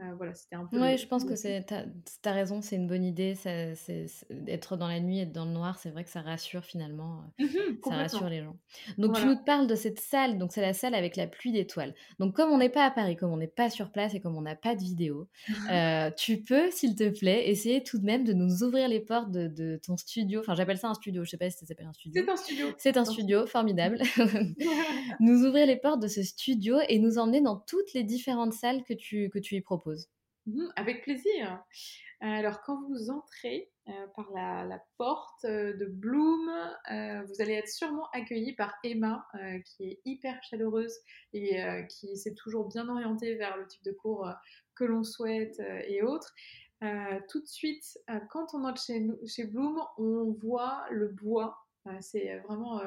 Euh, 0.01 0.13
voilà, 0.17 0.35
c'était 0.35 0.57
un 0.57 0.67
peu. 0.67 0.81
Oui, 0.81 0.99
je 0.99 1.07
pense 1.07 1.25
que 1.25 1.37
c'est, 1.37 1.63
t'as, 1.63 1.85
as 2.25 2.33
raison, 2.33 2.61
c'est 2.61 2.75
une 2.75 2.89
bonne 2.89 3.05
idée. 3.05 3.37
C'est, 3.37 3.77
être 4.49 4.77
dans 4.77 4.89
la 4.89 4.99
nuit, 4.99 5.21
être 5.21 5.31
dans 5.31 5.45
le 5.45 5.53
noir, 5.53 5.79
c'est 5.79 5.91
vrai 5.91 6.03
que 6.03 6.11
ça 6.11 6.21
rassure 6.21 6.65
finalement. 6.65 7.23
Euh, 7.41 7.45
mmh 7.45 7.79
ça 7.85 7.97
rassure 7.97 8.29
les 8.29 8.43
gens. 8.43 8.57
Donc 8.99 9.15
tu 9.17 9.27
nous 9.27 9.37
parles 9.37 9.67
de 9.67 9.75
cette 9.75 10.01
salle. 10.01 10.39
Donc 10.39 10.53
c'est 10.53 10.63
la 10.63 10.73
salle 10.73 10.95
avec 10.95 11.17
la 11.17 11.27
pluie 11.29 11.53
d'étoiles. 11.53 11.95
Donc 12.19 12.35
comme 12.35 12.51
on 12.51 12.59
n'est 12.59 12.71
pas 12.71 12.85
à 12.85 12.91
Paris, 12.91 13.15
comme 13.15 13.31
on 13.31 13.37
n'est 13.37 13.47
pas 13.47 13.71
sur 13.71 13.93
place 13.93 14.15
et 14.15 14.21
comme 14.21 14.37
on 14.37 14.41
n'a 14.41 14.57
pas 14.57 14.75
de 14.75 14.81
vidéo, 14.81 15.29
euh, 15.71 16.11
tu 16.17 16.43
peux, 16.43 16.71
s'il 16.73 16.97
te 16.97 17.09
plaît, 17.17 17.49
essayer 17.49 17.83
tout 17.85 17.99
de 17.99 18.05
même 18.05 18.25
de 18.25 18.33
nous 18.33 18.65
ouvrir 18.65 18.89
les 18.89 19.01
portes 19.01 19.31
de, 19.31 19.81
ton 19.85 19.97
studio. 19.97 20.41
Enfin, 20.41 20.55
j'appelle 20.55 20.79
ça 20.79 20.89
un 20.89 20.95
studio. 20.95 21.25
Je 21.25 21.31
sais 21.31 21.37
pas 21.37 21.51
si 21.51 21.59
ça 21.59 21.67
s'appelle 21.67 21.87
un 21.87 21.93
studio. 21.93 22.21
C'est 22.25 22.31
un 22.31 22.37
studio. 22.37 22.67
C'est 22.79 22.97
un 22.97 23.05
studio, 23.05 23.47
formidable. 23.47 23.99
nous 25.21 25.45
ouvrir 25.45 25.67
les 25.67 25.77
portes 25.77 26.01
de 26.01 26.09
ce 26.09 26.23
studio 26.23 26.79
et 26.89 26.99
nous 26.99 27.19
emmener 27.19 27.41
dans 27.41 27.57
toutes 27.57 27.93
les 27.93 28.03
différentes 28.03 28.55
salles 28.55 28.83
que 28.83 28.95
tu 28.95 29.31
que 29.31 29.39
tu 29.39 29.55
y 29.55 29.61
proposes. 29.61 29.84
Mmh, 30.47 30.67
avec 30.77 31.03
plaisir. 31.03 31.65
Alors, 32.21 32.61
quand 32.63 32.83
vous 32.89 33.11
entrez 33.11 33.71
euh, 33.89 34.07
par 34.15 34.31
la, 34.33 34.83
porte 34.99 35.45
euh, 35.47 35.73
de 35.75 35.87
Bloom, 35.87 36.51
euh, 36.91 37.23
vous 37.23 37.41
allez 37.41 37.55
être 37.55 37.69
sûrement 37.69 38.09
accueilli 38.13 38.55
par 38.55 38.75
Emma, 38.85 39.27
qui 39.65 39.85
est 39.85 40.01
hyper 40.05 40.43
chaleureuse 40.43 40.95
et 41.33 41.59
qui 41.89 42.17
s'est 42.17 42.35
toujours 42.35 42.69
bien 42.69 42.89
orientée 42.89 43.37
vers 43.37 43.57
le 43.57 43.67
type 43.67 43.83
de 43.85 43.93
cours 43.93 44.29
que 44.75 44.85
l'on 44.85 45.03
souhaite 45.03 45.61
et 45.87 46.03
autres. 46.03 46.35
tout 47.29 47.41
de 47.41 47.47
suite, 47.47 47.99
quand 48.31 48.55
on 48.55 48.65
entre 48.65 48.83
chez, 48.83 49.07
chez 49.27 49.45
Bloom, 49.45 49.81
on 49.97 50.33
voit 50.33 50.85
le 50.91 51.09
bois. 51.09 51.57
C'est 52.01 52.39
vraiment 52.41 52.81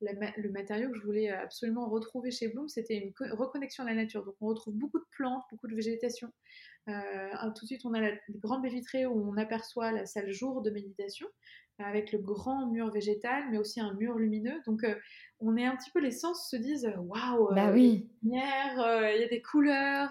le 0.00 0.50
matériau 0.50 0.90
que 0.90 0.98
je 0.98 1.04
voulais 1.04 1.28
absolument 1.30 1.88
retrouver 1.88 2.30
chez 2.30 2.48
Bloom, 2.48 2.68
c'était 2.68 2.96
une 2.96 3.12
reconnexion 3.32 3.84
à 3.84 3.88
la 3.88 3.94
nature. 3.94 4.24
Donc 4.24 4.34
on 4.40 4.46
retrouve 4.46 4.74
beaucoup 4.74 4.98
de 4.98 5.06
plantes, 5.10 5.42
beaucoup 5.50 5.68
de 5.68 5.74
végétation. 5.74 6.32
Euh, 6.88 7.30
tout 7.54 7.64
de 7.64 7.66
suite, 7.66 7.84
on 7.84 7.94
a 7.94 8.00
la 8.00 8.12
grande 8.30 8.62
baie 8.62 8.70
vitrée 8.70 9.06
où 9.06 9.30
on 9.30 9.36
aperçoit 9.36 9.92
la 9.92 10.06
salle 10.06 10.30
jour 10.32 10.62
de 10.62 10.70
méditation 10.70 11.26
avec 11.78 12.12
le 12.12 12.18
grand 12.18 12.66
mur 12.66 12.90
végétal, 12.90 13.44
mais 13.50 13.56
aussi 13.56 13.80
un 13.80 13.94
mur 13.94 14.18
lumineux. 14.18 14.60
Donc, 14.66 14.84
euh, 14.84 14.94
on 15.38 15.56
est 15.56 15.64
un 15.64 15.76
petit 15.76 15.90
peu, 15.90 16.00
les 16.00 16.10
sens 16.10 16.50
se 16.50 16.56
disent 16.56 16.92
waouh, 16.98 17.54
bah 17.54 17.72
oui. 17.72 18.10
il 18.22 19.20
y 19.20 19.24
a 19.24 19.28
des 19.28 19.40
couleurs, 19.40 20.10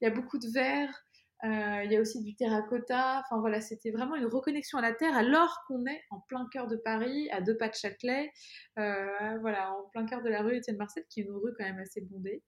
il 0.00 0.04
y 0.04 0.06
a 0.06 0.10
beaucoup 0.10 0.38
de 0.38 0.48
vert. 0.48 1.04
Euh, 1.44 1.82
il 1.84 1.90
y 1.90 1.96
a 1.96 2.00
aussi 2.00 2.22
du 2.22 2.34
terracotta. 2.36 3.22
Enfin 3.24 3.40
voilà, 3.40 3.60
c'était 3.60 3.90
vraiment 3.90 4.14
une 4.14 4.26
reconnexion 4.26 4.78
à 4.78 4.82
la 4.82 4.92
terre 4.92 5.16
alors 5.16 5.64
qu'on 5.66 5.84
est 5.86 6.02
en 6.10 6.20
plein 6.20 6.46
cœur 6.52 6.68
de 6.68 6.76
Paris, 6.76 7.28
à 7.30 7.40
deux 7.40 7.56
pas 7.56 7.68
de 7.68 7.74
Châtelet. 7.74 8.32
Euh, 8.78 9.38
voilà, 9.40 9.72
en 9.72 9.88
plein 9.90 10.06
cœur 10.06 10.22
de 10.22 10.28
la 10.28 10.42
rue 10.42 10.56
Étienne 10.56 10.76
Marcel, 10.76 11.04
qui 11.08 11.20
est 11.20 11.24
une 11.24 11.32
rue 11.32 11.52
quand 11.58 11.64
même 11.64 11.80
assez 11.80 12.00
bondée. 12.02 12.42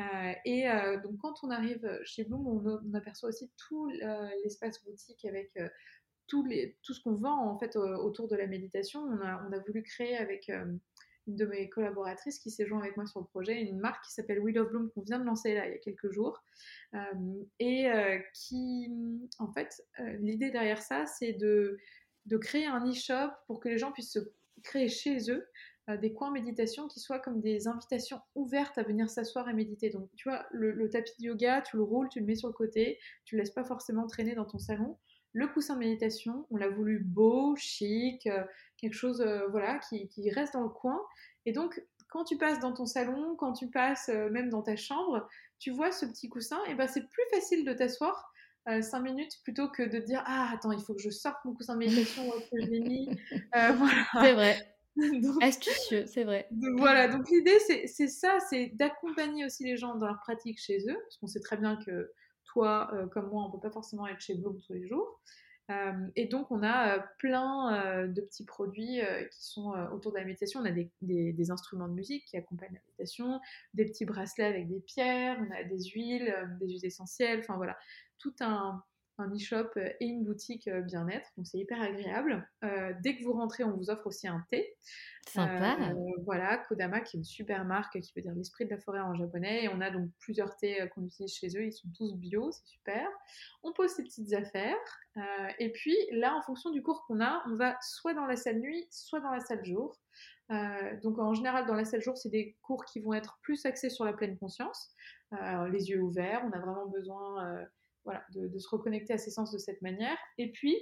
Euh, 0.00 0.32
et 0.46 0.64
donc 1.02 1.18
quand 1.20 1.34
on 1.42 1.50
arrive 1.50 1.86
chez 2.04 2.24
Bloom, 2.24 2.46
on, 2.46 2.94
aperçoit 2.94 3.28
aussi 3.28 3.50
tout 3.68 3.88
l'espace 4.42 4.82
boutique 4.84 5.24
avec 5.26 5.52
tout, 6.26 6.46
ce 6.48 7.00
qu'on 7.02 7.16
vend 7.16 7.46
en 7.46 7.58
fait 7.58 7.76
autour 7.76 8.26
de 8.28 8.36
la 8.36 8.46
méditation. 8.46 9.00
On 9.02 9.52
a 9.52 9.58
voulu 9.66 9.82
créer 9.82 10.16
avec 10.16 10.50
de 11.36 11.46
mes 11.46 11.68
collaboratrices 11.68 12.38
qui 12.38 12.50
s'est 12.50 12.66
joint 12.66 12.80
avec 12.80 12.96
moi 12.96 13.06
sur 13.06 13.20
le 13.20 13.26
projet, 13.26 13.60
une 13.60 13.78
marque 13.78 14.04
qui 14.04 14.12
s'appelle 14.12 14.40
Wheel 14.40 14.58
of 14.58 14.68
Bloom 14.68 14.90
qu'on 14.90 15.02
vient 15.02 15.18
de 15.18 15.24
lancer 15.24 15.54
là 15.54 15.66
il 15.66 15.72
y 15.72 15.74
a 15.74 15.78
quelques 15.78 16.10
jours 16.10 16.42
euh, 16.94 16.98
et 17.58 17.90
euh, 17.90 18.18
qui, 18.34 18.90
en 19.38 19.52
fait, 19.52 19.82
euh, 20.00 20.12
l'idée 20.20 20.50
derrière 20.50 20.82
ça, 20.82 21.06
c'est 21.06 21.32
de, 21.32 21.78
de 22.26 22.36
créer 22.36 22.66
un 22.66 22.84
e-shop 22.88 23.30
pour 23.46 23.60
que 23.60 23.68
les 23.68 23.78
gens 23.78 23.92
puissent 23.92 24.12
se 24.12 24.32
créer 24.62 24.88
chez 24.88 25.30
eux 25.30 25.46
des 25.96 26.12
coins 26.12 26.30
méditation 26.30 26.86
qui 26.86 27.00
soient 27.00 27.18
comme 27.18 27.40
des 27.40 27.66
invitations 27.66 28.20
ouvertes 28.36 28.78
à 28.78 28.84
venir 28.84 29.10
s'asseoir 29.10 29.48
et 29.48 29.52
méditer. 29.52 29.90
Donc, 29.90 30.08
tu 30.14 30.28
vois, 30.28 30.46
le, 30.52 30.88
tapis 30.88 31.10
de 31.18 31.24
yoga, 31.24 31.62
tu 31.62 31.76
le 31.76 31.82
roules, 31.82 32.08
tu 32.08 32.20
le 32.20 32.26
mets 32.26 32.36
sur 32.36 32.46
le 32.46 32.54
côté, 32.54 33.00
tu 33.24 33.34
le 33.34 33.40
laisses 33.40 33.50
pas 33.50 33.64
forcément 33.64 34.06
traîner 34.06 34.36
dans 34.36 34.44
ton 34.44 34.58
salon. 34.58 34.98
Le 35.32 35.46
coussin 35.46 35.74
de 35.74 35.80
méditation, 35.80 36.46
on 36.50 36.56
l'a 36.56 36.68
voulu 36.68 36.98
beau, 36.98 37.54
chic, 37.56 38.28
quelque 38.80 38.94
chose 38.94 39.20
euh, 39.20 39.46
voilà, 39.48 39.78
qui, 39.78 40.30
reste 40.30 40.54
dans 40.54 40.62
le 40.62 40.68
coin. 40.68 41.00
Et 41.46 41.52
donc, 41.52 41.82
quand 42.08 42.24
tu 42.24 42.36
passes 42.36 42.60
dans 42.60 42.72
ton 42.72 42.86
salon, 42.86 43.36
quand 43.36 43.52
tu 43.52 43.68
passes 43.68 44.08
euh, 44.08 44.30
même 44.30 44.48
dans 44.48 44.62
ta 44.62 44.76
chambre, 44.76 45.28
tu 45.58 45.70
vois 45.70 45.92
ce 45.92 46.06
petit 46.06 46.28
coussin, 46.28 46.58
et 46.68 46.74
ben 46.74 46.88
c'est 46.88 47.06
plus 47.08 47.22
facile 47.30 47.64
de 47.64 47.72
t'asseoir 47.72 48.32
euh, 48.68 48.82
cinq 48.82 49.00
minutes 49.00 49.38
plutôt 49.42 49.68
que 49.68 49.82
de 49.82 49.98
dire 49.98 50.22
ah 50.26 50.50
attends 50.52 50.72
il 50.72 50.82
faut 50.82 50.94
que 50.94 51.00
je 51.00 51.10
sorte 51.10 51.38
mon 51.44 51.54
coussin 51.54 51.74
de 51.74 51.78
méditation 51.78 52.30
que 52.30 52.60
je 52.60 52.66
l'ai 52.66 52.80
mis. 52.80 53.10
C'est 53.52 54.32
vrai. 54.32 54.76
Astucieux, 55.40 56.04
c'est 56.06 56.24
vrai. 56.24 56.48
voilà, 56.76 57.06
donc 57.06 57.30
l'idée 57.30 57.58
c'est 57.60 58.08
ça, 58.08 58.38
c'est 58.50 58.72
d'accompagner 58.74 59.46
aussi 59.46 59.62
les 59.64 59.76
gens 59.76 59.94
dans 59.94 60.06
leur 60.06 60.18
pratique 60.18 60.60
chez 60.60 60.78
eux, 60.88 60.98
parce 61.04 61.16
qu'on 61.18 61.28
sait 61.28 61.40
très 61.40 61.56
bien 61.56 61.76
que 61.76 62.10
toi 62.52 62.90
comme 63.12 63.28
moi 63.28 63.44
on 63.44 63.50
peut 63.50 63.60
pas 63.60 63.70
forcément 63.70 64.06
être 64.06 64.20
chez 64.20 64.34
Bloom 64.34 64.58
tous 64.60 64.72
les 64.72 64.86
jours. 64.86 65.20
Euh, 65.70 65.92
et 66.16 66.26
donc, 66.26 66.50
on 66.50 66.62
a 66.62 66.96
euh, 66.96 67.00
plein 67.18 67.74
euh, 67.74 68.06
de 68.08 68.20
petits 68.20 68.44
produits 68.44 69.00
qui 69.30 69.46
sont 69.46 69.72
autour 69.92 70.12
de 70.12 70.18
la 70.18 70.24
méditation. 70.24 70.60
On 70.60 70.64
a 70.64 70.70
des, 70.72 71.50
instruments 71.50 71.88
de 71.88 71.94
musique 71.94 72.24
qui 72.26 72.36
accompagnent 72.36 72.74
la 72.74 72.80
méditation, 72.80 73.40
des 73.74 73.84
petits 73.86 74.04
bracelets 74.04 74.44
avec 74.44 74.68
des 74.68 74.80
pierres, 74.80 75.38
on 75.40 75.54
a 75.54 75.64
des 75.64 75.82
huiles, 75.84 76.34
des 76.60 76.68
huiles 76.68 76.84
essentielles, 76.84 77.40
enfin 77.40 77.56
voilà, 77.56 77.76
tout 78.18 78.34
un, 78.40 78.82
un 79.20 79.32
e-shop 79.34 79.68
et 79.76 80.06
une 80.06 80.24
boutique 80.24 80.68
bien-être. 80.68 81.28
Donc 81.36 81.46
c'est 81.46 81.58
hyper 81.58 81.80
agréable. 81.80 82.48
dès 83.02 83.16
que 83.16 83.24
vous 83.24 83.32
rentrez, 83.32 83.64
on 83.64 83.76
vous 83.76 83.90
offre 83.90 84.06
aussi 84.06 84.26
un 84.28 84.44
thé. 84.50 84.76
Sympa. 85.28 85.76
voilà, 86.24 86.58
Kodama 86.58 87.00
qui 87.00 87.16
est 87.16 87.20
une 87.20 87.24
super 87.24 87.64
marque 87.64 88.00
qui 88.00 88.12
veut 88.16 88.22
dire 88.22 88.32
l'esprit 88.34 88.64
de 88.64 88.70
la 88.70 88.78
forêt 88.78 89.00
en 89.00 89.14
japonais. 89.14 89.64
Et 89.64 89.68
on 89.68 89.80
a 89.80 89.90
donc 89.90 90.10
plusieurs 90.18 90.56
thés 90.56 90.88
qu'on 90.94 91.04
utilise 91.04 91.34
chez 91.34 91.48
eux. 91.56 91.64
Ils 91.64 91.72
sont 91.72 91.88
tous 91.96 92.16
bio, 92.16 92.50
c'est 92.50 92.66
super. 92.66 93.06
On 93.62 93.72
pose 93.72 93.90
ses 93.90 94.02
petites 94.02 94.32
affaires. 94.32 94.76
et 95.58 95.70
puis 95.72 95.96
là, 96.12 96.34
en 96.36 96.42
fonction 96.42 96.70
du 96.70 96.82
cours 96.82 97.04
qu'on 97.06 97.20
a, 97.20 97.42
on 97.46 97.54
va 97.54 97.76
soit 97.82 98.14
dans 98.14 98.26
la 98.26 98.36
salle 98.36 98.58
nuit, 98.60 98.86
soit 98.90 99.20
dans 99.20 99.30
la 99.30 99.40
salle 99.40 99.64
jour. 99.64 100.00
donc 101.02 101.18
en 101.18 101.34
général, 101.34 101.66
dans 101.66 101.74
la 101.74 101.84
salle 101.84 102.02
jour, 102.02 102.16
c'est 102.16 102.30
des 102.30 102.56
cours 102.62 102.84
qui 102.84 103.00
vont 103.00 103.12
être 103.12 103.38
plus 103.42 103.64
axés 103.66 103.90
sur 103.90 104.04
la 104.04 104.12
pleine 104.12 104.38
conscience, 104.38 104.94
les 105.70 105.90
yeux 105.90 106.00
ouverts. 106.00 106.42
On 106.44 106.52
a 106.52 106.58
vraiment 106.58 106.86
besoin 106.86 107.66
voilà, 108.04 108.24
de, 108.34 108.58
se 108.58 108.68
reconnecter 108.68 109.12
à 109.12 109.18
ses 109.18 109.30
sens 109.30 109.52
de 109.52 109.58
cette 109.58 109.82
manière. 109.82 110.16
Et 110.38 110.50
puis, 110.52 110.76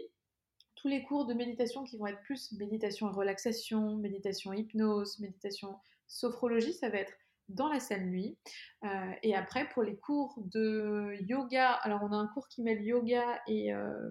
tous 0.74 0.88
les 0.88 1.02
cours 1.04 1.26
de 1.26 1.35
méditation 1.35 1.85
qui 1.85 1.96
vont 1.96 2.07
être 2.07 2.22
plus 2.22 2.52
méditation 2.52 3.11
et 3.11 3.12
relaxation, 3.12 3.96
méditation 3.96 4.52
hypnose, 4.52 5.18
méditation 5.18 5.76
sophrologie, 6.07 6.72
ça 6.72 6.88
va 6.88 6.98
être 6.98 7.12
dans 7.48 7.68
la 7.68 7.81
salle 7.81 8.07
nuit. 8.07 8.38
Euh, 8.85 9.11
et 9.22 9.35
après, 9.35 9.68
pour 9.70 9.83
les 9.83 9.96
cours 9.96 10.35
de 10.38 11.16
yoga, 11.22 11.72
alors 11.72 12.00
on 12.02 12.12
a 12.12 12.16
un 12.16 12.26
cours 12.28 12.48
qui 12.48 12.62
mêle 12.62 12.83
yoga 12.83 13.40
et 13.46 13.72
euh, 13.72 14.11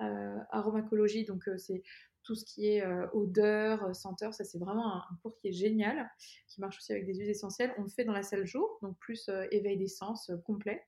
euh, 0.00 0.38
aromacologie, 0.50 1.24
donc 1.24 1.48
c'est 1.58 1.82
tout 2.22 2.34
ce 2.34 2.44
qui 2.44 2.66
est 2.66 2.84
odeur, 3.14 3.96
senteur, 3.96 4.34
ça 4.34 4.44
c'est 4.44 4.58
vraiment 4.58 4.96
un, 4.96 5.02
cours 5.22 5.34
qui 5.38 5.48
est 5.48 5.52
génial, 5.52 6.10
qui 6.48 6.60
marche 6.60 6.76
aussi 6.76 6.92
avec 6.92 7.06
des 7.06 7.14
huiles 7.14 7.30
essentielles. 7.30 7.72
On 7.78 7.82
le 7.82 7.88
fait 7.88 8.04
dans 8.04 8.12
la 8.12 8.22
salle 8.22 8.44
jour, 8.44 8.78
donc 8.82 8.98
plus 8.98 9.30
éveil 9.50 9.78
des 9.78 9.86
sens 9.86 10.30
complet. 10.44 10.84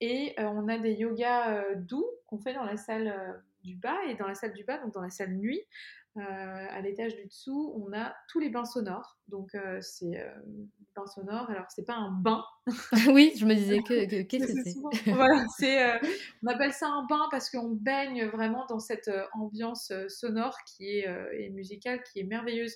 Et 0.00 0.34
euh, 0.38 0.44
on 0.44 0.68
a 0.68 0.78
des 0.78 0.92
yogas 0.92 1.54
euh, 1.54 1.74
doux 1.74 2.06
qu'on 2.26 2.38
fait 2.38 2.54
dans 2.54 2.64
la 2.64 2.76
salle, 2.76 3.08
euh, 3.08 3.32
du 3.64 3.76
bas. 3.76 3.98
Et 4.08 4.14
dans 4.14 4.26
la 4.26 4.34
salle 4.34 4.52
du 4.52 4.64
bas, 4.64 4.78
donc 4.78 4.94
dans 4.94 5.02
la 5.02 5.10
salle 5.10 5.34
nuit, 5.34 5.62
à 6.16 6.80
l'étage 6.80 7.14
du 7.14 7.26
dessous, 7.26 7.72
on 7.76 7.92
a 7.96 8.12
tous 8.28 8.40
les 8.40 8.50
bains 8.50 8.64
sonores. 8.64 9.20
Donc, 9.28 9.56
c'est 9.82 10.20
bain 10.96 11.06
sonore. 11.06 11.48
Alors, 11.48 11.66
c'est 11.68 11.84
pas 11.84 11.94
un 11.94 12.10
bain. 12.10 12.44
oui, 13.14 13.34
je 13.38 13.46
me 13.46 13.54
disais 13.54 13.82
que 13.82 14.22
qu'est-ce 14.22 14.52
que 14.52 14.62
c'est 14.64 15.12
Voilà, 15.12 15.44
c'est. 15.56 16.00
on 16.42 16.48
appelle 16.48 16.72
ça 16.72 16.88
un 16.88 17.06
bain 17.06 17.28
parce 17.30 17.48
qu'on 17.50 17.68
baigne 17.68 18.26
vraiment 18.26 18.66
dans 18.66 18.80
cette 18.80 19.08
ambiance 19.32 19.92
sonore 20.08 20.56
qui 20.66 20.88
est 20.88 21.06
et 21.38 21.50
musicale 21.50 22.02
qui 22.02 22.18
est 22.18 22.24
merveilleuse 22.24 22.74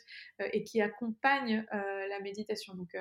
et 0.53 0.63
qui 0.63 0.81
accompagne 0.81 1.67
la 1.73 2.21
méditation. 2.21 2.77
Donc, 2.77 2.97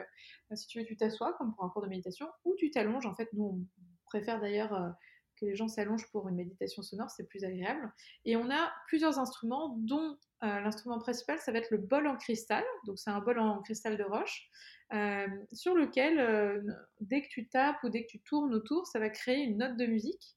si 0.55 0.65
tu 0.65 0.79
veux, 0.79 0.85
tu 0.85 0.97
t'assois 0.97 1.33
comme 1.33 1.53
pour 1.53 1.65
un 1.65 1.69
cours 1.69 1.83
de 1.83 1.87
méditation 1.87 2.27
ou 2.45 2.55
tu 2.57 2.71
t'allonges. 2.71 3.05
En 3.05 3.13
fait, 3.13 3.29
nous, 3.33 3.43
on 3.43 3.90
préfère 4.11 4.41
d'ailleurs 4.41 4.93
que 5.39 5.45
les 5.45 5.55
gens 5.55 5.67
s'allongent 5.67 6.09
pour 6.11 6.27
une 6.27 6.35
méditation 6.35 6.83
sonore, 6.83 7.09
c'est 7.09 7.27
plus 7.27 7.43
agréable. 7.43 7.91
Et 8.25 8.35
on 8.35 8.49
a 8.49 8.71
plusieurs 8.87 9.19
instruments, 9.19 9.75
dont 9.79 10.17
euh, 10.43 10.59
l'instrument 10.59 10.99
principal, 10.99 11.39
ça 11.39 11.51
va 11.51 11.59
être 11.59 11.71
le 11.71 11.77
bol 11.77 12.07
en 12.07 12.17
cristal. 12.17 12.63
Donc 12.85 12.99
c'est 12.99 13.09
un 13.09 13.19
bol 13.19 13.39
en 13.39 13.61
cristal 13.61 13.97
de 13.97 14.03
roche, 14.03 14.49
euh, 14.93 15.27
sur 15.53 15.73
lequel, 15.73 16.19
euh, 16.19 16.61
dès 16.99 17.21
que 17.21 17.27
tu 17.29 17.47
tapes 17.47 17.81
ou 17.83 17.89
dès 17.89 18.03
que 18.03 18.09
tu 18.09 18.19
tournes 18.21 18.53
autour, 18.53 18.85
ça 18.87 18.99
va 18.99 19.09
créer 19.09 19.43
une 19.43 19.57
note 19.57 19.77
de 19.77 19.85
musique. 19.85 20.35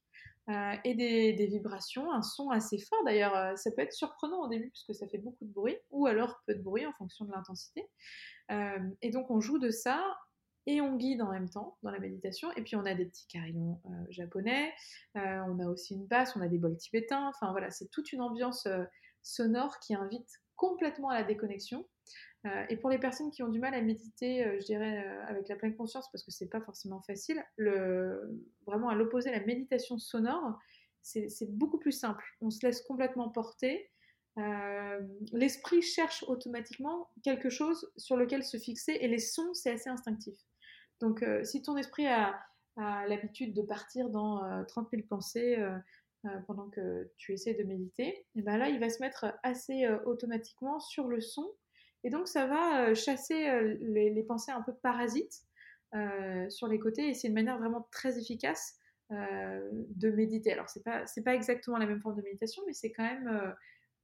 et 0.83 0.93
des, 0.93 1.47
vibrations, 1.47 2.11
un 2.11 2.21
son 2.21 2.51
assez 2.51 2.77
fort 2.77 3.03
d'ailleurs. 3.03 3.57
ça 3.57 3.71
peut 3.71 3.81
être 3.81 3.93
surprenant 3.93 4.41
au 4.41 4.47
début 4.47 4.69
puisque 4.69 4.93
ça 4.93 5.07
fait 5.07 5.17
beaucoup 5.17 5.43
de 5.43 5.51
bruit, 5.51 5.75
ou 5.89 6.05
alors 6.05 6.39
peu 6.45 6.53
de 6.53 6.61
bruit 6.61 6.85
en 6.85 6.93
fonction 6.93 7.25
de 7.25 7.31
l'intensité. 7.31 7.89
et 9.01 9.09
donc 9.09 9.31
on 9.31 9.41
joue 9.41 9.57
de 9.57 9.71
ça 9.71 9.99
et 10.67 10.81
on 10.81 10.95
guide 10.95 11.21
en 11.21 11.31
même 11.31 11.49
temps 11.49 11.77
dans 11.83 11.91
la 11.91 11.99
méditation. 11.99 12.51
Et 12.53 12.61
puis 12.63 12.75
on 12.75 12.85
a 12.85 12.93
des 12.93 13.05
petits 13.05 13.27
carillons 13.27 13.79
euh, 13.85 13.89
japonais, 14.09 14.73
euh, 15.17 15.39
on 15.47 15.59
a 15.59 15.67
aussi 15.67 15.93
une 15.93 16.07
basse, 16.07 16.35
on 16.35 16.41
a 16.41 16.47
des 16.47 16.57
bols 16.57 16.77
tibétains. 16.77 17.27
Enfin 17.27 17.51
voilà, 17.51 17.69
c'est 17.69 17.89
toute 17.89 18.11
une 18.11 18.21
ambiance 18.21 18.65
euh, 18.65 18.83
sonore 19.21 19.79
qui 19.79 19.93
invite 19.95 20.29
complètement 20.55 21.09
à 21.09 21.15
la 21.15 21.23
déconnexion. 21.23 21.85
et 22.69 22.77
pour 22.77 22.89
les 22.89 22.99
personnes 22.99 23.31
qui 23.31 23.43
ont 23.43 23.49
du 23.49 23.59
mal 23.59 23.73
à 23.73 23.81
méditer, 23.81 24.45
je 24.59 24.65
dirais 24.65 25.03
avec 25.27 25.49
la 25.49 25.55
pleine 25.55 25.75
conscience, 25.75 26.09
parce 26.11 26.23
que 26.23 26.31
c'est 26.31 26.47
pas 26.47 26.61
forcément 26.61 27.01
facile, 27.01 27.43
le, 27.57 28.39
vraiment 28.65 28.87
à 28.87 28.95
l'opposé, 28.95 29.31
la 29.31 29.43
méditation 29.43 29.97
sonore, 29.97 30.57
c'est 31.01 31.49
beaucoup 31.49 31.79
plus 31.79 31.91
simple. 31.91 32.23
On 32.39 32.51
se 32.51 32.65
laisse 32.65 32.83
complètement 32.83 33.29
porter. 33.29 33.91
L'esprit 35.33 35.81
cherche 35.81 36.23
automatiquement 36.27 37.09
quelque 37.21 37.49
chose 37.49 37.91
sur 37.97 38.15
lequel 38.15 38.43
se 38.43 38.57
fixer 38.57 38.93
et 39.01 39.09
les 39.09 39.19
sons, 39.19 39.53
c'est 39.53 39.71
assez 39.71 39.89
instinctif. 39.89 40.37
Donc, 41.01 41.23
euh, 41.23 41.43
si 41.43 41.61
ton 41.61 41.77
esprit 41.77 42.07
a, 42.07 42.39
l'habitude 42.77 43.53
de 43.53 43.61
partir 43.61 44.09
dans 44.09 44.41
30 44.67 44.87
euh, 44.87 44.97
000 44.97 45.07
pensées 45.07 45.55
euh, 45.57 46.29
pendant 46.45 46.69
que 46.69 47.09
tu 47.15 47.31
essaies 47.31 47.53
de 47.53 47.63
méditer, 47.63 48.25
eh 48.35 48.41
ben 48.41 48.57
là, 48.57 48.67
il 48.67 48.81
va 48.81 48.89
se 48.89 48.99
mettre 48.99 49.33
assez 49.43 49.87
automatiquement 50.05 50.79
sur 50.81 51.07
le 51.07 51.21
son. 51.21 51.49
Et 52.03 52.09
donc, 52.09 52.27
ça 52.27 52.47
va 52.47 52.93
chasser 52.93 53.77
les, 53.79 54.23
pensées 54.23 54.51
un 54.51 54.61
peu 54.61 54.73
parasites 54.73 55.43
sur 56.49 56.67
les 56.67 56.79
côtés. 56.79 57.09
Et 57.09 57.13
c'est 57.13 57.29
une 57.29 57.33
manière 57.33 57.57
vraiment 57.59 57.87
très 57.91 58.19
efficace 58.19 58.77
de 59.09 60.09
méditer. 60.09 60.51
Alors, 60.51 60.67
c'est 60.67 60.83
pas, 60.83 61.05
pas 61.23 61.33
exactement 61.33 61.77
la 61.77 61.85
même 61.85 62.01
forme 62.01 62.17
de 62.17 62.23
méditation, 62.23 62.61
mais 62.67 62.73
c'est 62.73 62.91
quand 62.91 63.03
même 63.03 63.55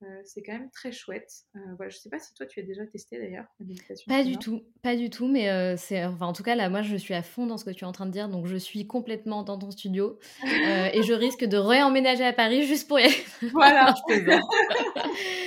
euh, 0.03 0.21
c'est 0.25 0.41
quand 0.41 0.53
même 0.53 0.69
très 0.71 0.91
chouette. 0.91 1.31
Euh, 1.55 1.59
voilà, 1.77 1.89
je 1.89 1.97
sais 1.97 2.09
pas 2.09 2.19
si 2.19 2.33
toi 2.33 2.45
tu 2.45 2.59
as 2.59 2.63
déjà 2.63 2.85
testé 2.85 3.19
d'ailleurs 3.19 3.45
la 3.59 3.65
méditation. 3.65 4.05
Pas 4.07 4.23
du 4.23 4.37
tout, 4.37 4.63
pas 4.81 4.95
du 4.95 5.09
tout, 5.09 5.27
mais 5.27 5.49
euh, 5.49 5.75
c'est, 5.77 6.03
enfin 6.05 6.25
en 6.25 6.33
tout 6.33 6.43
cas 6.43 6.55
là, 6.55 6.69
moi 6.69 6.81
je 6.81 6.95
suis 6.95 7.13
à 7.13 7.21
fond 7.21 7.45
dans 7.45 7.57
ce 7.57 7.65
que 7.65 7.69
tu 7.69 7.83
es 7.83 7.87
en 7.87 7.91
train 7.91 8.05
de 8.05 8.11
dire, 8.11 8.27
donc 8.27 8.47
je 8.47 8.57
suis 8.57 8.87
complètement 8.87 9.43
dans 9.43 9.59
ton 9.59 9.69
studio 9.71 10.19
et 10.43 11.03
je 11.03 11.13
risque 11.13 11.45
de 11.45 11.57
réemménager 11.57 12.25
à 12.25 12.33
Paris 12.33 12.65
juste 12.65 12.87
pour 12.87 12.99
y 12.99 13.03
aller. 13.03 13.25
Voilà. 13.51 13.93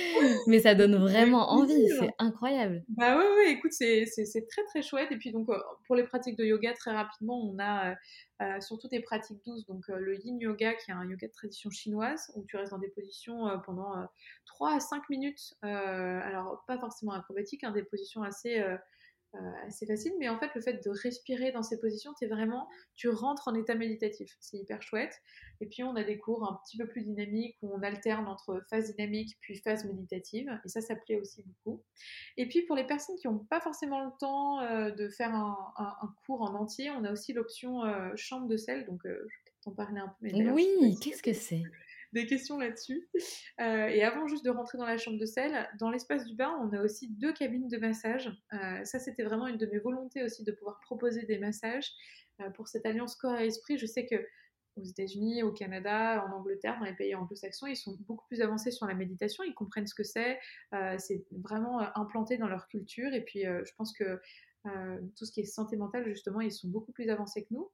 mais 0.47 0.59
ça 0.59 0.75
donne 0.75 0.95
vraiment 0.95 1.51
envie, 1.51 1.87
c'est 1.99 2.13
incroyable. 2.19 2.83
Bah 2.89 3.17
oui, 3.17 3.25
oui, 3.37 3.51
écoute, 3.51 3.71
c'est, 3.71 4.05
très 4.49 4.63
très 4.65 4.81
chouette. 4.81 5.11
Et 5.11 5.17
puis 5.17 5.31
donc 5.31 5.47
pour 5.87 5.95
les 5.95 6.03
pratiques 6.03 6.37
de 6.37 6.45
yoga, 6.45 6.73
très 6.73 6.91
rapidement, 6.91 7.39
on 7.41 7.57
a 7.59 7.95
euh, 8.41 8.59
surtout 8.59 8.89
des 8.89 8.99
pratiques 8.99 9.39
douces, 9.45 9.65
donc 9.65 9.89
euh, 9.89 9.97
le 9.97 10.17
yin 10.17 10.37
yoga 10.37 10.73
qui 10.73 10.91
est 10.91 10.93
un 10.93 11.07
yoga 11.09 11.27
de 11.27 11.31
tradition 11.31 11.69
chinoise 11.69 12.31
où 12.35 12.43
tu 12.45 12.57
restes 12.57 12.71
dans 12.71 12.79
des 12.79 12.89
positions 12.89 13.47
euh, 13.47 13.57
pendant 13.57 13.93
3 14.45 14.75
à 14.75 14.79
5 14.81 15.09
minutes, 15.09 15.55
alors 15.61 16.61
pas 16.67 16.77
forcément 16.77 17.13
acrobatiques, 17.13 17.63
hein, 17.63 17.71
des 17.71 17.83
positions 17.83 18.23
assez 18.23 18.59
euh, 18.59 18.75
assez 19.65 19.85
facile, 19.85 20.13
mais 20.19 20.29
en 20.29 20.39
fait 20.39 20.49
le 20.55 20.61
fait 20.61 20.83
de 20.83 20.89
respirer 20.89 21.51
dans 21.51 21.63
ces 21.63 21.79
positions, 21.79 22.13
es 22.21 22.27
vraiment, 22.27 22.67
tu 22.95 23.09
rentres 23.09 23.47
en 23.47 23.55
état 23.55 23.75
méditatif, 23.75 24.35
c'est 24.39 24.57
hyper 24.57 24.81
chouette. 24.81 25.21
Et 25.61 25.67
puis 25.67 25.83
on 25.83 25.95
a 25.95 26.03
des 26.03 26.17
cours 26.17 26.43
un 26.49 26.59
petit 26.63 26.77
peu 26.77 26.87
plus 26.87 27.03
dynamiques 27.03 27.57
où 27.61 27.73
on 27.73 27.81
alterne 27.81 28.27
entre 28.27 28.61
phase 28.69 28.93
dynamique 28.95 29.37
puis 29.41 29.57
phase 29.57 29.85
méditative, 29.85 30.49
et 30.63 30.69
ça 30.69 30.81
ça 30.81 30.95
plaît 30.95 31.19
aussi 31.19 31.43
beaucoup. 31.43 31.81
Et 32.37 32.47
puis 32.47 32.63
pour 32.63 32.75
les 32.75 32.85
personnes 32.85 33.15
qui 33.17 33.27
n'ont 33.27 33.39
pas 33.39 33.61
forcément 33.61 34.03
le 34.03 34.11
temps 34.19 34.59
euh, 34.61 34.91
de 34.91 35.09
faire 35.09 35.33
un, 35.33 36.15
cours 36.25 36.41
en 36.41 36.53
entier, 36.55 36.91
on 36.91 37.03
a 37.03 37.11
aussi 37.11 37.33
l'option 37.33 37.83
euh, 37.83 38.11
chambre 38.15 38.47
de 38.47 38.57
sel, 38.57 38.85
donc 38.85 39.01
je 39.03 39.09
vais 39.09 39.53
t'en 39.63 39.71
parler 39.71 39.99
un 39.99 40.13
peu. 40.19 40.51
oui, 40.51 40.97
qu'est-ce 41.01 41.23
que 41.23 41.33
c'est? 41.33 41.63
Des 42.15 42.25
questions 42.25 42.57
là-dessus. 42.57 43.07
Euh, 43.59 43.87
et 43.87 44.03
avant 44.03 44.25
juste 44.27 44.43
de 44.43 44.49
rentrer 44.49 44.77
dans 44.77 44.85
la 44.85 44.97
chambre 44.97 45.19
de 45.19 45.25
sel, 45.25 45.69
dans 45.79 45.91
l'espace 45.91 46.25
du 46.25 46.35
bain, 46.35 46.57
on 46.61 46.73
a 46.75 46.81
aussi 46.81 47.09
deux 47.09 47.33
cabines 47.33 47.67
de 47.67 47.77
massage. 47.77 48.31
Euh, 48.53 48.83
ça, 48.83 48.99
c'était 48.99 49.23
vraiment 49.23 49.47
une 49.47 49.57
de 49.57 49.65
mes 49.67 49.79
volontés 49.79 50.23
aussi 50.23 50.43
de 50.43 50.51
pouvoir 50.53 50.79
proposer 50.79 51.23
des 51.23 51.37
massages 51.37 51.91
euh, 52.41 52.49
pour 52.51 52.67
cette 52.67 52.85
alliance 52.85 53.15
corps 53.15 53.37
et 53.37 53.45
esprit. 53.45 53.77
Je 53.77 53.85
sais 53.85 54.05
que 54.05 54.15
aux 54.77 54.83
États-Unis, 54.83 55.43
au 55.43 55.53
Canada, 55.53 56.25
en 56.27 56.33
Angleterre, 56.33 56.77
dans 56.79 56.85
les 56.85 56.95
pays 56.95 57.15
anglo-saxons, 57.15 57.67
ils 57.67 57.77
sont 57.77 57.97
beaucoup 58.07 58.25
plus 58.27 58.41
avancés 58.41 58.71
sur 58.71 58.85
la 58.87 58.93
méditation, 58.93 59.45
ils 59.45 59.53
comprennent 59.53 59.87
ce 59.87 59.95
que 59.95 60.03
c'est, 60.03 60.37
c'est 60.97 61.23
vraiment 61.31 61.79
implanté 61.97 62.35
dans 62.35 62.49
leur 62.49 62.67
culture. 62.67 63.13
Et 63.13 63.23
puis, 63.23 63.43
je 63.43 63.71
pense 63.77 63.93
que 63.93 64.19
euh, 64.67 64.99
tout 65.17 65.25
ce 65.25 65.31
qui 65.31 65.41
est 65.41 65.45
santé 65.45 65.77
mentale, 65.77 66.07
justement, 66.07 66.41
ils 66.41 66.51
sont 66.51 66.67
beaucoup 66.67 66.91
plus 66.91 67.09
avancés 67.09 67.43
que 67.43 67.53
nous. 67.53 67.69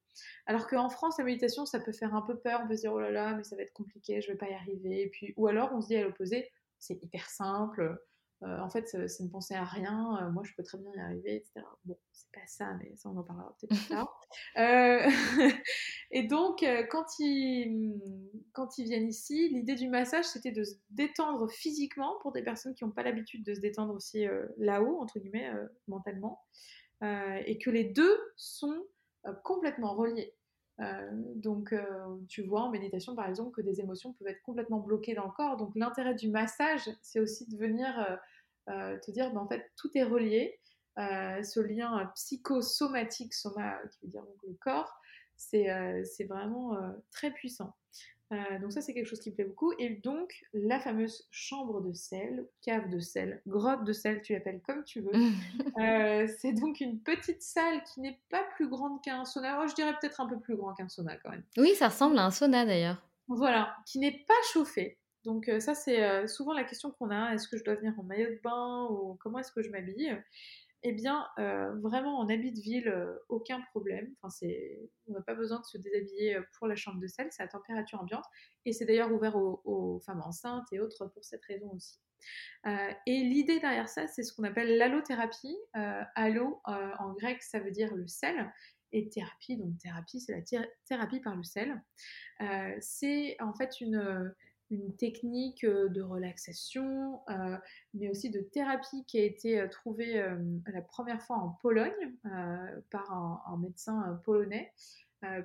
Alors 0.45 0.67
qu'en 0.67 0.89
France, 0.89 1.17
la 1.17 1.23
méditation, 1.23 1.65
ça 1.65 1.79
peut 1.79 1.91
faire 1.91 2.15
un 2.15 2.21
peu 2.21 2.37
peur. 2.37 2.61
On 2.63 2.67
peut 2.67 2.75
se 2.75 2.81
dire, 2.81 2.93
oh 2.93 2.99
là 2.99 3.11
là, 3.11 3.33
mais 3.35 3.43
ça 3.43 3.55
va 3.55 3.63
être 3.63 3.73
compliqué, 3.73 4.21
je 4.21 4.31
vais 4.31 4.37
pas 4.37 4.49
y 4.49 4.53
arriver. 4.53 5.03
Et 5.03 5.09
puis, 5.09 5.33
ou 5.37 5.47
alors, 5.47 5.71
on 5.73 5.81
se 5.81 5.87
dit 5.87 5.95
à 5.95 6.03
l'opposé, 6.03 6.49
c'est 6.79 7.01
hyper 7.03 7.29
simple. 7.29 7.97
Euh, 8.43 8.59
en 8.59 8.69
fait, 8.69 8.87
c'est 8.87 9.23
une 9.23 9.29
pensée 9.29 9.53
à 9.53 9.63
rien. 9.63 10.17
Euh, 10.21 10.31
moi, 10.31 10.41
je 10.43 10.53
peux 10.55 10.63
très 10.63 10.77
bien 10.79 10.91
y 10.95 10.99
arriver, 10.99 11.35
etc. 11.35 11.61
Bon, 11.85 11.97
c'est 12.11 12.31
pas 12.33 12.47
ça, 12.47 12.73
mais 12.79 12.91
ça, 12.95 13.09
on 13.09 13.17
en 13.17 13.23
parlera 13.23 13.55
peut-être 13.59 13.77
plus 13.77 13.87
tard. 13.89 14.19
et 16.11 16.23
donc, 16.23 16.65
quand 16.89 17.05
ils, 17.19 17.93
quand 18.53 18.77
ils 18.79 18.85
viennent 18.85 19.07
ici, 19.07 19.49
l'idée 19.49 19.75
du 19.75 19.89
massage, 19.89 20.25
c'était 20.25 20.51
de 20.51 20.63
se 20.63 20.75
détendre 20.89 21.51
physiquement 21.51 22.15
pour 22.21 22.31
des 22.31 22.41
personnes 22.41 22.73
qui 22.73 22.83
n'ont 22.83 22.91
pas 22.91 23.03
l'habitude 23.03 23.43
de 23.43 23.53
se 23.53 23.59
détendre 23.59 23.93
aussi 23.93 24.25
là-haut, 24.57 24.99
entre 24.99 25.19
guillemets, 25.19 25.51
mentalement. 25.87 26.41
Euh, 27.03 27.41
et 27.47 27.57
que 27.57 27.71
les 27.71 27.83
deux 27.83 28.19
sont 28.35 28.85
euh, 29.25 29.33
complètement 29.43 29.95
reliés. 29.95 30.35
Euh, 30.79 31.09
donc, 31.35 31.75
tu 32.27 32.43
vois 32.43 32.61
en 32.61 32.71
méditation, 32.71 33.15
par 33.15 33.27
exemple, 33.27 33.51
que 33.51 33.61
des 33.61 33.81
émotions 33.81 34.13
peuvent 34.13 34.27
être 34.27 34.41
complètement 34.41 34.79
bloquées 34.79 35.13
dans 35.13 35.25
le 35.25 35.31
corps. 35.31 35.57
Donc, 35.57 35.71
l'intérêt 35.75 36.15
du 36.15 36.29
massage, 36.29 36.89
c'est 37.01 37.19
aussi 37.19 37.47
de 37.47 37.57
venir 37.57 38.19
te 38.67 39.11
dire, 39.11 39.31
ben, 39.31 39.41
en 39.41 39.47
fait, 39.47 39.69
tout 39.75 39.89
est 39.95 40.03
relié. 40.03 40.59
ce 40.97 41.59
lien 41.59 42.11
psychosomatique, 42.15 43.33
soma, 43.35 43.77
qui 43.91 43.99
veut 44.05 44.09
dire 44.09 44.23
le 44.47 44.53
corps, 44.55 44.99
c'est 45.37 46.25
vraiment 46.27 46.75
très 47.11 47.31
puissant. 47.31 47.75
Euh, 48.31 48.59
donc 48.59 48.71
ça 48.71 48.79
c'est 48.79 48.93
quelque 48.93 49.07
chose 49.07 49.19
qui 49.19 49.29
me 49.29 49.35
plaît 49.35 49.45
beaucoup. 49.45 49.73
Et 49.77 49.89
donc 49.89 50.43
la 50.53 50.79
fameuse 50.79 51.27
chambre 51.31 51.81
de 51.81 51.93
sel, 51.93 52.47
cave 52.61 52.89
de 52.89 52.99
sel, 52.99 53.41
grotte 53.45 53.83
de 53.83 53.93
sel, 53.93 54.21
tu 54.21 54.33
l'appelles 54.33 54.61
comme 54.65 54.83
tu 54.83 55.01
veux. 55.01 55.11
Euh, 55.79 56.27
c'est 56.39 56.53
donc 56.53 56.79
une 56.79 56.99
petite 56.99 57.41
salle 57.41 57.81
qui 57.83 58.01
n'est 58.01 58.19
pas 58.29 58.43
plus 58.55 58.67
grande 58.67 59.01
qu'un 59.01 59.25
sauna. 59.25 59.61
Oh, 59.61 59.67
je 59.67 59.73
dirais 59.73 59.93
peut-être 59.99 60.19
un 60.21 60.27
peu 60.27 60.37
plus 60.37 60.55
grand 60.55 60.73
qu'un 60.73 60.89
sauna 60.89 61.15
quand 61.17 61.31
même. 61.31 61.43
Oui, 61.57 61.73
ça 61.75 61.87
ressemble 61.87 62.17
à 62.19 62.25
un 62.25 62.31
sauna 62.31 62.65
d'ailleurs. 62.65 63.01
Voilà, 63.27 63.75
qui 63.85 63.99
n'est 63.99 64.23
pas 64.27 64.33
chauffé. 64.51 64.97
Donc 65.23 65.47
euh, 65.47 65.59
ça 65.59 65.75
c'est 65.75 66.27
souvent 66.27 66.53
la 66.53 66.63
question 66.63 66.91
qu'on 66.91 67.09
a. 67.09 67.33
Est-ce 67.33 67.47
que 67.47 67.57
je 67.57 67.63
dois 67.63 67.75
venir 67.75 67.93
en 67.97 68.03
maillot 68.03 68.29
de 68.29 68.39
bain 68.43 68.87
ou 68.91 69.17
comment 69.21 69.39
est-ce 69.39 69.51
que 69.51 69.63
je 69.63 69.69
m'habille? 69.69 70.15
Eh 70.83 70.93
bien, 70.93 71.27
euh, 71.37 71.73
vraiment 71.79 72.17
en 72.17 72.27
habit 72.27 72.51
de 72.51 72.59
ville, 72.59 72.87
euh, 72.87 73.15
aucun 73.29 73.61
problème. 73.71 74.15
Enfin, 74.21 74.47
on 75.07 75.13
n'a 75.13 75.21
pas 75.21 75.35
besoin 75.35 75.59
de 75.59 75.65
se 75.65 75.77
déshabiller 75.77 76.35
euh, 76.35 76.41
pour 76.57 76.67
la 76.67 76.75
chambre 76.75 76.99
de 76.99 77.07
sel, 77.07 77.27
c'est 77.31 77.43
à 77.43 77.47
température 77.47 78.01
ambiante. 78.01 78.25
Et 78.65 78.73
c'est 78.73 78.85
d'ailleurs 78.85 79.11
ouvert 79.11 79.35
aux, 79.35 79.99
femmes 80.05 80.21
enceintes 80.21 80.65
et 80.71 80.79
autres 80.79 81.05
pour 81.07 81.23
cette 81.23 81.45
raison 81.45 81.71
aussi. 81.71 81.99
et 82.65 83.23
l'idée 83.23 83.59
derrière 83.59 83.89
ça, 83.89 84.07
c'est 84.07 84.23
ce 84.23 84.33
qu'on 84.33 84.43
appelle 84.43 84.77
l'allothérapie. 84.77 85.57
allo, 85.73 86.61
en 86.65 87.13
grec, 87.13 87.41
ça 87.43 87.59
veut 87.59 87.71
dire 87.71 87.93
le 87.95 88.07
sel. 88.07 88.51
Et 88.93 89.07
thérapie, 89.09 89.57
donc 89.57 89.77
thérapie, 89.77 90.19
c'est 90.19 90.33
la 90.33 90.65
thérapie 90.85 91.21
par 91.21 91.35
le 91.35 91.43
sel. 91.43 91.81
c'est 92.79 93.37
en 93.39 93.53
fait 93.53 93.81
une 93.81 94.33
une 94.71 94.95
technique 94.95 95.63
euh, 95.63 95.89
de 95.89 96.01
relaxation, 96.01 97.21
euh, 97.29 97.57
mais 97.93 98.09
aussi 98.09 98.29
de 98.29 98.39
thérapie 98.39 99.03
qui 99.05 99.19
a 99.19 99.23
été 99.23 99.59
euh, 99.59 99.67
trouvée 99.67 100.23
la 100.65 100.81
première 100.81 101.21
fois 101.21 101.37
en 101.37 101.49
Pologne 101.61 102.15
par 102.89 103.11
un, 103.11 103.57
médecin 103.57 104.19
polonais. 104.23 104.71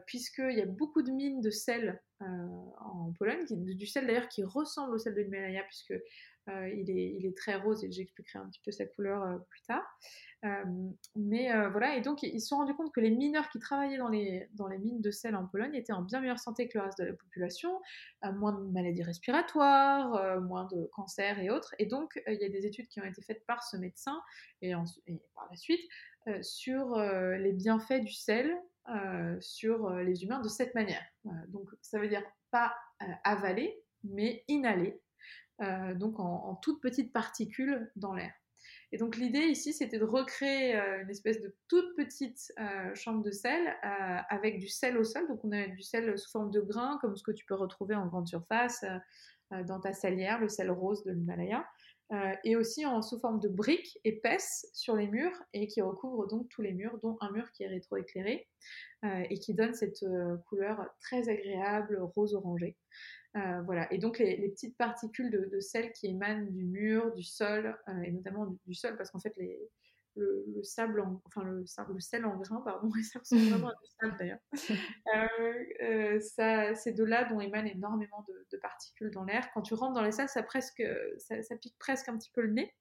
puisqu'il 0.06 0.56
y 0.56 0.62
a 0.62 0.66
beaucoup 0.66 1.02
de 1.02 1.10
mines 1.10 1.40
de 1.40 1.50
sel 1.50 2.00
en 2.20 3.12
Pologne, 3.18 3.44
du 3.50 3.86
sel 3.86 4.06
d'ailleurs 4.06 4.28
qui 4.28 4.42
ressemble 4.44 4.94
au 4.94 4.98
sel 4.98 5.14
de 5.14 5.20
l'Himalaya, 5.20 5.62
puisque 5.64 5.94
il 6.48 6.90
est, 6.90 7.16
il, 7.18 7.26
est, 7.26 7.36
très 7.36 7.56
rose 7.56 7.84
et 7.84 7.90
j'expliquerai 7.90 8.38
un 8.38 8.48
petit 8.48 8.60
peu 8.64 8.70
sa 8.70 8.86
couleur 8.86 9.44
plus 9.48 9.62
tard. 9.62 9.84
Euh, 10.46 10.64
mais 11.14 11.52
euh, 11.52 11.70
voilà, 11.70 11.96
et 11.96 12.02
donc 12.02 12.22
ils 12.22 12.40
se 12.40 12.48
sont 12.48 12.56
rendus 12.56 12.74
compte 12.74 12.92
que 12.92 13.00
les 13.00 13.10
mineurs 13.10 13.48
qui 13.48 13.58
travaillaient 13.58 13.96
dans 13.96 14.08
les, 14.08 14.78
mines 14.78 15.00
de 15.00 15.10
sel 15.10 15.34
en 15.34 15.46
Pologne 15.46 15.74
étaient 15.74 15.94
en 15.94 16.02
bien 16.02 16.20
meilleure 16.20 16.38
santé 16.38 16.68
que 16.68 16.78
le 16.78 16.84
reste 16.84 16.98
de 16.98 17.04
la 17.04 17.14
population, 17.14 17.80
euh, 18.24 18.32
moins 18.32 18.52
de 18.52 18.70
maladies 18.70 19.02
respiratoires, 19.02 20.40
moins 20.42 20.66
de 20.66 20.88
cancers 20.92 21.38
et 21.38 21.50
autres. 21.50 21.74
Et 21.78 21.86
donc 21.86 22.20
il 22.26 22.38
y 22.40 22.44
a 22.44 22.48
des 22.48 22.66
études 22.66 22.88
qui 22.88 23.00
ont 23.00 23.04
été 23.04 23.22
faites 23.22 23.44
par 23.46 23.62
ce 23.62 23.76
médecin 23.76 24.20
et, 24.60 24.72
par 25.34 25.48
la 25.50 25.56
suite 25.56 25.80
sur 26.42 26.98
les 26.98 27.52
bienfaits 27.52 28.04
du 28.04 28.12
sel 28.12 28.56
sur 29.40 29.90
les 29.90 30.22
humains 30.22 30.40
de 30.40 30.48
cette 30.48 30.74
manière. 30.74 31.02
donc 31.48 31.68
ça 31.80 31.98
veut 31.98 32.08
dire 32.08 32.22
pas 32.50 32.74
avaler, 33.24 33.82
mais 34.04 34.44
inhaler, 34.48 35.00
donc 35.94 36.20
en, 36.20 36.44
en 36.44 36.54
toutes 36.56 36.82
petites 36.82 37.12
particules 37.12 37.90
dans 37.96 38.14
l'air. 38.14 38.32
Et 38.92 38.98
donc 38.98 39.16
l'idée 39.16 39.46
ici, 39.46 39.72
c'était 39.72 39.98
de 39.98 40.04
recréer 40.04 40.76
euh, 40.76 41.02
une 41.02 41.10
espèce 41.10 41.40
de 41.40 41.54
toute 41.68 41.96
petite 41.96 42.52
euh, 42.58 42.94
chambre 42.94 43.22
de 43.22 43.30
sel 43.30 43.66
euh, 43.66 44.18
avec 44.28 44.58
du 44.58 44.68
sel 44.68 44.96
au 44.96 45.04
sol. 45.04 45.26
Donc 45.28 45.44
on 45.44 45.52
a 45.52 45.66
du 45.66 45.82
sel 45.82 46.16
sous 46.18 46.30
forme 46.30 46.50
de 46.50 46.60
grains, 46.60 46.98
comme 47.00 47.16
ce 47.16 47.22
que 47.22 47.32
tu 47.32 47.44
peux 47.46 47.54
retrouver 47.54 47.94
en 47.94 48.06
grande 48.06 48.28
surface 48.28 48.84
dans 49.50 49.78
ta 49.78 49.92
salière, 49.92 50.40
le 50.40 50.48
sel 50.48 50.70
rose 50.70 51.04
de 51.04 51.12
l'Himalaya. 51.12 51.64
Et 52.44 52.54
aussi 52.56 52.86
en 52.86 53.02
sous 53.02 53.18
forme 53.18 53.40
de 53.40 53.48
briques 53.48 53.98
épaisses 54.04 54.68
sur 54.72 54.94
les 54.94 55.08
murs 55.08 55.42
et 55.52 55.66
qui 55.66 55.80
recouvrent 55.80 56.28
donc 56.28 56.48
tous 56.48 56.62
les 56.62 56.72
murs, 56.72 56.98
dont 57.02 57.16
un 57.20 57.32
mur 57.32 57.50
qui 57.52 57.64
est 57.64 57.68
rétroéclairé 57.68 58.46
et 59.02 59.38
qui 59.38 59.54
donne 59.54 59.74
cette 59.74 60.04
couleur 60.48 60.88
très 61.00 61.28
agréable 61.28 62.00
rose-orangé. 62.14 62.76
Euh, 63.36 63.60
voilà. 63.62 63.92
Et 63.92 63.98
donc 63.98 64.18
les, 64.18 64.48
petites 64.48 64.76
particules 64.76 65.30
de, 65.30 65.60
sel 65.60 65.92
qui 65.92 66.06
émanent 66.06 66.46
du 66.50 66.64
mur, 66.64 67.12
du 67.14 67.22
sol, 67.22 67.76
euh, 67.88 68.02
et 68.02 68.10
notamment 68.10 68.58
du, 68.66 68.74
sol, 68.74 68.96
parce 68.96 69.10
qu'en 69.10 69.18
fait 69.18 69.34
le, 70.16 70.62
sable, 70.62 71.04
enfin 71.26 71.42
le, 71.44 71.60
le, 71.60 72.00
sel 72.00 72.24
en 72.24 72.36
grain, 72.36 72.60
pardon, 72.62 72.90
ça 73.02 73.18
ressemble 73.18 73.42
vraiment 73.42 73.68
à 73.68 73.74
du 73.74 73.90
sable 74.00 74.16
d'ailleurs. 74.18 74.40
Euh, 75.82 76.18
c'est 76.20 76.92
de 76.92 77.04
là 77.04 77.24
dont 77.24 77.40
émanent 77.40 77.68
énormément 77.68 78.24
de, 78.28 78.58
particules 78.58 79.10
dans 79.10 79.24
l'air. 79.24 79.48
Quand 79.52 79.62
tu 79.62 79.74
rentres 79.74 79.94
dans 79.94 80.02
les 80.02 80.12
salles, 80.12 80.28
ça, 80.28 80.42
presque, 80.42 80.82
ça, 81.18 81.56
pique 81.60 81.76
presque 81.78 82.08
un 82.08 82.16
petit 82.16 82.30
peu 82.30 82.40
le 82.42 82.52
nez. 82.52 82.74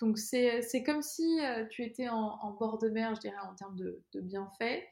donc 0.00 0.18
c'est 0.18 0.82
comme 0.84 1.02
si 1.02 1.40
tu 1.70 1.82
étais 1.84 2.08
en, 2.08 2.50
bord 2.58 2.78
de 2.78 2.88
mer, 2.88 3.14
je 3.14 3.20
dirais, 3.20 3.38
en 3.42 3.54
termes 3.54 3.76
de, 3.76 4.02
de 4.12 4.20
bienfaits. 4.20 4.84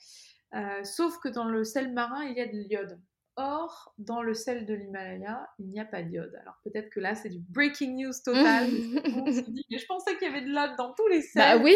sauf 0.84 1.18
que 1.18 1.28
dans 1.28 1.44
le 1.44 1.64
sel 1.64 1.92
marin, 1.92 2.24
il 2.24 2.36
y 2.36 2.40
a 2.40 2.46
de 2.46 2.56
l'iode. 2.56 3.00
Or, 3.36 3.92
dans 3.98 4.22
le 4.22 4.32
sel 4.32 4.64
de 4.64 4.74
l'Himalaya, 4.74 5.48
il 5.58 5.66
n'y 5.66 5.80
a 5.80 5.84
pas 5.84 6.02
d'iode. 6.02 6.34
Alors 6.40 6.56
peut-être 6.62 6.88
que 6.90 7.00
là, 7.00 7.14
c'est 7.14 7.30
du 7.30 7.40
breaking 7.40 7.96
news 7.96 8.12
total. 8.24 8.68
mais 9.70 9.78
je 9.78 9.86
pensais 9.86 10.16
qu'il 10.16 10.28
y 10.28 10.30
avait 10.30 10.42
de 10.42 10.50
l'iode 10.50 10.76
dans 10.78 10.92
tous 10.92 11.08
les 11.08 11.20
sels. 11.20 11.58
Bah 11.58 11.62
oui, 11.62 11.74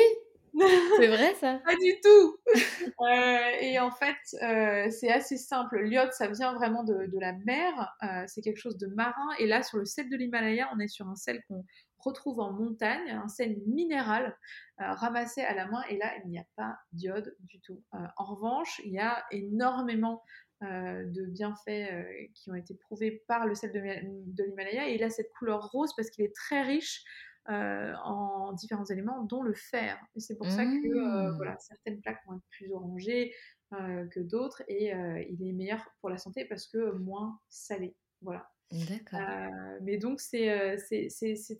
c'est 0.96 1.08
vrai 1.08 1.34
ça. 1.34 1.60
pas 1.64 1.74
du 1.74 2.00
tout. 2.02 2.36
Euh, 3.00 3.50
et 3.60 3.78
en 3.78 3.92
fait, 3.92 4.16
euh, 4.42 4.90
c'est 4.90 5.10
assez 5.10 5.36
simple. 5.36 5.80
L'iode, 5.82 6.12
ça 6.12 6.26
vient 6.26 6.52
vraiment 6.54 6.82
de, 6.82 7.08
la 7.20 7.32
mer. 7.32 7.96
Euh, 8.02 8.24
c'est 8.26 8.40
quelque 8.42 8.58
chose 8.58 8.76
de 8.76 8.88
marin. 8.88 9.28
Et 9.38 9.46
là, 9.46 9.62
sur 9.62 9.78
le 9.78 9.84
sel 9.84 10.10
de 10.10 10.16
l'Himalaya, 10.16 10.68
on 10.74 10.80
est 10.80 10.88
sur 10.88 11.06
un 11.06 11.14
sel 11.14 11.40
qu'on 11.46 11.64
retrouve 11.98 12.40
en 12.40 12.52
montagne, 12.52 13.08
un 13.10 13.28
sel 13.28 13.56
minéral 13.66 14.36
ramassé 14.78 15.42
à 15.42 15.54
la 15.54 15.66
main. 15.66 15.82
Et 15.88 15.96
là, 15.96 16.12
il 16.24 16.30
n'y 16.30 16.40
a 16.40 16.46
pas 16.56 16.76
d'iode 16.92 17.36
du 17.40 17.60
tout. 17.60 17.80
en 17.92 18.24
revanche, 18.24 18.80
il 18.84 18.92
y 18.92 18.98
a 18.98 19.24
énormément 19.30 20.22
de 20.62 21.24
bienfaits 21.26 21.68
euh, 21.68 22.04
qui 22.34 22.50
ont 22.50 22.54
été 22.54 22.74
prouvés 22.74 23.22
par 23.28 23.46
le 23.46 23.54
sel 23.54 23.72
de, 23.72 24.44
l'Himalaya. 24.44 24.88
Et 24.88 24.94
il 24.94 25.02
a 25.02 25.10
cette 25.10 25.30
couleur 25.38 25.70
rose 25.70 25.92
parce 25.96 26.10
qu'il 26.10 26.24
est 26.24 26.34
très 26.34 26.62
riche 26.62 27.04
euh, 27.48 27.92
en 28.04 28.52
différents 28.52 28.84
éléments, 28.84 29.22
dont 29.24 29.42
le 29.42 29.54
fer. 29.54 29.98
Et 30.16 30.20
c'est 30.20 30.36
pour 30.36 30.50
ça 30.50 30.64
que 30.64 31.30
mmh. 31.30 31.36
voilà, 31.36 31.56
certaines 31.58 32.00
plaques 32.00 32.20
vont 32.26 32.36
être 32.36 32.48
plus 32.50 32.72
orangées 32.72 33.34
que 33.70 34.20
d'autres. 34.20 34.62
Et 34.68 34.92
il 35.30 35.46
est 35.46 35.52
meilleur 35.52 35.86
pour 36.00 36.10
la 36.10 36.18
santé 36.18 36.44
parce 36.44 36.66
que 36.66 36.92
moins 36.92 37.38
salé. 37.48 37.94
Voilà. 38.22 38.48
D'accord. 38.70 39.20
mais 39.82 39.96
donc, 39.96 40.20
c'était 40.20 40.76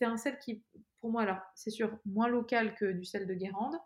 un 0.03 0.16
sel 0.16 0.38
qui, 0.38 0.62
pour 1.01 1.11
moi, 1.11 1.22
alors, 1.22 1.40
c'est 1.55 1.70
sûr, 1.70 1.96
moins 2.07 2.28
local 2.28 2.74
que 2.74 2.92
du 2.92 3.05
sel 3.05 3.26
de 3.26 3.34
Guérande, 3.34 3.76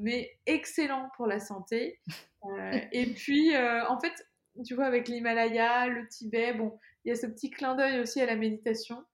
mais 0.00 0.30
excellent 0.46 1.10
pour 1.16 1.26
la 1.26 1.40
santé. 1.40 2.00
et 2.92 3.06
puis, 3.14 3.56
en 3.56 3.98
fait, 4.00 4.26
tu 4.64 4.74
vois, 4.74 4.86
avec 4.86 5.08
l'Himalaya, 5.08 5.88
le 5.88 6.08
Tibet, 6.08 6.54
bon, 6.54 6.78
il 7.04 7.10
y 7.10 7.12
a 7.12 7.16
ce 7.16 7.26
petit 7.26 7.50
clin 7.50 7.74
d'œil 7.74 8.00
aussi 8.00 8.20
à 8.20 8.26
la 8.26 8.36
méditation. 8.36 9.04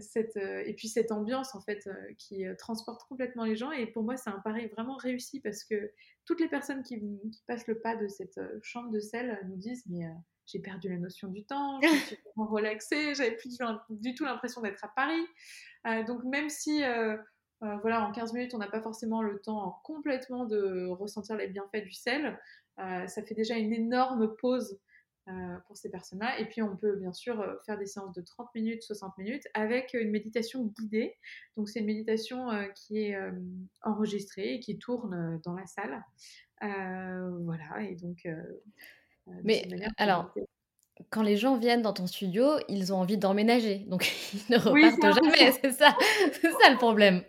cette, 0.00 0.36
et 0.36 0.74
puis 0.74 0.88
cette 0.88 1.10
ambiance 1.10 1.54
en 1.56 1.60
fait 1.60 1.88
qui 2.16 2.44
transporte 2.58 3.02
complètement 3.08 3.44
les 3.44 3.56
gens 3.56 3.72
et 3.72 3.86
pour 3.86 4.04
moi 4.04 4.16
c'est 4.16 4.30
un 4.30 4.38
pari 4.38 4.68
vraiment 4.68 4.96
réussi 4.96 5.40
parce 5.40 5.64
que 5.64 5.90
toutes 6.26 6.40
les 6.40 6.48
personnes 6.48 6.84
qui, 6.84 7.00
qui 7.00 7.42
passent 7.48 7.66
le 7.66 7.80
pas 7.80 7.96
de 7.96 8.06
cette 8.06 8.38
chambre 8.62 8.92
de 8.92 9.00
sel 9.00 9.40
nous 9.48 9.56
disent 9.56 9.82
mais 9.88 10.06
j'ai 10.46 10.58
perdu 10.58 10.88
la 10.88 10.98
notion 10.98 11.28
du 11.28 11.44
temps, 11.44 11.80
je 11.82 11.88
suis 11.88 12.16
vraiment 12.36 12.50
relaxée, 12.50 13.14
j'avais 13.14 13.36
plus 13.36 13.58
du 13.90 14.14
tout 14.14 14.24
l'impression 14.24 14.60
d'être 14.60 14.84
à 14.84 14.88
Paris. 14.88 16.04
donc 16.06 16.24
même 16.24 16.48
si 16.48 16.82
euh, 17.62 17.76
voilà, 17.80 18.06
en 18.06 18.12
15 18.12 18.32
minutes, 18.32 18.54
on 18.54 18.58
n'a 18.58 18.68
pas 18.68 18.80
forcément 18.80 19.22
le 19.22 19.38
temps 19.40 19.80
complètement 19.84 20.44
de 20.44 20.88
ressentir 20.88 21.36
les 21.36 21.46
bienfaits 21.46 21.84
du 21.84 21.92
sel. 21.92 22.38
Euh, 22.78 23.06
ça 23.06 23.22
fait 23.22 23.34
déjà 23.34 23.56
une 23.56 23.72
énorme 23.72 24.34
pause 24.36 24.80
euh, 25.28 25.32
pour 25.66 25.76
ces 25.76 25.88
personnes-là. 25.88 26.40
Et 26.40 26.46
puis, 26.46 26.62
on 26.62 26.76
peut 26.76 26.96
bien 26.96 27.12
sûr 27.12 27.44
faire 27.64 27.78
des 27.78 27.86
séances 27.86 28.14
de 28.14 28.20
30 28.20 28.48
minutes, 28.56 28.82
60 28.82 29.16
minutes 29.18 29.44
avec 29.54 29.94
une 29.94 30.10
méditation 30.10 30.64
guidée. 30.64 31.16
Donc, 31.56 31.68
c'est 31.68 31.80
une 31.80 31.86
méditation 31.86 32.48
qui 32.74 32.98
est 32.98 33.18
enregistrée 33.82 34.54
et 34.54 34.60
qui 34.60 34.78
tourne 34.78 35.40
dans 35.44 35.54
la 35.54 35.66
salle. 35.66 36.04
voilà, 36.60 37.82
et 37.82 37.94
donc. 37.94 38.26
Mais 39.44 39.66
alors, 39.98 40.32
quand 41.10 41.22
les 41.22 41.36
gens 41.36 41.56
viennent 41.56 41.82
dans 41.82 41.92
ton 41.92 42.06
studio, 42.06 42.46
ils 42.68 42.92
ont 42.92 42.96
envie 42.96 43.18
d'emménager. 43.18 43.84
Donc, 43.88 44.12
ils 44.34 44.52
ne 44.52 44.58
repartent 44.58 45.22
jamais. 45.22 45.52
C'est 45.62 45.72
ça, 45.72 45.96
c'est 46.40 46.50
ça 46.50 46.70
le 46.70 46.76
problème. 46.76 47.22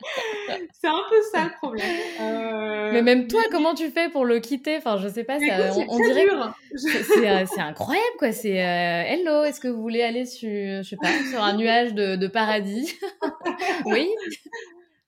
c'est 0.72 0.88
un 0.88 1.02
peu 1.10 1.16
ça 1.32 1.44
le 1.44 1.50
problème. 1.56 1.86
Euh, 2.20 2.92
mais 2.92 3.02
même 3.02 3.26
toi, 3.26 3.42
comment 3.50 3.74
tu 3.74 3.90
fais 3.90 4.08
pour 4.08 4.24
le 4.24 4.38
quitter? 4.38 4.76
Enfin, 4.76 4.96
je 4.98 5.08
sais 5.08 5.24
pas, 5.24 5.38
ça, 5.38 5.72
on, 5.88 5.98
dirait 5.98 6.26
euh, 6.28 7.46
c'est 7.46 7.60
incroyable 7.60 8.16
quoi. 8.18 8.32
C'est 8.32 8.62
euh, 8.62 9.02
hello, 9.06 9.44
est-ce 9.44 9.60
que 9.60 9.68
vous 9.68 9.82
voulez 9.82 10.02
aller 10.02 10.24
sur, 10.24 10.48
je 10.48 10.88
sais 10.88 10.96
pas, 10.96 11.08
sur 11.30 11.42
un 11.42 11.56
nuage 11.56 11.94
de, 11.94 12.26
paradis? 12.26 12.94
Oui. 13.84 14.08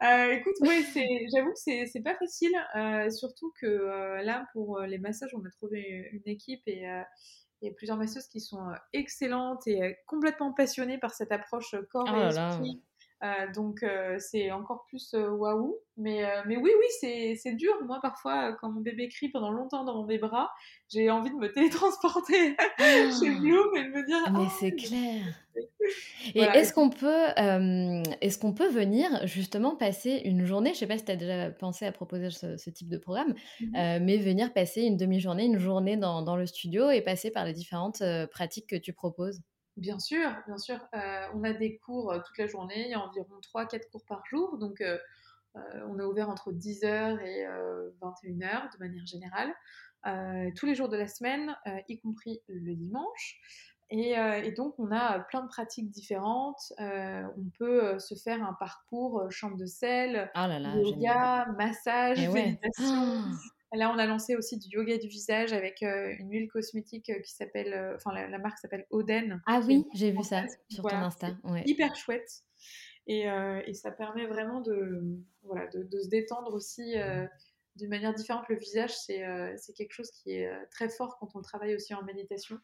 Écoute, 0.03 0.55
oui, 0.61 0.85
j'avoue 1.35 1.53
que 1.53 1.87
c'est 1.87 2.03
pas 2.03 2.17
facile, 2.17 2.55
surtout 3.11 3.53
que 3.61 4.23
là 4.23 4.47
pour 4.53 4.81
les 4.81 4.99
massages, 4.99 5.35
on 5.35 5.45
a 5.45 5.51
trouvé 5.51 6.09
une 6.13 6.27
équipe 6.27 6.63
et 6.67 6.87
il 7.63 7.69
y 7.69 7.71
a 7.71 7.75
plusieurs 7.75 7.99
masseuses 7.99 8.27
qui 8.27 8.41
sont 8.41 8.73
excellentes 8.93 9.67
et 9.67 9.99
complètement 10.07 10.53
passionnées 10.53 10.99
par 10.99 11.13
cette 11.13 11.33
approche 11.33 11.75
corps 11.91 12.09
oh 12.11 12.17
et 12.17 12.29
esprit. 12.29 12.83
Euh, 13.23 13.53
donc 13.55 13.83
euh, 13.83 14.17
c'est 14.19 14.51
encore 14.51 14.87
plus 14.89 15.13
euh, 15.15 15.29
waouh. 15.29 15.77
Mais, 15.99 16.25
mais 16.47 16.57
oui, 16.57 16.71
oui, 16.79 17.37
c'est 17.37 17.53
dur. 17.53 17.75
Moi, 17.85 17.99
parfois, 18.01 18.55
quand 18.55 18.71
mon 18.71 18.81
bébé 18.81 19.11
crie 19.11 19.29
pendant 19.29 19.51
longtemps 19.51 19.85
dans 19.85 20.07
mes 20.07 20.17
bras, 20.17 20.51
j'ai 20.89 21.11
envie 21.11 21.29
de 21.29 21.37
me 21.37 21.49
télétransporter 21.53 22.57
chez 22.79 23.31
Bloom 23.39 23.77
et 23.77 23.85
de 23.85 23.91
me 23.91 24.07
dire. 24.07 24.33
Mais 24.33 24.47
oh, 24.47 24.53
c'est 24.59 24.75
clair. 24.75 25.23
Et 26.35 26.41
est-ce 26.41 26.73
qu'on 26.73 26.89
peut, 26.89 27.27
est-ce 28.23 28.39
qu'on 28.39 28.55
peut 28.55 28.69
venir 28.69 29.27
justement 29.27 29.77
passer 29.77 30.23
une 30.25 30.47
journée, 30.47 30.73
je 30.73 30.79
sais 30.79 30.87
pas 30.87 30.97
si 30.97 31.05
tu 31.05 31.13
as 31.13 31.17
déjà 31.17 31.51
pensé 31.51 31.85
à 31.85 31.93
proposer 31.93 32.31
ce, 32.31 32.71
type 32.71 32.89
de 32.89 32.97
programme, 32.97 33.35
mmh 33.61 33.99
mais 34.01 34.17
venir 34.17 34.55
passer 34.55 34.83
une 34.83 34.97
demi-journée, 34.97 35.45
une 35.45 35.59
journée 35.59 35.99
dans, 35.99 36.23
dans, 36.23 36.37
le 36.37 36.47
studio 36.47 36.89
et 36.89 37.03
passer 37.03 37.31
par 37.31 37.45
les 37.45 37.53
différentes 37.53 38.03
pratiques 38.31 38.69
que 38.69 38.77
tu 38.77 38.95
proposes? 38.95 39.43
Bien 39.81 39.99
sûr, 39.99 40.31
bien 40.47 40.59
sûr. 40.59 40.79
Euh, 40.95 41.27
on 41.35 41.43
a 41.43 41.55
des 41.55 41.79
cours 41.79 42.13
euh, 42.13 42.19
toute 42.19 42.37
la 42.37 42.47
journée, 42.47 42.85
il 42.85 42.91
y 42.91 42.95
a 42.95 43.01
environ 43.01 43.41
3-4 43.55 43.91
cours 43.91 44.05
par 44.05 44.23
jour, 44.27 44.59
donc 44.59 44.83
euh, 44.83 44.99
on 45.89 45.99
est 45.99 46.05
ouvert 46.05 46.29
entre 46.29 46.53
10h 46.53 47.19
et 47.23 47.47
21h 48.03 48.73
de 48.73 48.79
manière 48.79 49.07
générale, 49.07 49.53
tous 50.55 50.67
les 50.67 50.77
jours 50.77 50.89
de 50.89 50.97
la 50.97 51.09
semaine, 51.09 51.57
y 51.89 51.99
compris 51.99 52.41
le 52.47 52.77
dimanche. 52.77 53.41
Et, 53.91 54.15
donc, 54.53 54.79
on 54.79 54.93
a 54.93 55.19
plein 55.19 55.43
de 55.43 55.49
pratiques 55.49 55.91
différentes. 55.91 56.73
on 56.79 57.51
peut 57.59 57.99
se 57.99 58.15
faire 58.15 58.45
un 58.45 58.53
parcours 58.53 59.29
chambre 59.33 59.57
de 59.57 59.67
sel, 59.67 60.31
oh 60.37 60.47
yoga, 60.77 61.47
massage, 61.59 62.21
eh 62.21 62.29
méditation. 62.29 63.25
Là, 63.73 63.93
on 63.95 63.99
a 63.99 64.07
lancé 64.07 64.35
aussi 64.35 64.59
du 64.59 64.69
yoga 64.69 64.99
du 64.99 65.07
visage 65.07 65.53
avec 65.53 65.83
euh, 65.83 66.13
une 66.19 66.31
huile 66.31 66.49
cosmétique 66.49 67.09
euh, 67.11 67.21
qui 67.21 67.33
s'appelle, 67.33 67.73
euh, 67.73 67.95
enfin 67.95 68.13
la, 68.13 68.39
marque 68.39 68.59
s'appelle 68.59 68.85
Oden. 68.91 69.41
Ah 69.47 69.61
oui, 69.65 69.87
j'ai 69.95 70.11
vu 70.11 70.25
ça 70.25 70.45
sur 70.69 70.83
ton 70.83 70.97
Insta. 70.97 71.37
Hyper 71.65 71.95
chouette. 71.95 72.43
Et, 73.07 73.27
et, 73.67 73.75
ça 73.75 73.91
permet 73.91 74.27
vraiment 74.27 74.61
de, 74.61 75.03
voilà, 75.43 75.67
de, 75.69 76.01
se 76.01 76.09
détendre 76.09 76.55
aussi 76.55 76.95
d'une 77.75 77.89
manière 77.89 78.15
différente. 78.15 78.49
Le 78.49 78.57
visage, 78.57 78.97
c'est 78.97 79.73
quelque 79.77 79.93
chose 79.93 80.11
qui 80.13 80.33
est 80.33 80.49
très 80.71 80.89
fort 80.89 81.17
quand 81.19 81.35
on 81.35 81.43
travaille 81.43 81.75
aussi 81.75 81.93
en 81.95 82.05
méditation. 82.05 82.59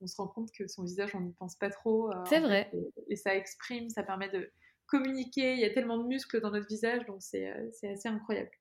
On 0.00 0.06
se 0.06 0.16
rend 0.16 0.28
compte 0.28 0.50
que 0.52 0.66
son 0.68 0.84
visage, 0.84 1.14
on 1.14 1.20
n'y 1.20 1.34
pense 1.34 1.56
pas 1.56 1.68
trop. 1.68 2.10
c'est 2.26 2.40
vrai. 2.40 2.70
et, 3.08 3.16
ça 3.16 3.34
exprime, 3.34 3.90
ça 3.90 4.02
permet 4.02 4.30
de 4.30 4.50
communiquer. 4.86 5.52
Il 5.54 5.60
y 5.60 5.66
a 5.66 5.70
tellement 5.70 5.98
de 5.98 6.06
muscles 6.06 6.40
dans 6.40 6.50
notre 6.50 6.68
visage, 6.68 7.04
donc 7.04 7.20
c'est 7.20 7.50
assez 7.50 8.08
incroyable. 8.08 8.52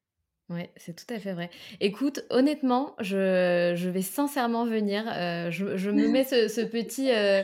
Oui, 0.50 0.64
c'est 0.78 0.95
tout 0.95 1.14
à 1.14 1.20
fait 1.20 1.34
vrai. 1.34 1.52
Écoute, 1.80 2.22
honnêtement, 2.32 2.95
je, 3.00 3.74
je 3.76 3.89
vais 3.89 4.02
sincèrement 4.02 4.66
venir. 4.66 5.04
Euh, 5.08 5.52
je, 5.52 5.78
je, 5.78 5.91
me 5.91 6.08
mets 6.08 6.24
ce, 6.24 6.47
ce 6.47 6.62
petit, 6.62 7.12
euh, 7.12 7.43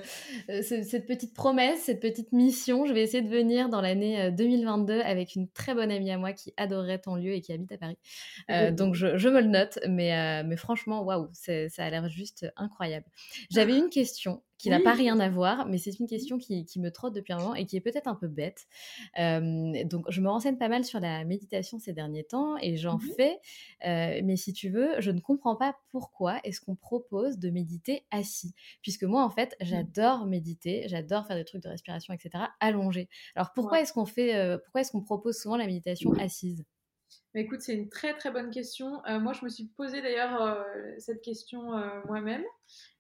euh, 0.50 0.64
cette 0.64 1.06
petite 1.06 1.36
promesse, 1.36 1.82
cette 1.82 2.00
petite 2.00 2.32
mission. 2.32 2.88
Je 2.88 2.94
vais 2.94 3.04
essayer 3.04 3.22
de 3.22 3.30
venir 3.30 3.70
dans 3.70 3.80
l'année 3.80 4.32
2022 4.32 5.02
avec 5.02 5.36
une 5.36 5.48
très 5.48 5.76
bonne 5.76 5.92
amie 5.92 6.10
à 6.10 6.18
moi 6.18 6.34
qui 6.34 6.52
adorerait 6.58 6.98
ton 6.98 7.16
lieu 7.16 7.34
et 7.34 7.42
qui 7.42 7.54
habite 7.54 7.72
à 7.74 7.78
Paris. 7.78 7.98
donc, 8.74 8.96
je, 8.96 9.18
je, 9.18 9.30
me 9.30 9.40
le 9.40 9.50
note. 9.50 9.78
Mais, 9.88 10.44
mais 10.44 10.58
franchement, 10.58 11.04
waouh, 11.04 11.30
ça 11.32 11.54
a 11.78 11.90
l'air 11.92 12.10
juste 12.10 12.52
incroyable. 12.58 13.06
J'avais 13.52 13.78
une 13.78 13.90
question 13.90 14.42
qui 14.58 14.70
n'a 14.70 14.80
pas 14.80 14.94
rien 14.94 15.20
à 15.20 15.30
voir, 15.30 15.68
mais 15.68 15.78
c'est 15.78 16.00
une 16.00 16.08
question 16.08 16.38
qui, 16.38 16.66
qui, 16.66 16.80
me 16.80 16.92
trotte 16.92 17.14
depuis 17.14 17.34
un 17.34 17.38
moment 17.38 17.56
et 17.56 17.66
qui 17.66 17.76
est 17.76 17.82
peut-être 17.82 18.08
un 18.08 18.16
peu 18.16 18.28
bête. 18.28 18.66
donc, 19.18 20.06
je 20.10 20.22
me 20.22 20.30
renseigne 20.30 20.58
pas 20.58 20.70
mal 20.70 20.84
sur 20.84 21.00
la 21.00 21.24
méditation 21.26 21.80
ces 21.80 21.94
derniers 21.94 22.24
temps 22.24 22.58
et 22.62 22.78
j'en 22.78 22.98
mmh 22.98 23.02
fais, 23.18 23.40
mais 23.84 24.36
si 24.36 24.54
tu 24.54 24.70
veux, 24.70 25.00
je 25.00 25.12
ne 25.12 25.20
comprends 25.20 25.56
pas 25.56 25.76
pourquoi 25.92 26.40
est-ce 26.44 26.62
qu'on 26.62 26.76
propose 26.76 27.38
de 27.38 27.50
méditer 27.50 28.06
assis. 28.12 28.54
Puisque 28.82 29.04
moi, 29.04 29.24
en 29.24 29.30
fait, 29.30 29.56
mmh. 29.60 29.66
j'adore 29.66 30.26
méditer, 30.26 30.86
j'adore 30.88 31.28
faire 31.28 31.36
des 31.36 31.46
trucs 31.46 31.64
de 31.64 31.70
respiration, 31.70 32.14
etc., 32.14 32.46
allongé. 32.60 33.10
Alors, 33.36 33.52
pourquoi 33.54 33.82
est-ce 33.82 33.94
qu'on 33.94 34.06
fait, 34.06 34.58
pourquoi 34.64 34.82
est-ce 34.82 34.92
qu'on 34.92 35.04
propose 35.04 35.38
souvent 35.38 35.58
la 35.58 35.66
méditation 35.66 36.14
assise? 36.14 36.66
Écoute, 37.34 37.62
c'est 37.62 37.74
une 37.74 37.90
très 37.90 38.14
très 38.16 38.32
bonne 38.32 38.50
question. 38.50 39.02
moi, 39.20 39.34
je 39.34 39.44
me 39.44 39.50
suis 39.50 39.66
posé 39.78 40.02
d'ailleurs 40.02 40.66
cette 41.00 41.22
question 41.22 41.72
moi-même. 42.06 42.44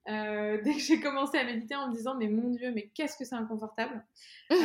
Euh, 0.07 0.61
dès 0.63 0.74
que 0.74 0.80
j'ai 0.80 0.99
commencé 0.99 1.38
à 1.38 1.43
méditer 1.43 1.76
en 1.76 1.89
me 1.89 1.95
disant 1.95 2.16
mais 2.16 2.28
mon 2.28 2.49
Dieu, 2.49 2.72
mais 2.74 2.91
qu'est-ce 2.93 3.18
que 3.18 3.26
c'est 3.26 3.36
inconfortable? 3.36 4.03
euh, 4.51 4.55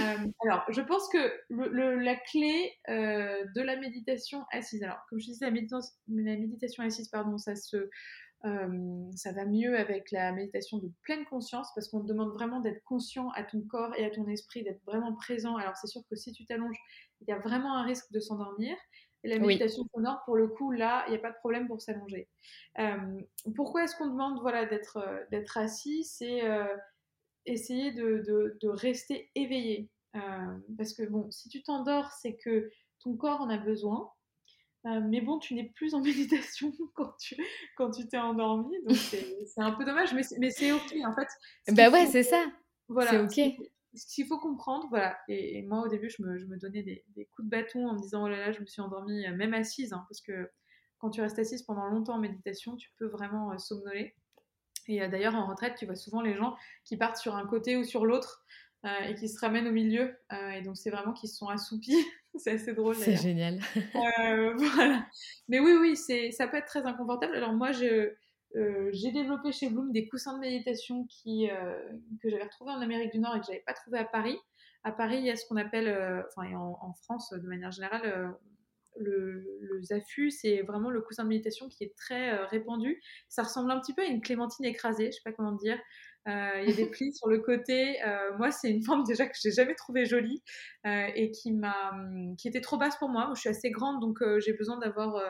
alors, 0.45 0.65
je 0.69 0.81
pense 0.81 1.09
que 1.09 1.33
le, 1.49 1.97
la 1.97 2.17
clé 2.17 2.75
euh, 2.89 3.45
de 3.55 3.63
la 3.63 3.77
méditation 3.77 4.45
assise, 4.53 4.83
alors 4.83 4.99
comme 5.09 5.21
je 5.21 5.27
disais, 5.27 5.47
la, 5.47 5.51
méditation, 5.51 5.93
la 6.09 6.37
méditation 6.37 6.83
assise, 6.83 7.09
pardon, 7.09 7.39
ça 7.39 7.57
se 7.57 7.89
euh, 8.47 9.11
ça 9.17 9.33
va 9.33 9.45
mieux 9.45 9.79
avec 9.79 10.11
la 10.13 10.33
méditation 10.33 10.79
de 10.79 10.91
pleine 11.03 11.27
conscience 11.27 11.69
parce 11.75 11.89
qu'on 11.89 12.01
te 12.01 12.07
demande 12.07 12.31
vraiment 12.31 12.61
d'être 12.61 12.83
conscient 12.85 13.29
à 13.33 13.45
ton 13.45 13.61
corps 13.61 13.95
et 13.99 14.05
à 14.07 14.11
ton 14.11 14.27
esprit, 14.29 14.63
d'être 14.63 14.83
vraiment 14.87 15.15
présent. 15.15 15.57
Alors 15.57 15.77
c'est 15.77 15.89
sûr 15.89 16.01
que 16.09 16.17
si 16.17 16.33
tu 16.33 16.47
t'allonges, 16.47 16.79
il 17.21 17.29
y 17.29 17.33
a 17.33 17.39
vraiment 17.39 17.77
un 17.77 17.85
risque 17.85 18.11
de 18.13 18.21
s'endormir. 18.21 18.77
Et 19.23 19.29
la 19.29 19.39
méditation 19.39 19.85
sonore, 19.95 20.23
pour 20.25 20.37
le 20.37 20.49
coup, 20.49 20.71
là, 20.73 21.05
il 21.07 21.11
n'y 21.11 21.17
a 21.17 21.21
pas 21.21 21.31
de 21.31 21.37
problème 21.37 21.67
pour 21.67 21.81
s'allonger. 21.81 22.29
Euh, 22.79 23.21
pourquoi 23.55 23.85
est-ce 23.85 23.95
qu'on 23.97 24.07
demande 24.07 24.41
voilà, 24.41 24.65
d'être, 24.65 24.97
euh, 24.97 25.25
d'être 25.31 25.59
assis? 25.59 26.05
C'est 26.05 26.45
euh, 26.45 26.75
essayer 27.45 27.93
de, 27.93 28.23
de, 28.27 28.59
de, 28.61 28.69
rester 28.69 29.31
éveillé. 29.35 29.91
parce 30.79 30.95
que, 30.95 31.03
bon, 31.03 31.31
si 31.31 31.49
tu 31.49 31.63
t'endors, 31.63 32.11
c'est 32.13 32.37
que 32.37 32.71
ton 33.01 33.17
corps 33.17 33.43
en 33.43 33.51
a 33.51 33.59
besoin. 33.59 34.11
mais 34.85 35.21
bon, 35.21 35.39
tu 35.39 35.55
n'es 35.55 35.71
plus 35.75 35.95
en 35.95 36.01
méditation 36.03 36.73
quand 36.95 37.13
tu, 37.19 37.37
quand 37.77 37.91
tu 37.91 38.09
t'es 38.09 38.19
endormi. 38.19 38.75
Donc, 38.87 38.97
c'est, 38.97 39.47
c'est 39.47 39.61
un 39.61 39.73
peu 39.73 39.85
dommage, 39.85 40.15
mais, 40.15 40.23
mais 40.39 40.51
c'est 40.51 40.73
OK. 40.73 40.95
En 41.05 41.15
fait, 41.15 41.29
bah 41.73 41.91
ouais, 41.91 42.07
c'est 42.07 42.23
ça. 42.23 42.47
Voilà, 42.89 43.29
c'est 43.29 43.51
OK 43.51 43.71
ce 43.95 44.07
qu'il 44.07 44.27
faut 44.27 44.39
comprendre, 44.39 44.87
voilà, 44.89 45.19
et, 45.29 45.63
moi 45.63 45.83
au 45.83 45.89
début 45.89 46.09
je 46.11 46.23
me, 46.23 46.39
je 46.39 46.47
me 46.47 46.57
donnais 46.57 46.83
des, 46.83 47.05
des, 47.17 47.27
coups 47.27 47.47
de 47.47 47.51
bâton 47.51 47.89
en 47.89 47.95
me 47.95 48.01
disant 48.01 48.25
oh 48.25 48.29
là 48.29 48.39
là, 48.39 48.53
je 48.53 48.61
me 48.61 48.67
suis 48.67 48.81
endormie, 48.81 49.27
euh, 49.27 49.35
même 49.35 49.55
assise, 49.55 49.93
hein, 49.93 50.05
parce 50.09 50.21
que 50.21 50.51
quand 50.99 51.11
tu 51.11 51.21
restes 51.21 51.39
assise 51.39 51.63
pendant 51.63 51.87
longtemps 51.87 52.15
en 52.15 52.21
méditation, 52.21 52.77
tu 52.77 52.91
peux 52.99 53.07
vraiment 53.07 53.53
euh, 53.53 53.59
somnoler. 53.59 54.15
Et 54.87 55.03
euh, 55.03 55.09
d'ailleurs 55.09 55.35
en 55.35 55.47
retraite, 55.47 55.75
tu 55.77 55.87
vois 55.87 55.97
souvent 55.97 56.21
les 56.21 56.35
gens 56.35 56.57
qui 56.85 56.97
partent 56.97 57.17
sur 57.17 57.35
un 57.37 57.47
côté 57.47 57.77
ou 57.77 57.85
sur 57.85 58.07
l'autre 58.07 58.45
et 59.07 59.15
qui 59.15 59.29
se 59.29 59.39
ramènent 59.39 59.69
au 59.69 59.73
milieu, 59.73 60.17
et 60.55 60.63
donc 60.63 60.75
c'est 60.75 60.89
vraiment 60.89 61.13
qu'ils 61.13 61.29
se 61.29 61.37
sont 61.37 61.49
assoupis. 61.49 62.03
c'est 62.37 62.53
assez 62.53 62.73
drôle. 62.73 62.95
C'est 62.95 63.15
génial. 63.15 63.61
voilà. 63.93 65.07
Mais 65.49 65.61
oui, 65.61 65.77
oui, 65.79 66.33
ça 66.33 66.49
peut 66.49 66.57
être 66.57 66.67
très 66.67 66.87
inconfortable. 66.87 67.37
Alors 67.37 67.53
moi, 67.53 67.73
je 67.73 68.15
euh, 68.57 68.91
j'ai 68.93 69.13
développé 69.13 69.53
chez 69.53 69.69
Bloom 69.69 69.93
des 69.93 70.09
coussins 70.09 70.35
de 70.35 70.41
méditation 70.41 71.07
qui, 71.07 71.49
euh, 71.51 71.79
que 72.23 72.29
j'avais 72.29 72.43
retrouvés 72.43 72.73
en 72.73 72.81
Amérique 72.81 73.13
du 73.13 73.19
Nord 73.19 73.37
et 73.37 73.41
que 73.41 73.47
j'avais 73.47 73.63
pas 73.67 73.75
trouvé 73.75 73.99
à 73.99 74.05
Paris. 74.05 74.37
À 74.83 74.93
Paris, 74.93 75.19
il 75.19 75.27
y 75.27 75.31
a 75.31 75.37
ce 75.37 75.47
qu'on 75.47 75.57
appelle, 75.57 75.89
euh, 75.89 76.23
enfin 76.29 76.53
en, 76.55 76.79
en, 76.81 76.93
France 76.95 77.33
de 77.33 77.47
manière 77.47 77.71
générale, 77.71 78.35
le, 78.97 79.45
le, 79.61 79.83
Zafu, 79.83 80.31
c'est 80.31 80.63
vraiment 80.63 80.91
le 80.91 81.01
coussin 81.01 81.23
de 81.23 81.29
méditation 81.29 81.69
qui 81.69 81.85
est 81.85 81.95
très 81.97 82.35
répandu. 82.47 83.01
Ça 83.29 83.45
ressemble 83.45 83.71
un 83.71 83.81
petit 83.81 83.95
peu 83.95 84.03
à 84.03 84.07
une 84.07 84.21
clémentine 84.21 84.65
écrasée, 84.65 85.07
je 85.07 85.17
sais 85.17 85.23
pas 85.25 85.33
comment 85.33 85.53
dire. 85.53 85.79
Il 86.27 86.69
y 86.69 86.73
a 86.73 86.77
des 86.77 86.87
plis 86.91 87.13
sur 87.13 87.29
le 87.29 87.39
côté. 87.39 87.99
moi, 88.39 88.51
c'est 88.51 88.71
une 88.71 88.83
forme 88.83 89.05
déjà 89.05 89.27
que 89.27 89.37
j'ai 89.41 89.51
jamais 89.51 89.75
trouvée 89.75 90.05
jolie 90.05 90.43
et 90.85 91.31
qui 91.31 91.53
m'a, 91.53 91.93
qui 92.39 92.49
était 92.49 92.61
trop 92.61 92.79
basse 92.79 92.97
pour 92.97 93.09
moi. 93.09 93.27
moi 93.27 93.35
je 93.35 93.41
suis 93.41 93.49
assez 93.49 93.71
grande, 93.71 94.01
donc 94.01 94.19
j'ai 94.39 94.53
besoin 94.53 94.79
d'avoir 94.79 95.21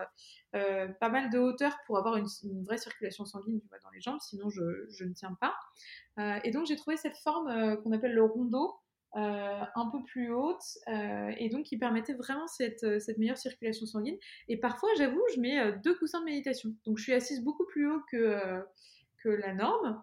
euh, 0.56 0.88
pas 0.98 1.08
mal 1.08 1.30
de 1.30 1.38
hauteur 1.38 1.76
pour 1.86 1.96
avoir 1.96 2.16
une, 2.16 2.26
vraie 2.64 2.78
circulation 2.78 3.24
sanguine 3.24 3.60
dans 3.70 3.90
les 3.90 4.00
jambes, 4.00 4.18
sinon 4.20 4.50
je, 4.50 4.62
je 4.90 5.04
ne 5.04 5.12
tiens 5.12 5.36
pas. 5.40 5.54
Euh, 6.18 6.40
et 6.42 6.50
donc 6.50 6.66
j'ai 6.66 6.74
trouvé 6.74 6.96
cette 6.96 7.16
forme 7.18 7.48
euh, 7.48 7.76
qu'on 7.76 7.92
appelle 7.92 8.14
le 8.14 8.24
rondeau. 8.24 8.74
un 9.12 9.90
peu 9.90 10.02
plus 10.04 10.32
haute 10.32 10.62
et 10.86 11.48
donc 11.50 11.64
qui 11.64 11.76
permettait 11.78 12.14
vraiment 12.14 12.46
cette, 12.46 13.00
cette, 13.00 13.18
meilleure 13.18 13.38
circulation 13.38 13.86
sanguine. 13.86 14.16
Et 14.48 14.56
parfois, 14.56 14.88
j'avoue, 14.98 15.22
je 15.34 15.40
mets 15.40 15.72
deux 15.84 15.96
coussins 15.98 16.20
de 16.20 16.26
méditation. 16.26 16.70
Donc 16.84 16.98
je 16.98 17.02
suis 17.02 17.12
assise 17.12 17.42
beaucoup 17.42 17.66
plus 17.66 17.90
haut 17.90 18.00
que, 18.10 18.62
que 19.22 19.28
la 19.28 19.54
norme, 19.54 20.02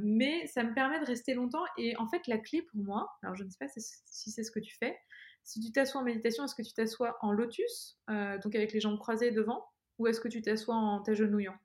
mais 0.00 0.46
ça 0.46 0.62
me 0.62 0.74
permet 0.74 1.00
de 1.00 1.04
rester 1.04 1.34
longtemps. 1.34 1.64
Et 1.76 1.96
en 1.96 2.06
fait, 2.06 2.26
la 2.26 2.38
clé 2.38 2.62
pour 2.62 2.80
moi, 2.82 3.08
alors 3.22 3.34
je 3.34 3.44
ne 3.44 3.50
sais 3.50 3.56
pas 3.58 3.68
si 3.68 4.30
c'est 4.30 4.44
ce 4.44 4.50
que 4.50 4.60
tu 4.60 4.76
fais, 4.78 4.96
si 5.44 5.60
tu 5.60 5.72
t'assois 5.72 6.00
en 6.02 6.04
méditation, 6.04 6.44
est-ce 6.44 6.54
que 6.54 6.62
tu 6.62 6.74
t'assois 6.74 7.16
en 7.22 7.32
lotus, 7.32 7.98
donc 8.08 8.54
avec 8.54 8.72
les 8.72 8.80
jambes 8.80 8.98
croisées 8.98 9.30
devant, 9.30 9.64
ou 9.98 10.06
est-ce 10.06 10.20
que 10.20 10.28
tu 10.28 10.42
t'assois 10.42 10.74
en 10.74 11.02
t'agenouillant? 11.02 11.56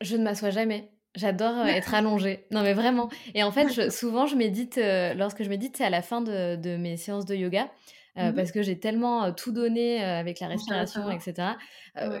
Je 0.00 0.16
ne 0.16 0.24
m'assois 0.24 0.50
jamais. 0.50 0.90
J'adore 1.14 1.58
euh, 1.58 1.66
être 1.66 1.94
allongée. 1.94 2.46
Non, 2.50 2.62
mais 2.62 2.74
vraiment. 2.74 3.08
Et 3.34 3.42
en 3.42 3.52
fait, 3.52 3.90
souvent, 3.90 4.26
je 4.26 4.36
médite, 4.36 4.78
euh, 4.78 5.14
lorsque 5.14 5.42
je 5.42 5.48
médite, 5.48 5.76
c'est 5.76 5.84
à 5.84 5.90
la 5.90 6.02
fin 6.02 6.20
de, 6.20 6.76
mes 6.76 6.96
séances 6.96 7.24
de 7.24 7.34
yoga. 7.34 7.70
Euh, 8.16 8.30
mmh 8.30 8.34
parce 8.34 8.52
que 8.52 8.62
j'ai 8.62 8.78
tellement 8.78 9.32
tout 9.32 9.50
donné 9.50 10.04
avec 10.04 10.38
la 10.38 10.46
respiration, 10.46 11.10
etc. 11.10 11.54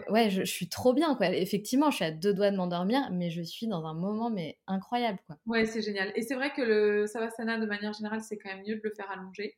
ouais, 0.08 0.28
je, 0.28 0.42
suis 0.42 0.68
trop 0.68 0.92
bien, 0.92 1.14
quoi. 1.14 1.28
Effectivement, 1.30 1.90
je 1.90 1.96
suis 1.96 2.04
à 2.04 2.10
deux 2.10 2.34
doigts 2.34 2.50
de 2.50 2.56
m'endormir, 2.56 3.08
mais 3.12 3.30
je 3.30 3.42
suis 3.42 3.68
dans 3.68 3.84
un 3.86 3.94
moment 3.94 4.28
mais 4.28 4.58
incroyable, 4.66 5.18
quoi. 5.26 5.36
Ouais, 5.46 5.66
c'est 5.66 5.82
génial. 5.82 6.12
Et 6.16 6.22
c'est 6.22 6.34
vrai 6.34 6.52
que 6.52 6.62
le 6.62 7.06
savasana, 7.06 7.58
de 7.58 7.66
manière 7.66 7.92
générale, 7.92 8.22
c'est 8.22 8.38
quand 8.38 8.48
même 8.48 8.64
mieux 8.66 8.74
de 8.74 8.80
le 8.82 8.92
faire 8.96 9.08
allonger. 9.08 9.56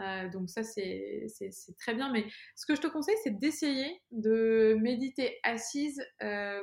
Euh, 0.00 0.28
donc 0.28 0.48
ça, 0.48 0.62
c'est 0.62 1.26
très 1.78 1.94
bien. 1.94 2.10
Mais 2.12 2.26
ce 2.54 2.66
que 2.66 2.74
je 2.74 2.80
te 2.80 2.86
conseille, 2.86 3.16
c'est 3.22 3.38
d'essayer 3.38 4.00
de 4.10 4.76
méditer 4.80 5.38
assise. 5.42 6.02
Euh, 6.22 6.60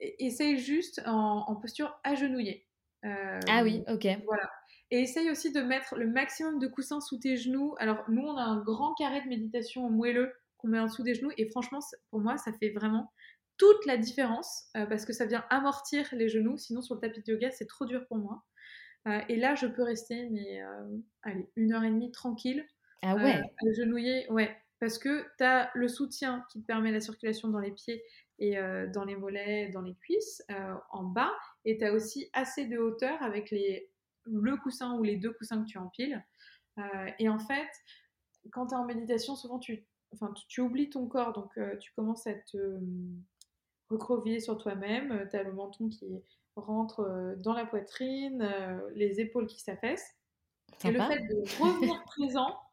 essaye 0.00 0.58
juste 0.58 1.02
en, 1.06 1.54
posture 1.56 1.98
agenouillée. 2.02 2.66
Euh, 3.04 3.40
ah 3.48 3.62
oui, 3.62 3.82
ok. 3.88 4.06
Voilà. 4.26 4.50
Et 4.92 5.00
essaye 5.00 5.30
aussi 5.30 5.50
de 5.52 5.60
mettre 5.62 5.96
le 5.96 6.06
maximum 6.06 6.58
de 6.58 6.68
coussins 6.68 7.00
sous 7.00 7.18
tes 7.18 7.36
genoux. 7.36 7.74
Alors, 7.78 8.04
nous, 8.08 8.22
on 8.22 8.36
a 8.36 8.42
un 8.42 8.62
grand 8.62 8.94
carré 8.94 9.22
de 9.22 9.28
méditation 9.28 9.88
moelleux 9.88 10.30
qu'on 10.58 10.68
met 10.68 10.78
en 10.78 10.84
dessous 10.84 11.02
des 11.02 11.14
genoux. 11.14 11.32
Et 11.38 11.48
franchement, 11.48 11.80
pour 12.10 12.20
moi, 12.20 12.36
ça 12.36 12.52
fait 12.52 12.68
vraiment 12.68 13.10
toute 13.56 13.86
la 13.86 13.96
différence 13.96 14.68
parce 14.74 15.06
que 15.06 15.14
ça 15.14 15.24
vient 15.24 15.46
amortir 15.48 16.06
les 16.12 16.28
genoux. 16.28 16.58
Sinon, 16.58 16.82
sur 16.82 16.94
le 16.96 17.00
tapis 17.00 17.22
de 17.22 17.32
yoga, 17.32 17.50
c'est 17.50 17.64
trop 17.64 17.86
dur 17.86 18.06
pour 18.06 18.18
moi. 18.18 18.44
Euh, 19.08 19.20
et 19.28 19.36
là, 19.36 19.54
je 19.54 19.66
peux 19.66 19.82
rester, 19.82 20.28
mais 20.30 20.62
euh, 20.62 20.98
allez, 21.22 21.48
une 21.56 21.72
heure 21.72 21.84
et 21.84 21.90
demie 21.90 22.12
tranquille. 22.12 22.64
Ah 23.02 23.16
ouais 23.16 23.36
euh, 23.36 23.70
Agenouillé, 23.70 24.30
ouais. 24.30 24.56
Parce 24.78 24.98
que 24.98 25.24
tu 25.38 25.44
as 25.44 25.70
le 25.74 25.88
soutien 25.88 26.44
qui 26.50 26.60
te 26.60 26.66
permet 26.66 26.92
la 26.92 27.00
circulation 27.00 27.48
dans 27.48 27.60
les 27.60 27.70
pieds 27.70 28.02
et 28.40 28.56
dans 28.92 29.04
les 29.04 29.14
mollets, 29.14 29.68
dans 29.68 29.80
les 29.80 29.94
cuisses, 29.94 30.42
en 30.90 31.04
bas. 31.04 31.30
Et 31.64 31.78
tu 31.78 31.84
as 31.84 31.92
aussi 31.92 32.28
assez 32.32 32.66
de 32.66 32.76
hauteur 32.78 33.22
avec 33.22 33.52
les, 33.52 33.92
le 34.24 34.56
coussin 34.56 34.96
ou 34.98 35.02
les 35.02 35.16
deux 35.16 35.32
coussins 35.32 35.62
que 35.62 35.68
tu 35.68 35.78
empiles. 35.78 36.24
et 37.18 37.28
en 37.28 37.38
fait, 37.38 37.70
quand 38.50 38.68
tu 38.68 38.74
es 38.74 38.76
en 38.76 38.84
méditation, 38.84 39.36
souvent 39.36 39.58
tu, 39.58 39.86
enfin, 40.12 40.32
tu, 40.48 40.60
oublies 40.60 40.90
ton 40.90 41.06
corps, 41.06 41.32
donc 41.32 41.58
tu 41.80 41.92
commences 41.94 42.26
à 42.26 42.34
te 42.34 42.78
recrovier 43.90 44.40
sur 44.40 44.58
toi-même. 44.58 45.28
Tu 45.30 45.36
as 45.36 45.42
le 45.42 45.52
menton 45.52 45.88
qui 45.88 46.22
rentre 46.56 47.00
euh, 47.00 47.34
dans 47.36 47.54
la 47.54 47.66
poitrine, 47.66 48.42
euh, 48.42 48.80
les 48.94 49.20
épaules 49.20 49.46
qui 49.46 49.60
s'affaissent. 49.60 50.16
Et 50.84 50.90
le 50.90 51.00
fait 51.00 51.20
de 51.20 51.62
revenir 51.62 52.02
présent. 52.04 52.58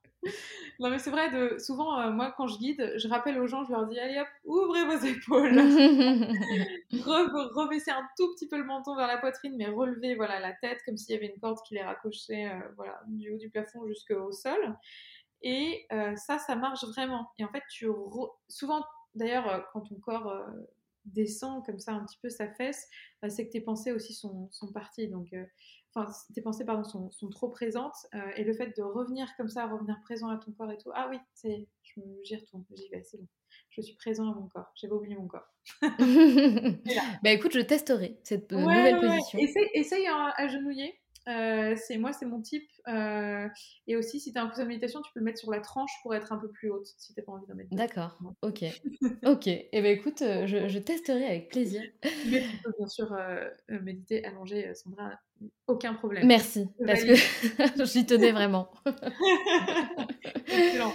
Non 0.79 0.89
mais 0.89 0.99
c'est 0.99 1.11
vrai, 1.11 1.29
de, 1.29 1.57
souvent 1.57 1.99
euh, 1.99 2.11
moi 2.11 2.33
quand 2.35 2.47
je 2.47 2.57
guide, 2.57 2.93
je 2.95 3.07
rappelle 3.07 3.37
aux 3.39 3.47
gens, 3.47 3.65
je 3.65 3.71
leur 3.71 3.85
dis 3.85 3.99
allez 3.99 4.19
hop, 4.19 4.27
ouvrez 4.45 4.85
vos 4.85 5.05
épaules, 5.05 5.57
rebaissez 7.55 7.91
un 7.91 8.07
tout 8.17 8.33
petit 8.33 8.47
peu 8.47 8.57
le 8.57 8.63
menton 8.63 8.95
vers 8.95 9.07
la 9.07 9.17
poitrine, 9.17 9.55
mais 9.57 9.67
relevez 9.67 10.15
voilà 10.15 10.39
la 10.39 10.53
tête 10.53 10.79
comme 10.85 10.97
s'il 10.97 11.15
y 11.15 11.17
avait 11.17 11.27
une 11.27 11.39
corde 11.39 11.57
qui 11.67 11.75
les 11.75 11.83
raccrochait 11.83 12.49
voilà 12.77 12.99
du 13.07 13.31
haut 13.31 13.37
du 13.37 13.49
plafond 13.49 13.85
jusqu'au 13.87 14.31
sol. 14.31 14.77
Et 15.41 15.87
ça, 16.17 16.37
ça 16.37 16.55
marche 16.55 16.83
vraiment. 16.83 17.29
Et 17.37 17.45
en 17.45 17.49
fait, 17.49 17.63
tu 17.69 17.87
souvent 18.49 18.83
d'ailleurs, 19.15 19.67
quand 19.71 19.81
ton 19.81 19.95
corps 19.95 20.45
descend 21.05 21.65
comme 21.65 21.79
ça 21.79 21.93
un 21.93 22.05
petit 22.05 22.17
peu 22.21 22.29
sa 22.29 22.47
fesse, 22.47 22.87
c'est 23.27 23.47
que 23.47 23.51
tes 23.51 23.61
pensées 23.61 23.91
aussi 23.91 24.13
sont, 24.13 24.49
sont 24.51 24.71
parties. 24.71 25.07
Donc, 25.07 25.33
enfin, 25.93 26.11
tes 26.33 26.41
pensées 26.41 26.65
pardon, 26.65 26.83
sont, 26.83 27.09
sont 27.11 27.29
trop 27.29 27.49
présentes. 27.49 28.07
et 28.35 28.43
le 28.43 28.53
fait 28.53 28.75
de 28.77 28.81
revenir 28.81 29.27
comme 29.37 29.49
ça, 29.49 29.67
revenir 29.67 29.99
présent 30.01 30.29
à 30.29 30.37
ton 30.37 30.51
corps 30.51 30.71
et 30.71 30.77
tout, 30.77 30.91
ah 30.93 31.07
oui, 31.09 31.17
c'est, 31.33 31.67
j'y 32.23 32.35
retourne, 32.35 32.65
j'y 32.71 32.89
vais, 32.89 33.03
c'est 33.03 33.17
bon. 33.17 33.27
Je 33.71 33.81
suis 33.81 33.95
présent 33.95 34.31
à 34.31 34.35
mon 34.35 34.47
corps, 34.47 34.71
j'ai 34.75 34.87
pas 34.87 34.95
oublié 34.95 35.15
mon 35.15 35.27
corps. 35.27 35.47
bah 35.81 37.31
écoute, 37.31 37.53
je 37.53 37.61
testerai 37.61 38.19
cette 38.23 38.51
nouvelle 38.51 38.99
position. 38.99 39.39
Essaye, 39.39 39.69
essaye 39.73 40.07
à 40.07 40.33
agenouiller 40.37 40.99
euh, 41.29 41.75
c'est 41.75 41.97
moi, 41.97 42.11
c'est 42.13 42.25
mon 42.25 42.41
type. 42.41 42.69
Euh, 42.87 43.47
et 43.87 43.95
aussi, 43.95 44.19
si 44.19 44.31
tu 44.31 44.39
as 44.39 44.43
un 44.43 44.49
coussin 44.49 44.63
de 44.63 44.67
méditation, 44.67 45.01
tu 45.01 45.11
peux 45.13 45.19
le 45.19 45.25
mettre 45.25 45.39
sur 45.39 45.51
la 45.51 45.59
tranche 45.59 45.91
pour 46.01 46.15
être 46.15 46.31
un 46.31 46.37
peu 46.37 46.49
plus 46.49 46.69
haute, 46.71 46.87
si 46.97 47.13
tu 47.13 47.21
pas 47.21 47.31
envie 47.31 47.45
d'en 47.47 47.55
mettre. 47.55 47.69
D'accord. 47.71 48.17
Ok. 48.41 48.63
ok. 49.25 49.47
Et 49.47 49.69
eh 49.71 49.81
ben 49.81 49.97
écoute, 49.97 50.21
euh, 50.21 50.47
je, 50.47 50.79
testerai 50.79 51.25
avec 51.25 51.49
plaisir. 51.49 51.81
Mais 52.31 52.41
tu 52.41 52.57
peux 52.63 52.73
bien 52.77 52.87
sûr 52.87 53.15
méditer 53.69 54.25
allongé, 54.25 54.73
Sandra, 54.73 55.19
aucun 55.67 55.93
problème. 55.93 56.25
Merci, 56.25 56.67
parce 56.85 57.03
que 57.03 57.13
j'y 57.85 58.05
tenais 58.05 58.31
vraiment. 58.31 58.71
Excellent. 60.47 60.93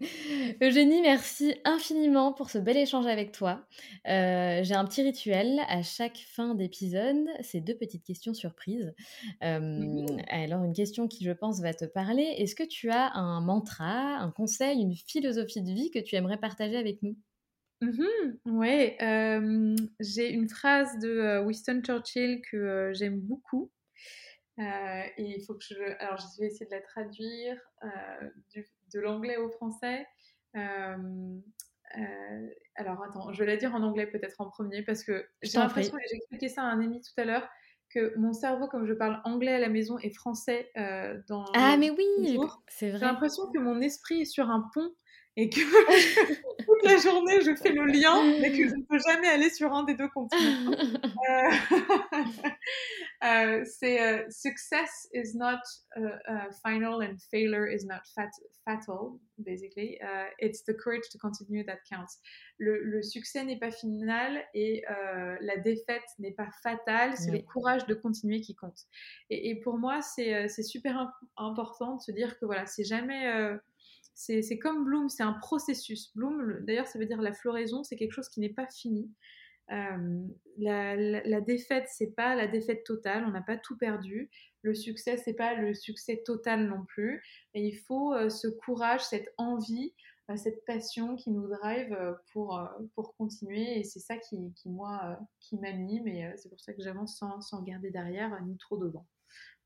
Eugénie, 0.62 1.02
merci 1.02 1.54
infiniment 1.64 2.32
pour 2.32 2.50
ce 2.50 2.58
bel 2.58 2.76
échange 2.76 3.06
avec 3.06 3.32
toi. 3.32 3.66
Euh, 4.06 4.60
j'ai 4.62 4.74
un 4.74 4.84
petit 4.84 5.02
rituel 5.02 5.60
à 5.68 5.82
chaque 5.82 6.18
fin 6.18 6.54
d'épisode, 6.54 7.26
c'est 7.40 7.60
deux 7.60 7.76
petites 7.76 8.04
questions 8.04 8.34
surprises. 8.34 8.94
Mmh 9.42 10.06
alors, 10.30 10.64
une 10.64 10.72
question 10.72 11.08
qui, 11.08 11.24
je 11.24 11.32
pense, 11.32 11.60
va 11.60 11.74
te 11.74 11.84
parler. 11.84 12.22
Est-ce 12.38 12.54
que 12.54 12.62
tu 12.62 12.90
as 12.90 13.12
un 13.14 13.40
mantra, 13.40 14.16
un 14.18 14.30
conseil, 14.30 14.80
une 14.80 14.94
philosophie 14.94 15.62
de 15.62 15.72
vie 15.72 15.90
que 15.90 15.98
tu 15.98 16.16
aimerais 16.16 16.38
partager 16.38 16.76
avec 16.76 17.02
nous? 17.02 17.16
Mmh 17.80 18.02
Oui, 18.46 18.94
j'ai 20.00 20.30
une 20.30 20.48
phrase 20.48 20.98
de 20.98 21.08
euh, 21.08 21.42
Winston 21.42 21.80
Churchill 21.84 22.42
que 22.50 22.56
euh, 22.56 22.94
j'aime 22.94 23.20
beaucoup. 23.20 23.70
et 24.58 25.12
il 25.18 25.44
faut 25.46 25.54
que 25.54 25.64
je. 25.64 25.74
Alors, 26.00 26.18
je 26.18 26.40
vais 26.40 26.48
essayer 26.48 26.66
de 26.66 26.72
la 26.72 26.82
traduire 26.82 27.56
de 28.92 29.00
l'anglais 29.00 29.36
au 29.36 29.50
français. 29.50 30.06
Euh, 30.56 31.38
euh, 31.96 32.48
alors 32.74 33.02
attends, 33.02 33.32
je 33.32 33.38
vais 33.38 33.46
la 33.46 33.56
dire 33.56 33.74
en 33.74 33.82
anglais 33.82 34.06
peut-être 34.06 34.40
en 34.40 34.48
premier 34.48 34.82
parce 34.82 35.02
que 35.02 35.26
j'ai 35.42 35.58
l'impression, 35.58 35.96
et 35.96 36.02
j'ai 36.10 36.16
expliqué 36.16 36.48
ça 36.48 36.62
à 36.62 36.66
un 36.66 36.80
ami 36.80 37.00
tout 37.00 37.20
à 37.20 37.24
l'heure, 37.24 37.48
que 37.90 38.16
mon 38.18 38.32
cerveau, 38.32 38.68
comme 38.68 38.86
je 38.86 38.92
parle 38.92 39.20
anglais 39.24 39.54
à 39.54 39.58
la 39.58 39.68
maison 39.68 39.98
et 39.98 40.10
français 40.10 40.70
euh, 40.76 41.18
dans 41.28 41.44
ah 41.54 41.76
mais 41.78 41.90
oui, 41.90 42.38
c'est 42.68 42.90
vrai. 42.90 42.98
J'ai 42.98 43.06
l'impression 43.06 43.50
que 43.52 43.58
mon 43.58 43.80
esprit 43.80 44.22
est 44.22 44.26
sur 44.26 44.50
un 44.50 44.68
pont 44.74 44.90
et 45.38 45.48
que 45.48 45.60
toute 46.64 46.82
la 46.82 46.96
journée 46.96 47.40
je 47.42 47.54
fais 47.54 47.70
le 47.70 47.86
lien, 47.86 48.20
mais 48.40 48.50
que 48.50 48.68
je 48.68 48.74
ne 48.74 48.82
peux 48.82 48.98
jamais 48.98 49.28
aller 49.28 49.50
sur 49.50 49.72
un 49.72 49.84
des 49.84 49.94
deux 49.94 50.08
continents. 50.08 50.72
Euh, 53.24 53.64
c'est 53.64 53.98
uh, 53.98 54.30
success 54.30 55.08
is 55.12 55.36
not 55.36 55.58
uh, 55.96 56.52
final 56.62 57.02
and 57.02 57.16
failure 57.32 57.66
is 57.66 57.84
not 57.84 58.02
fat 58.14 58.30
fatal, 58.64 59.18
basically. 59.38 59.98
Uh, 60.00 60.26
it's 60.38 60.62
the 60.62 60.72
courage 60.72 61.08
to 61.10 61.18
continue 61.18 61.64
that 61.64 61.78
counts. 61.90 62.20
Le, 62.58 62.80
le 62.80 63.02
succès 63.02 63.42
n'est 63.44 63.58
pas 63.58 63.72
final 63.72 64.40
et 64.54 64.84
euh, 64.88 65.36
la 65.40 65.56
défaite 65.56 66.04
n'est 66.20 66.30
pas 66.30 66.48
fatale, 66.62 67.16
c'est 67.16 67.32
le 67.32 67.40
courage 67.40 67.86
de 67.86 67.94
continuer 67.94 68.40
qui 68.40 68.54
compte. 68.54 68.86
Et, 69.30 69.50
et 69.50 69.56
pour 69.56 69.78
moi, 69.78 70.00
c'est 70.00 70.62
super 70.62 71.10
important 71.36 71.96
de 71.96 72.00
se 72.00 72.12
dire 72.12 72.38
que 72.38 72.46
voilà, 72.46 72.66
c'est 72.66 72.84
jamais 72.84 73.58
c'est 74.18 74.58
comme 74.58 74.84
Bloom, 74.84 75.08
c'est 75.08 75.22
un 75.22 75.34
processus. 75.34 76.12
Bloom, 76.16 76.58
d'ailleurs, 76.62 76.88
ça 76.88 76.98
veut 76.98 77.06
dire 77.06 77.22
la 77.22 77.32
floraison, 77.32 77.84
c'est 77.84 77.94
quelque 77.94 78.12
chose 78.12 78.28
qui 78.28 78.40
n'est 78.40 78.48
pas 78.48 78.66
fini. 78.66 79.08
Euh, 79.70 80.26
la, 80.56 80.96
la, 80.96 81.40
défaite, 81.40 81.86
c'est 81.88 82.14
pas 82.16 82.34
la 82.34 82.48
défaite 82.48 82.84
totale, 82.84 83.24
on 83.26 83.30
n'a 83.30 83.42
pas 83.42 83.56
tout 83.56 83.76
perdu. 83.76 84.28
Le 84.62 84.74
succès, 84.74 85.18
c'est 85.18 85.34
pas 85.34 85.54
le 85.54 85.72
succès 85.72 86.22
total 86.24 86.66
non 86.66 86.84
plus. 86.84 87.22
Et 87.54 87.64
il 87.64 87.76
faut 87.76 88.12
euh, 88.12 88.28
ce 88.28 88.48
courage, 88.48 89.02
cette 89.04 89.32
envie, 89.36 89.94
euh, 90.30 90.36
cette 90.36 90.64
passion 90.64 91.14
qui 91.14 91.30
nous 91.30 91.46
drive 91.46 91.96
pour, 92.32 92.60
pour 92.96 93.14
continuer. 93.14 93.78
Et 93.78 93.84
c'est 93.84 94.00
ça 94.00 94.16
qui, 94.16 94.52
qui, 94.54 94.68
moi, 94.68 95.16
qui 95.38 95.56
m'anime. 95.58 96.08
Et 96.08 96.32
c'est 96.36 96.48
pour 96.48 96.60
ça 96.60 96.72
que 96.72 96.82
j'avance 96.82 97.16
sans, 97.16 97.40
sans 97.40 97.60
regarder 97.60 97.90
derrière 97.90 98.36
ni 98.44 98.56
trop 98.56 98.78
devant. 98.78 99.06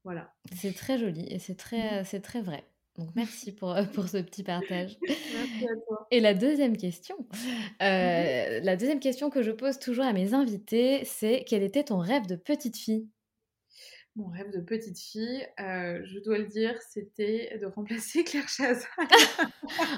Voilà. 0.05 0.35
C'est 0.55 0.75
très 0.75 0.99
joli 0.99 1.27
et 1.33 1.39
c'est 1.39 1.55
très, 1.55 2.05
c'est 2.05 2.21
très 2.21 2.43
vrai. 2.43 2.65
Donc 2.99 3.09
merci 3.17 3.53
pour, 3.53 3.75
euh, 3.75 3.85
pour 3.85 4.09
ce 4.09 4.19
petit 4.19 4.43
partage. 4.43 4.99
Merci 5.09 5.65
à 5.65 5.77
toi. 5.87 6.07
Et 6.11 6.21
la 6.21 6.35
deuxième 6.35 6.77
question, 6.77 7.17
euh, 7.81 8.61
la 8.61 8.77
deuxième 8.77 9.01
question 9.01 9.31
que 9.31 9.43
je 9.43 9.51
pose 9.51 9.79
toujours 9.79 10.05
à 10.05 10.13
mes 10.13 10.35
invités, 10.35 11.05
c'est 11.05 11.45
quel 11.49 11.63
était 11.63 11.85
ton 11.85 11.99
rêve 11.99 12.27
de 12.27 12.37
petite 12.37 12.77
fille? 12.77 13.09
Mon 14.15 14.27
rêve 14.27 14.51
de 14.51 14.61
petite 14.61 14.99
fille, 15.01 15.43
euh, 15.59 16.03
je 16.05 16.19
dois 16.19 16.37
le 16.37 16.45
dire, 16.45 16.75
c'était 16.91 17.59
de 17.59 17.65
remplacer 17.65 18.25
Claire 18.25 18.47
Chazal. 18.47 18.87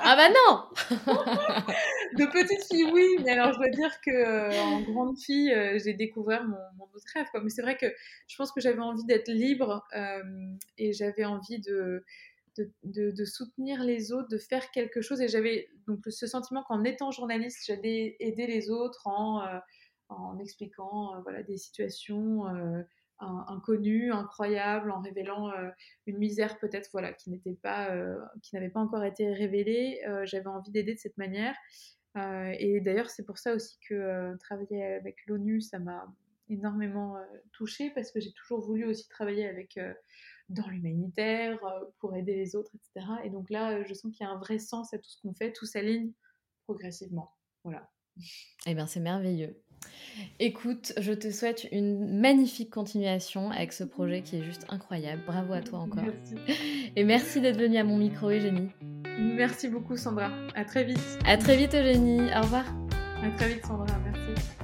ah 0.01 0.15
bah 0.15 0.29
non 0.29 0.69
De 2.17 2.27
petite 2.31 2.65
fille, 2.71 2.85
oui, 2.93 3.05
mais 3.25 3.33
alors 3.33 3.53
je 3.55 3.59
dois 3.59 3.71
dire 3.71 4.01
que 4.03 4.57
en 4.63 4.83
grande 4.83 5.19
fille, 5.19 5.53
j'ai 5.83 5.95
découvert 5.95 6.45
mon, 6.45 6.57
mon, 6.77 6.85
autre 6.85 7.07
rêve. 7.13 7.27
Quoi. 7.33 7.41
Mais 7.43 7.51
c'est 7.51 7.63
vrai 7.63 7.77
que 7.77 7.93
je 8.29 8.37
pense 8.37 8.53
que 8.53 8.61
j'avais 8.61 8.79
envie 8.79 9.05
d'être 9.05 9.33
libre 9.33 9.85
et 10.79 10.93
j'avais 10.93 11.25
envie 11.25 11.59
de, 11.59 12.05
de, 12.57 13.25
soutenir 13.25 13.83
les 13.83 14.13
autres, 14.13 14.29
de 14.29 14.39
faire 14.39 14.71
quelque 14.71 15.01
chose. 15.01 15.21
Et 15.21 15.29
j'avais 15.29 15.69
donc 15.87 16.01
ce 16.09 16.27
sentiment 16.27 16.63
qu'en 16.63 16.85
étant 16.85 17.11
journaliste, 17.11 17.65
j'allais 17.67 18.17
aider 18.21 18.47
les 18.47 18.71
autres 18.71 19.07
en, 19.07 19.47
euh, 19.47 19.59
en 20.09 20.39
expliquant 20.39 21.15
euh, 21.15 21.21
voilà, 21.23 21.43
des 21.43 21.57
situations 21.57 22.47
euh, 22.49 22.83
inconnues, 23.21 24.13
incroyables, 24.13 24.91
en 24.91 25.01
révélant 25.01 25.51
une 26.07 26.19
misère 26.19 26.59
peut-être 26.59 26.91
voilà, 26.93 27.13
qui 27.13 27.31
n'était 27.31 27.57
pas, 27.63 27.97
qui 28.43 28.55
n'avait 28.55 28.69
pas 28.69 28.81
encore 28.81 29.05
été 29.05 29.33
révélée. 29.33 30.03
j'avais 30.25 30.49
envie 30.49 30.73
d'aider 30.73 30.95
de 30.95 30.99
cette 30.99 31.17
manière. 31.17 31.55
et 32.17 32.81
d'ailleurs, 32.83 33.09
c'est 33.09 33.25
pour 33.25 33.39
ça 33.39 33.55
aussi 33.55 33.79
que 33.89 34.37
travailler 34.41 34.85
avec 34.85 35.25
l'ONU, 35.27 35.63
ça 35.63 35.79
m'a 35.79 36.13
énormément 36.51 37.17
touchée 37.53 37.91
parce 37.95 38.11
que 38.11 38.21
j'ai 38.21 38.33
toujours 38.33 38.61
voulu 38.61 38.85
aussi 38.85 39.09
travailler 39.09 39.47
avec 39.47 39.79
dans 40.49 40.69
l'humanitaire, 40.69 41.59
euh, 41.65 41.85
pour 41.99 42.15
aider 42.15 42.35
les 42.35 42.57
autres, 42.57 42.71
etc. 42.75 43.07
Et 43.25 43.31
donc 43.31 43.51
là, 43.51 43.73
euh, 43.73 43.85
je 43.87 43.95
sens 43.95 44.13
qu'il 44.13 44.27
y 44.27 44.29
a 44.29 44.33
un 44.33 44.39
vrai 44.39 44.59
sens 44.59 44.93
à 44.93 44.99
tout 44.99 45.09
ce 45.09 45.21
qu'on 45.23 45.35
fait, 45.35 45.53
tout 45.53 45.67
s'aligne 45.67 46.13
progressivement. 46.67 47.33
Voilà. 47.65 47.91
Eh 48.67 48.75
bien, 48.75 48.87
c'est 48.87 49.01
merveilleux. 49.01 49.61
Écoute, 50.39 50.93
je 50.99 51.13
te 51.13 51.31
souhaite 51.31 51.67
une 51.73 52.21
magnifique 52.21 52.71
continuation 52.71 53.51
avec 53.51 53.73
ce 53.73 53.85
projet 53.85 54.23
qui 54.23 54.37
est 54.37 54.45
juste 54.45 54.67
incroyable. 54.69 55.23
Bravo 55.27 55.53
à 55.53 55.61
toi 55.61 55.81
encore. 55.81 56.05
Merci. 56.05 56.37
Et 56.97 57.05
merci 57.05 57.41
d'être 57.41 57.59
venue 57.59 57.79
à 57.79 57.85
mon 57.85 57.99
micro, 57.99 58.31
Eugénie. 58.31 58.71
Merci 59.19 59.69
beaucoup, 59.69 59.97
Sandra. 59.97 60.31
À 60.55 60.65
très 60.65 60.85
vite. 60.85 61.19
À 61.27 61.37
très 61.37 61.57
vite, 61.57 61.75
Eugénie. 61.75 62.21
Au 62.35 62.43
revoir. 62.43 62.65
À 63.23 63.31
très 63.37 63.55
vite, 63.55 63.67
Sandra. 63.67 63.87
Merci. 64.05 64.64